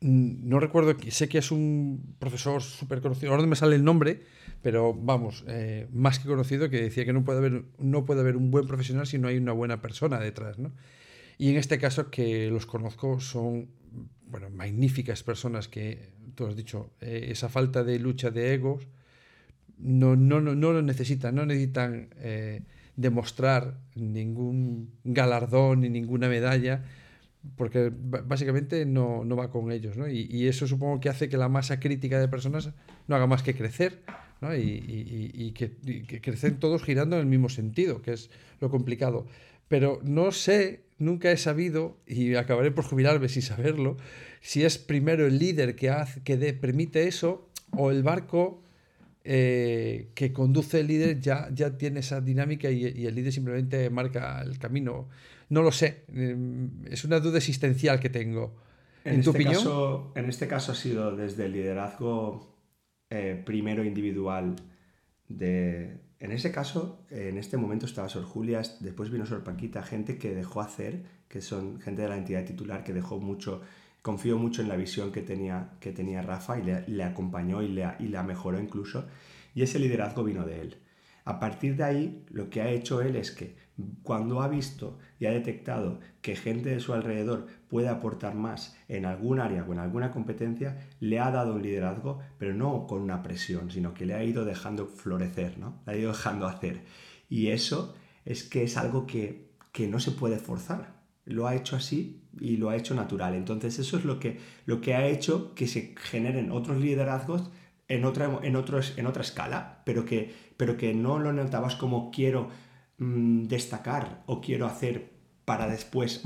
no 0.00 0.60
recuerdo, 0.60 0.96
sé 1.10 1.28
que 1.28 1.38
es 1.38 1.50
un 1.50 2.14
profesor 2.18 2.62
súper 2.62 3.00
conocido, 3.00 3.32
ahora 3.32 3.42
no 3.42 3.48
me 3.48 3.56
sale 3.56 3.74
el 3.74 3.82
nombre, 3.82 4.22
pero 4.62 4.94
vamos, 4.94 5.44
eh, 5.48 5.88
más 5.92 6.20
que 6.20 6.28
conocido, 6.28 6.70
que 6.70 6.80
decía 6.80 7.04
que 7.04 7.12
no 7.12 7.24
puede, 7.24 7.38
haber, 7.38 7.64
no 7.78 8.04
puede 8.04 8.20
haber 8.20 8.36
un 8.36 8.52
buen 8.52 8.68
profesional 8.68 9.06
si 9.06 9.18
no 9.18 9.26
hay 9.26 9.36
una 9.36 9.52
buena 9.52 9.82
persona 9.82 10.20
detrás. 10.20 10.58
¿no? 10.58 10.72
Y 11.38 11.50
en 11.50 11.56
este 11.56 11.78
caso, 11.78 12.10
que 12.10 12.48
los 12.50 12.66
conozco, 12.66 13.18
son 13.18 13.70
bueno, 14.28 14.50
magníficas 14.50 15.24
personas 15.24 15.66
que, 15.66 16.12
tú 16.36 16.46
has 16.46 16.54
dicho, 16.54 16.92
eh, 17.00 17.28
esa 17.30 17.48
falta 17.48 17.82
de 17.82 17.98
lucha 17.98 18.30
de 18.30 18.54
egos 18.54 18.86
no, 19.78 20.16
no, 20.16 20.40
no, 20.40 20.54
no 20.54 20.72
lo 20.72 20.82
necesitan, 20.82 21.34
no 21.34 21.46
necesitan 21.46 22.08
eh, 22.16 22.62
demostrar 22.96 23.78
ningún 23.94 24.90
galardón 25.04 25.80
ni 25.80 25.88
ninguna 25.88 26.28
medalla, 26.28 26.84
porque 27.56 27.92
básicamente 27.92 28.84
no, 28.86 29.24
va 29.36 29.50
con 29.50 29.70
ellos. 29.70 29.96
¿no? 29.96 30.08
Y, 30.08 30.46
eso 30.48 30.66
supongo 30.66 31.00
que 31.00 31.08
hace 31.08 31.28
que 31.28 31.36
la 31.36 31.48
masa 31.48 31.78
crítica 31.80 32.18
de 32.18 32.28
personas 32.28 32.70
no 33.06 33.16
haga 33.16 33.26
más 33.26 33.42
que 33.42 33.54
crecer 33.54 34.02
¿no? 34.40 34.54
y, 34.54 35.52
que, 35.56 35.76
que, 36.06 36.20
crecen 36.20 36.58
todos 36.58 36.82
girando 36.82 37.16
en 37.16 37.20
el 37.20 37.28
mismo 37.28 37.48
sentido, 37.48 38.02
que 38.02 38.12
es 38.12 38.30
lo 38.60 38.70
complicado. 38.70 39.26
Pero 39.68 40.00
no 40.02 40.32
sé, 40.32 40.82
nunca 40.98 41.30
he 41.30 41.36
sabido, 41.36 41.98
y 42.06 42.34
acabaré 42.34 42.72
por 42.72 42.84
jubilarme 42.84 43.28
sin 43.28 43.42
saberlo, 43.42 43.96
si 44.40 44.64
es 44.64 44.78
primero 44.78 45.26
el 45.26 45.38
líder 45.38 45.76
que, 45.76 45.90
hace, 45.90 46.22
que 46.22 46.36
permite 46.54 47.06
eso 47.06 47.48
o 47.70 47.90
el 47.90 48.02
barco 48.02 48.62
eh, 49.30 50.08
que 50.14 50.32
conduce 50.32 50.80
el 50.80 50.86
líder 50.86 51.20
ya, 51.20 51.50
ya 51.52 51.76
tiene 51.76 52.00
esa 52.00 52.22
dinámica 52.22 52.70
y, 52.70 52.86
el 53.04 53.14
líder 53.14 53.30
simplemente 53.30 53.90
marca 53.90 54.40
el 54.40 54.58
camino. 54.58 55.10
No 55.50 55.60
lo 55.60 55.70
sé, 55.70 56.04
em, 56.14 56.70
es 56.86 57.04
una 57.04 57.20
duda 57.20 57.36
existencial 57.36 58.00
que 58.00 58.08
tengo. 58.08 58.56
¿En, 59.04 59.16
tu 59.16 59.18
este 59.18 59.30
opinión? 59.30 59.56
Caso, 59.56 60.12
en 60.14 60.30
este 60.30 60.48
caso 60.48 60.72
ha 60.72 60.74
sido 60.74 61.14
desde 61.14 61.44
el 61.44 61.52
liderazgo 61.52 62.56
eh, 63.10 63.42
primero 63.44 63.84
individual 63.84 64.56
de... 65.28 66.00
En 66.20 66.32
ese 66.32 66.50
caso, 66.50 67.04
en 67.10 67.36
este 67.36 67.58
momento 67.58 67.84
estaba 67.84 68.08
Sor 68.08 68.24
Julia, 68.24 68.62
después 68.80 69.10
vino 69.10 69.26
Sor 69.26 69.44
Paquita, 69.44 69.82
gente 69.82 70.16
que 70.16 70.34
dejó 70.34 70.62
hacer, 70.62 71.02
que 71.28 71.42
son 71.42 71.82
gente 71.82 72.00
de 72.00 72.08
la 72.08 72.16
entidad 72.16 72.46
titular 72.46 72.82
que 72.82 72.94
dejó 72.94 73.18
mucho 73.18 73.60
confío 74.08 74.38
mucho 74.38 74.62
en 74.62 74.68
la 74.68 74.76
visión 74.76 75.12
que 75.12 75.20
tenía, 75.20 75.72
que 75.80 75.92
tenía 75.92 76.22
Rafa 76.22 76.58
y 76.58 76.62
le, 76.90 77.04
acompañó 77.04 77.60
y, 77.60 77.68
le, 77.68 77.86
y 77.98 78.08
la 78.08 78.22
mejoró 78.22 78.58
incluso. 78.58 79.04
Y 79.54 79.60
ese 79.60 79.78
liderazgo 79.78 80.24
vino 80.24 80.46
de 80.46 80.62
él. 80.62 80.76
A 81.26 81.38
partir 81.38 81.76
de 81.76 81.84
ahí, 81.84 82.24
lo 82.30 82.48
que 82.48 82.62
ha 82.62 82.70
hecho 82.70 83.02
él 83.02 83.16
es 83.16 83.32
que 83.32 83.54
cuando 84.02 84.40
ha 84.40 84.48
visto 84.48 84.98
y 85.20 85.26
ha 85.26 85.30
detectado 85.30 86.00
que 86.22 86.36
gente 86.36 86.70
de 86.70 86.80
su 86.80 86.94
alrededor 86.94 87.48
puede 87.68 87.90
aportar 87.90 88.34
más 88.34 88.78
en 88.88 89.04
algún 89.04 89.40
área 89.40 89.62
o 89.68 89.74
en 89.74 89.78
alguna 89.78 90.10
competencia, 90.10 90.88
le 91.00 91.20
ha 91.20 91.30
dado 91.30 91.52
un 91.54 91.60
liderazgo, 91.60 92.20
pero 92.38 92.54
no 92.54 92.86
con 92.86 93.02
una 93.02 93.22
presión, 93.22 93.70
sino 93.70 93.92
que 93.92 94.06
le 94.06 94.14
ha 94.14 94.24
ido 94.24 94.46
dejando 94.46 94.86
florecer, 94.86 95.58
¿no? 95.58 95.82
Le 95.84 95.92
ha 95.92 95.96
ido 95.98 96.12
dejando 96.12 96.46
hacer. 96.46 96.80
Y 97.28 97.48
eso 97.48 97.94
es 98.24 98.42
que 98.42 98.62
es 98.62 98.78
algo 98.78 99.06
que, 99.06 99.50
que 99.70 99.86
no 99.86 100.00
se 100.00 100.12
puede 100.12 100.38
forzar. 100.38 100.97
Lo 101.28 101.46
ha 101.46 101.54
hecho 101.54 101.76
así 101.76 102.22
y 102.40 102.56
lo 102.56 102.70
ha 102.70 102.76
hecho 102.76 102.94
natural. 102.94 103.34
Entonces 103.34 103.78
eso 103.78 103.96
es 103.96 104.04
lo 104.04 104.18
que, 104.18 104.38
lo 104.66 104.80
que 104.80 104.94
ha 104.94 105.06
hecho 105.06 105.54
que 105.54 105.66
se 105.66 105.94
generen 105.96 106.50
otros 106.50 106.78
liderazgos 106.78 107.50
en 107.88 108.04
otra, 108.04 108.40
en 108.42 108.56
otros, 108.56 108.94
en 108.96 109.06
otra 109.06 109.22
escala, 109.22 109.82
pero 109.84 110.04
que, 110.04 110.34
pero 110.56 110.76
que 110.76 110.94
no 110.94 111.18
lo 111.18 111.32
notabas 111.32 111.76
como 111.76 112.10
quiero 112.10 112.48
mm, 112.98 113.44
destacar 113.44 114.22
o 114.26 114.40
quiero 114.40 114.66
hacer 114.66 115.18
para 115.44 115.66
después 115.66 116.22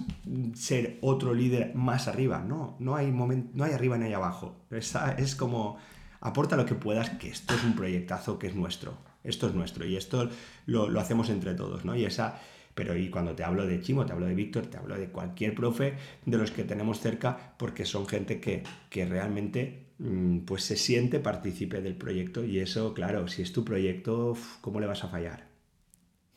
ser 0.54 0.98
otro 1.00 1.32
líder 1.32 1.74
más 1.76 2.08
arriba. 2.08 2.40
No, 2.40 2.76
no 2.80 2.96
hay, 2.96 3.12
no 3.12 3.64
hay 3.64 3.72
arriba 3.72 3.96
ni 3.96 4.06
hay 4.06 4.12
abajo. 4.14 4.64
Es, 4.70 4.96
es 5.16 5.36
como 5.36 5.76
aporta 6.20 6.56
lo 6.56 6.66
que 6.66 6.74
puedas, 6.74 7.10
que 7.10 7.28
esto 7.28 7.54
es 7.54 7.62
un 7.62 7.74
proyectazo 7.74 8.38
que 8.38 8.48
es 8.48 8.56
nuestro. 8.56 8.94
Esto 9.22 9.46
es 9.46 9.54
nuestro 9.54 9.86
y 9.86 9.96
esto 9.96 10.28
lo, 10.66 10.88
lo 10.88 11.00
hacemos 11.00 11.30
entre 11.30 11.54
todos, 11.54 11.84
¿no? 11.84 11.94
Y 11.94 12.04
esa, 12.04 12.40
pero 12.74 12.96
y 12.96 13.10
cuando 13.10 13.34
te 13.34 13.44
hablo 13.44 13.66
de 13.66 13.80
Chimo, 13.80 14.06
te 14.06 14.12
hablo 14.12 14.26
de 14.26 14.34
Víctor, 14.34 14.66
te 14.66 14.78
hablo 14.78 14.96
de 14.96 15.08
cualquier 15.08 15.54
profe 15.54 15.94
de 16.24 16.38
los 16.38 16.50
que 16.50 16.64
tenemos 16.64 17.00
cerca, 17.00 17.54
porque 17.58 17.84
son 17.84 18.06
gente 18.06 18.40
que, 18.40 18.62
que 18.88 19.04
realmente 19.04 19.86
mm, 19.98 20.40
pues 20.40 20.64
se 20.64 20.76
siente 20.76 21.20
partícipe 21.20 21.82
del 21.82 21.94
proyecto 21.94 22.44
y 22.44 22.58
eso, 22.58 22.94
claro, 22.94 23.28
si 23.28 23.42
es 23.42 23.52
tu 23.52 23.64
proyecto, 23.64 24.36
¿cómo 24.60 24.80
le 24.80 24.86
vas 24.86 25.04
a 25.04 25.08
fallar? 25.08 25.46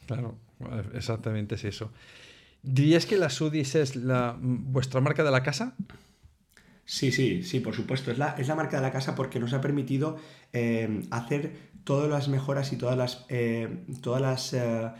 Claro, 0.06 0.38
exactamente 0.94 1.56
es 1.56 1.64
eso. 1.66 1.92
¿Dirías 2.62 3.06
que 3.06 3.18
la 3.18 3.30
Sudis 3.30 3.76
es 3.76 3.96
la, 3.96 4.36
vuestra 4.40 5.00
marca 5.00 5.24
de 5.24 5.32
la 5.32 5.44
casa? 5.44 5.76
Sí, 6.86 7.12
sí, 7.12 7.44
sí, 7.44 7.60
por 7.60 7.76
supuesto. 7.76 8.12
Es 8.12 8.18
la, 8.18 8.36
es 8.38 8.48
la 8.48 8.56
marca 8.56 8.78
de 8.78 8.84
la 8.84 8.92
casa 8.92 9.16
porque 9.16 9.40
nos 9.40 9.54
ha 9.54 9.62
permitido 9.62 10.18
eh, 10.54 11.04
hacer 11.12 11.52
todas 11.84 12.10
las 12.10 12.28
mejoras 12.28 12.74
y 12.74 12.78
todas 12.78 12.98
las, 12.98 13.26
eh, 13.30 13.84
todas 14.02 14.22
las 14.22 14.54
eh, 14.54 14.92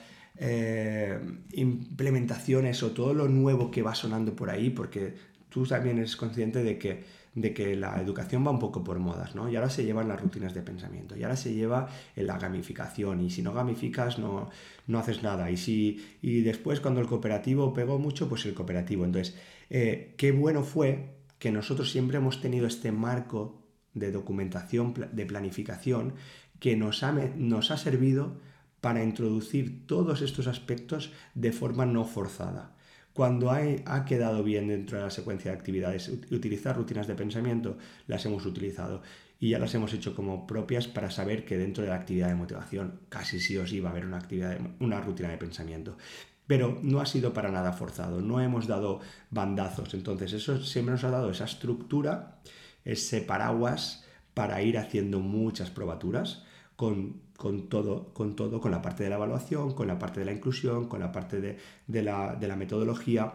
implementaciones 1.54 2.84
o 2.84 2.92
todo 2.92 3.14
lo 3.14 3.28
nuevo 3.28 3.72
que 3.72 3.82
va 3.82 3.96
sonando 3.96 4.36
por 4.36 4.50
ahí, 4.50 4.70
porque 4.70 5.16
tú 5.50 5.66
también 5.66 5.98
eres 5.98 6.16
consciente 6.16 6.64
de 6.64 6.78
que 6.78 7.26
de 7.36 7.54
que 7.54 7.76
la 7.76 8.02
educación 8.02 8.48
va 8.48 8.52
un 8.52 8.60
poco 8.60 8.84
por 8.84 8.98
modas, 9.00 9.36
¿no? 9.36 9.50
Y 9.50 9.58
ahora 9.58 9.70
se 9.70 9.84
llevan 9.84 10.08
las 10.08 10.22
rutinas 10.22 10.54
de 10.54 10.62
pensamiento, 10.62 11.18
y 11.18 11.24
ahora 11.24 11.36
se 11.36 11.54
lleva 11.54 11.90
en 12.16 12.28
la 12.28 12.40
gamificación, 12.40 13.22
y 13.22 13.30
si 13.30 13.42
no 13.42 13.54
gamificas 13.54 14.18
no, 14.18 14.50
no 14.88 15.00
haces 15.00 15.22
nada, 15.22 15.52
y, 15.52 15.58
si, 15.58 16.04
y 16.22 16.42
después 16.42 16.80
cuando 16.80 17.02
el 17.02 17.08
cooperativo 17.08 17.74
pegó 17.74 18.00
mucho, 18.00 18.30
pues 18.30 18.46
el 18.46 18.54
cooperativo. 18.54 19.04
Entonces, 19.04 19.36
eh, 19.70 20.14
qué 20.18 20.32
bueno 20.32 20.64
fue 20.64 21.18
que 21.38 21.52
nosotros 21.52 21.92
siempre 21.92 22.18
hemos 22.18 22.40
tenido 22.40 22.68
este 22.68 22.94
marco 22.94 23.62
de 23.94 24.12
documentación, 24.12 24.94
de 25.12 25.26
planificación, 25.26 26.14
que 26.60 26.78
nos 26.78 27.04
ha, 27.04 27.12
nos 27.12 27.70
ha 27.70 27.78
servido 27.78 28.40
para 28.86 29.04
introducir 29.04 29.88
todos 29.88 30.22
estos 30.22 30.46
aspectos 30.46 31.12
de 31.34 31.52
forma 31.52 31.88
no 31.88 32.06
forzada. 32.06 32.76
Cuando 33.14 33.50
ha, 33.50 34.06
quedado 34.06 34.44
bien 34.44 34.68
dentro 34.68 35.00
de 35.00 35.06
la 35.06 35.10
secuencia 35.10 35.50
de 35.50 35.58
actividades 35.58 36.08
utilizar 36.30 36.78
rutinas 36.78 37.08
de 37.08 37.16
pensamiento, 37.16 37.80
las 38.06 38.24
hemos 38.28 38.46
utilizado 38.46 39.02
y 39.40 39.50
ya 39.50 39.58
las 39.58 39.74
hemos 39.74 39.92
hecho 39.92 40.16
como 40.16 40.46
propias 40.46 40.88
para 40.88 41.10
saber 41.10 41.46
que 41.46 41.58
dentro 41.58 41.84
de 41.84 41.90
la 41.90 41.96
actividad 41.96 42.28
de 42.28 42.36
motivación 42.36 43.00
casi 43.10 43.40
sí 43.40 43.58
o 43.58 43.66
sí 43.66 43.80
va 43.80 43.90
a 43.90 43.92
haber 43.92 44.06
una, 44.06 44.18
actividad 44.18 44.60
una 44.80 45.02
rutina 45.02 45.30
de 45.30 45.40
pensamiento. 45.40 45.98
Pero 46.46 46.78
no 46.84 47.02
ha 47.02 47.08
sido 47.08 47.34
para 47.34 47.50
nada 47.50 47.74
forzado, 47.74 48.22
no 48.22 48.40
hemos 48.40 48.68
dado 48.68 49.00
bandazos. 49.32 49.96
Entonces 49.96 50.32
eso 50.32 50.64
siempre 50.64 50.92
nos 50.92 51.04
ha 51.04 51.10
dado 51.10 51.32
esa 51.32 51.46
estructura, 51.46 52.38
ese 52.84 53.22
paraguas 53.22 54.06
para 54.36 54.62
ir 54.62 54.78
haciendo 54.78 55.22
muchas 55.22 55.72
probaturas 55.72 56.44
con 56.76 57.25
con 57.38 57.70
todo, 57.70 58.14
con 58.14 58.36
todo, 58.36 58.62
con 58.62 58.72
la 58.72 58.82
parte 58.82 59.04
de 59.04 59.10
la 59.10 59.16
evaluación, 59.16 59.74
con 59.74 59.88
la 59.88 60.00
parte 60.00 60.20
de 60.22 60.26
la 60.26 60.32
inclusión, 60.32 60.88
con 60.88 61.00
la 61.00 61.12
parte 61.12 61.42
de, 61.42 62.02
la, 62.02 62.56
metodología, 62.58 63.34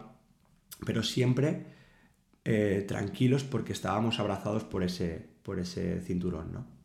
pero 0.85 1.03
siempre 1.03 1.65
eh, 2.43 2.85
tranquilos 2.87 3.43
porque 3.43 3.73
estábamos 3.73 4.19
abrazados 4.19 4.63
por 4.63 4.83
ese, 4.83 5.25
por 5.43 5.59
ese 5.59 6.01
cinturón, 6.01 6.51
¿no? 6.53 6.81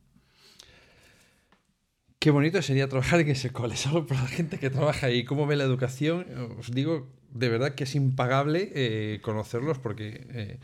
Qué 2.19 2.33
bonito 2.33 2.61
sería 2.61 2.89
trabajar 2.89 3.21
en 3.21 3.29
ese 3.29 3.51
cole, 3.51 3.77
solo 3.77 4.05
por 4.05 4.17
la 4.17 4.27
gente 4.27 4.59
que 4.59 4.69
trabaja 4.69 5.07
ahí. 5.07 5.25
¿Cómo 5.25 5.47
ve 5.47 5.55
la 5.55 5.63
educación? 5.63 6.27
Os 6.59 6.73
digo, 6.73 7.07
de 7.33 7.49
verdad 7.49 7.75
que 7.75 7.85
es 7.85 7.95
impagable 7.95 8.73
eh, 8.75 9.21
conocerlos 9.23 9.79
porque 9.79 10.27
eh, 10.31 10.59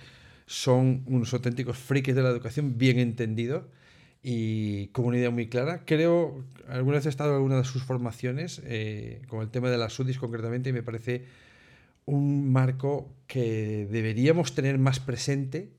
son 0.47 1.05
unos 1.07 1.33
auténticos 1.33 1.79
frikis 1.79 2.17
de 2.17 2.23
la 2.23 2.31
educación 2.31 2.79
bien 2.79 2.99
entendidos 2.99 3.65
y 4.23 4.89
con 4.89 5.07
una 5.07 5.19
idea 5.19 5.31
muy 5.31 5.49
clara. 5.49 5.85
Creo, 5.85 6.45
alguna 6.69 6.97
vez 6.97 7.07
he 7.07 7.09
estado 7.09 7.31
en 7.31 7.37
alguna 7.37 7.57
de 7.59 7.65
sus 7.65 7.83
formaciones, 7.83 8.63
eh, 8.65 9.23
con 9.29 9.41
el 9.41 9.51
tema 9.51 9.71
de 9.71 9.79
las 9.79 9.95
SUDIs 9.95 10.19
concretamente, 10.19 10.71
y 10.71 10.73
me 10.73 10.83
parece 10.83 11.25
un 12.07 12.53
marco 12.53 13.13
que 13.27 13.87
deberíamos 13.91 14.55
tener 14.55 14.79
más 14.79 15.01
presente, 15.01 15.71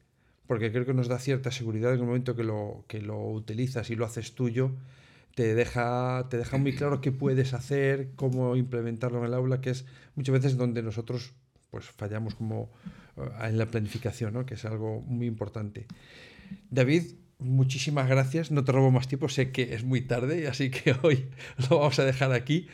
porque 0.48 0.72
creo 0.72 0.86
que 0.86 0.94
nos 0.94 1.08
da 1.08 1.20
cierta 1.20 1.52
seguridad 1.52 1.94
en 1.94 2.00
el 2.00 2.06
momento 2.06 2.36
que 2.36 2.44
lo, 2.44 2.84
que 2.88 3.02
lo 3.02 3.30
utilizas 3.30 3.90
y 3.90 3.96
lo 3.96 4.06
haces 4.06 4.36
tuyo. 4.36 4.72
Te 5.36 5.56
deja, 5.56 6.28
te 6.30 6.38
deja 6.38 6.58
muy 6.58 6.76
claro 6.76 7.02
qué 7.02 7.12
puedes 7.12 7.54
hacer, 7.54 8.10
cómo 8.16 8.56
implementarlo 8.56 9.20
en 9.20 9.26
el 9.26 9.34
aula, 9.34 9.62
que 9.62 9.72
es 9.72 9.86
muchas 10.16 10.34
veces 10.34 10.58
donde 10.58 10.84
nosotros 10.84 11.34
pues, 11.72 11.86
fallamos 11.86 12.36
como 12.36 12.70
eh, 13.18 13.22
en 13.48 13.58
la 13.58 13.66
planificación, 13.66 14.34
¿no? 14.34 14.46
que 14.46 14.54
es 14.54 14.66
algo 14.66 15.02
muy 15.02 15.26
importante. 15.26 15.88
David, 16.70 17.04
muchísimas 17.44 18.08
gracias. 18.08 18.52
No 18.52 18.64
te 18.64 18.72
robo 18.72 18.92
más 18.92 19.08
tiempo, 19.08 19.30
sé 19.30 19.52
que 19.52 19.74
es 19.74 19.84
muy 19.84 20.02
tarde, 20.02 20.48
así 20.48 20.72
que 20.72 20.96
hoy 21.04 21.30
lo 21.70 21.80
vamos 21.80 22.00
a 22.00 22.06
dejar 22.06 22.32
aquí. 22.32 22.68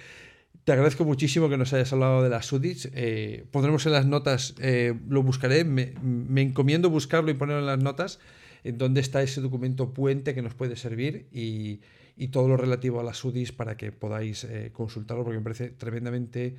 Te 0.64 0.74
agradezco 0.74 1.04
muchísimo 1.04 1.50
que 1.50 1.58
nos 1.58 1.74
hayas 1.74 1.92
hablado 1.94 2.22
de 2.22 2.30
las 2.30 2.46
SUDIs. 2.46 2.90
Eh, 2.94 3.46
pondremos 3.52 3.86
en 3.86 3.94
las 3.94 4.06
notas, 4.06 4.56
eh, 4.60 4.94
lo 5.08 5.24
buscaré, 5.24 5.64
me, 5.64 5.94
encomiendo 6.42 6.90
buscarlo 6.90 7.32
y 7.32 7.34
ponerlo 7.34 7.62
en 7.62 7.68
las 7.68 7.80
notas, 7.80 8.20
en 8.64 8.78
donde 8.78 9.02
está 9.02 9.22
ese 9.22 9.42
documento 9.42 9.94
puente 9.94 10.36
que 10.36 10.42
nos 10.42 10.54
puede 10.54 10.76
servir 10.76 11.28
y, 11.32 11.82
todo 12.32 12.50
lo 12.50 12.58
relativo 12.58 13.00
a 13.00 13.04
las 13.04 13.18
SUDIs 13.18 13.54
para 13.54 13.78
que 13.78 13.94
podáis 13.94 14.44
eh, 14.44 14.72
consultarlo, 14.74 15.24
porque 15.24 15.38
me 15.38 15.44
parece 15.44 15.70
tremendamente 15.70 16.58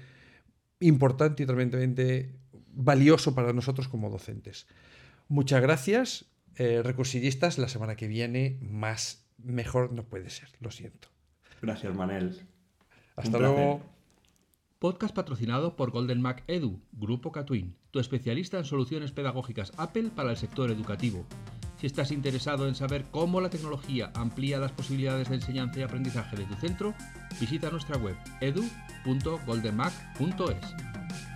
importante 0.81 1.43
y 1.43 1.47
tremendamente 1.47 2.35
valioso 2.73 3.35
para 3.35 3.53
nosotros 3.53 3.87
como 3.87 4.09
docentes. 4.09 4.67
Muchas 5.29 5.61
gracias 5.61 6.30
eh, 6.57 6.83
recursillistas, 6.83 7.59
la 7.59 7.69
semana 7.69 7.97
que 7.97 8.09
viene 8.09 8.59
más 8.61 9.27
mejor 9.39 9.93
no 9.93 10.05
puede 10.05 10.31
ser, 10.31 10.49
lo 10.61 10.71
siento. 10.71 11.09
Gracias, 11.63 11.95
Manel. 11.95 12.41
Hasta 13.17 13.39
luego. 13.39 13.83
Podcast 14.79 15.15
patrocinado 15.15 15.77
por 15.77 15.91
Golden 15.91 16.23
Mac 16.23 16.43
Edu, 16.47 16.81
Grupo 16.93 17.33
Catwin, 17.33 17.77
tu 17.91 18.01
especialista 18.01 18.57
en 18.57 18.65
soluciones 18.65 19.13
pedagógicas 19.13 19.73
Apple 19.77 20.09
para 20.15 20.31
el 20.31 20.39
sector 20.39 20.71
educativo. 20.71 21.27
Si 21.77 21.87
estás 21.87 22.13
interesado 22.13 22.67
en 22.67 22.75
saber 22.75 23.05
cómo 23.11 23.43
la 23.43 23.51
tecnología 23.51 24.11
amplía 24.15 24.59
las 24.59 24.73
posibilidades 24.73 25.29
de 25.29 25.35
enseñanza 25.35 25.81
y 25.81 25.83
aprendizaje 25.83 26.35
de 26.37 26.47
tu 26.47 26.55
centro, 26.55 26.95
visita 27.39 27.71
nuestra 27.71 27.99
web 27.99 28.17
edu.goldenmac.es. 28.41 31.30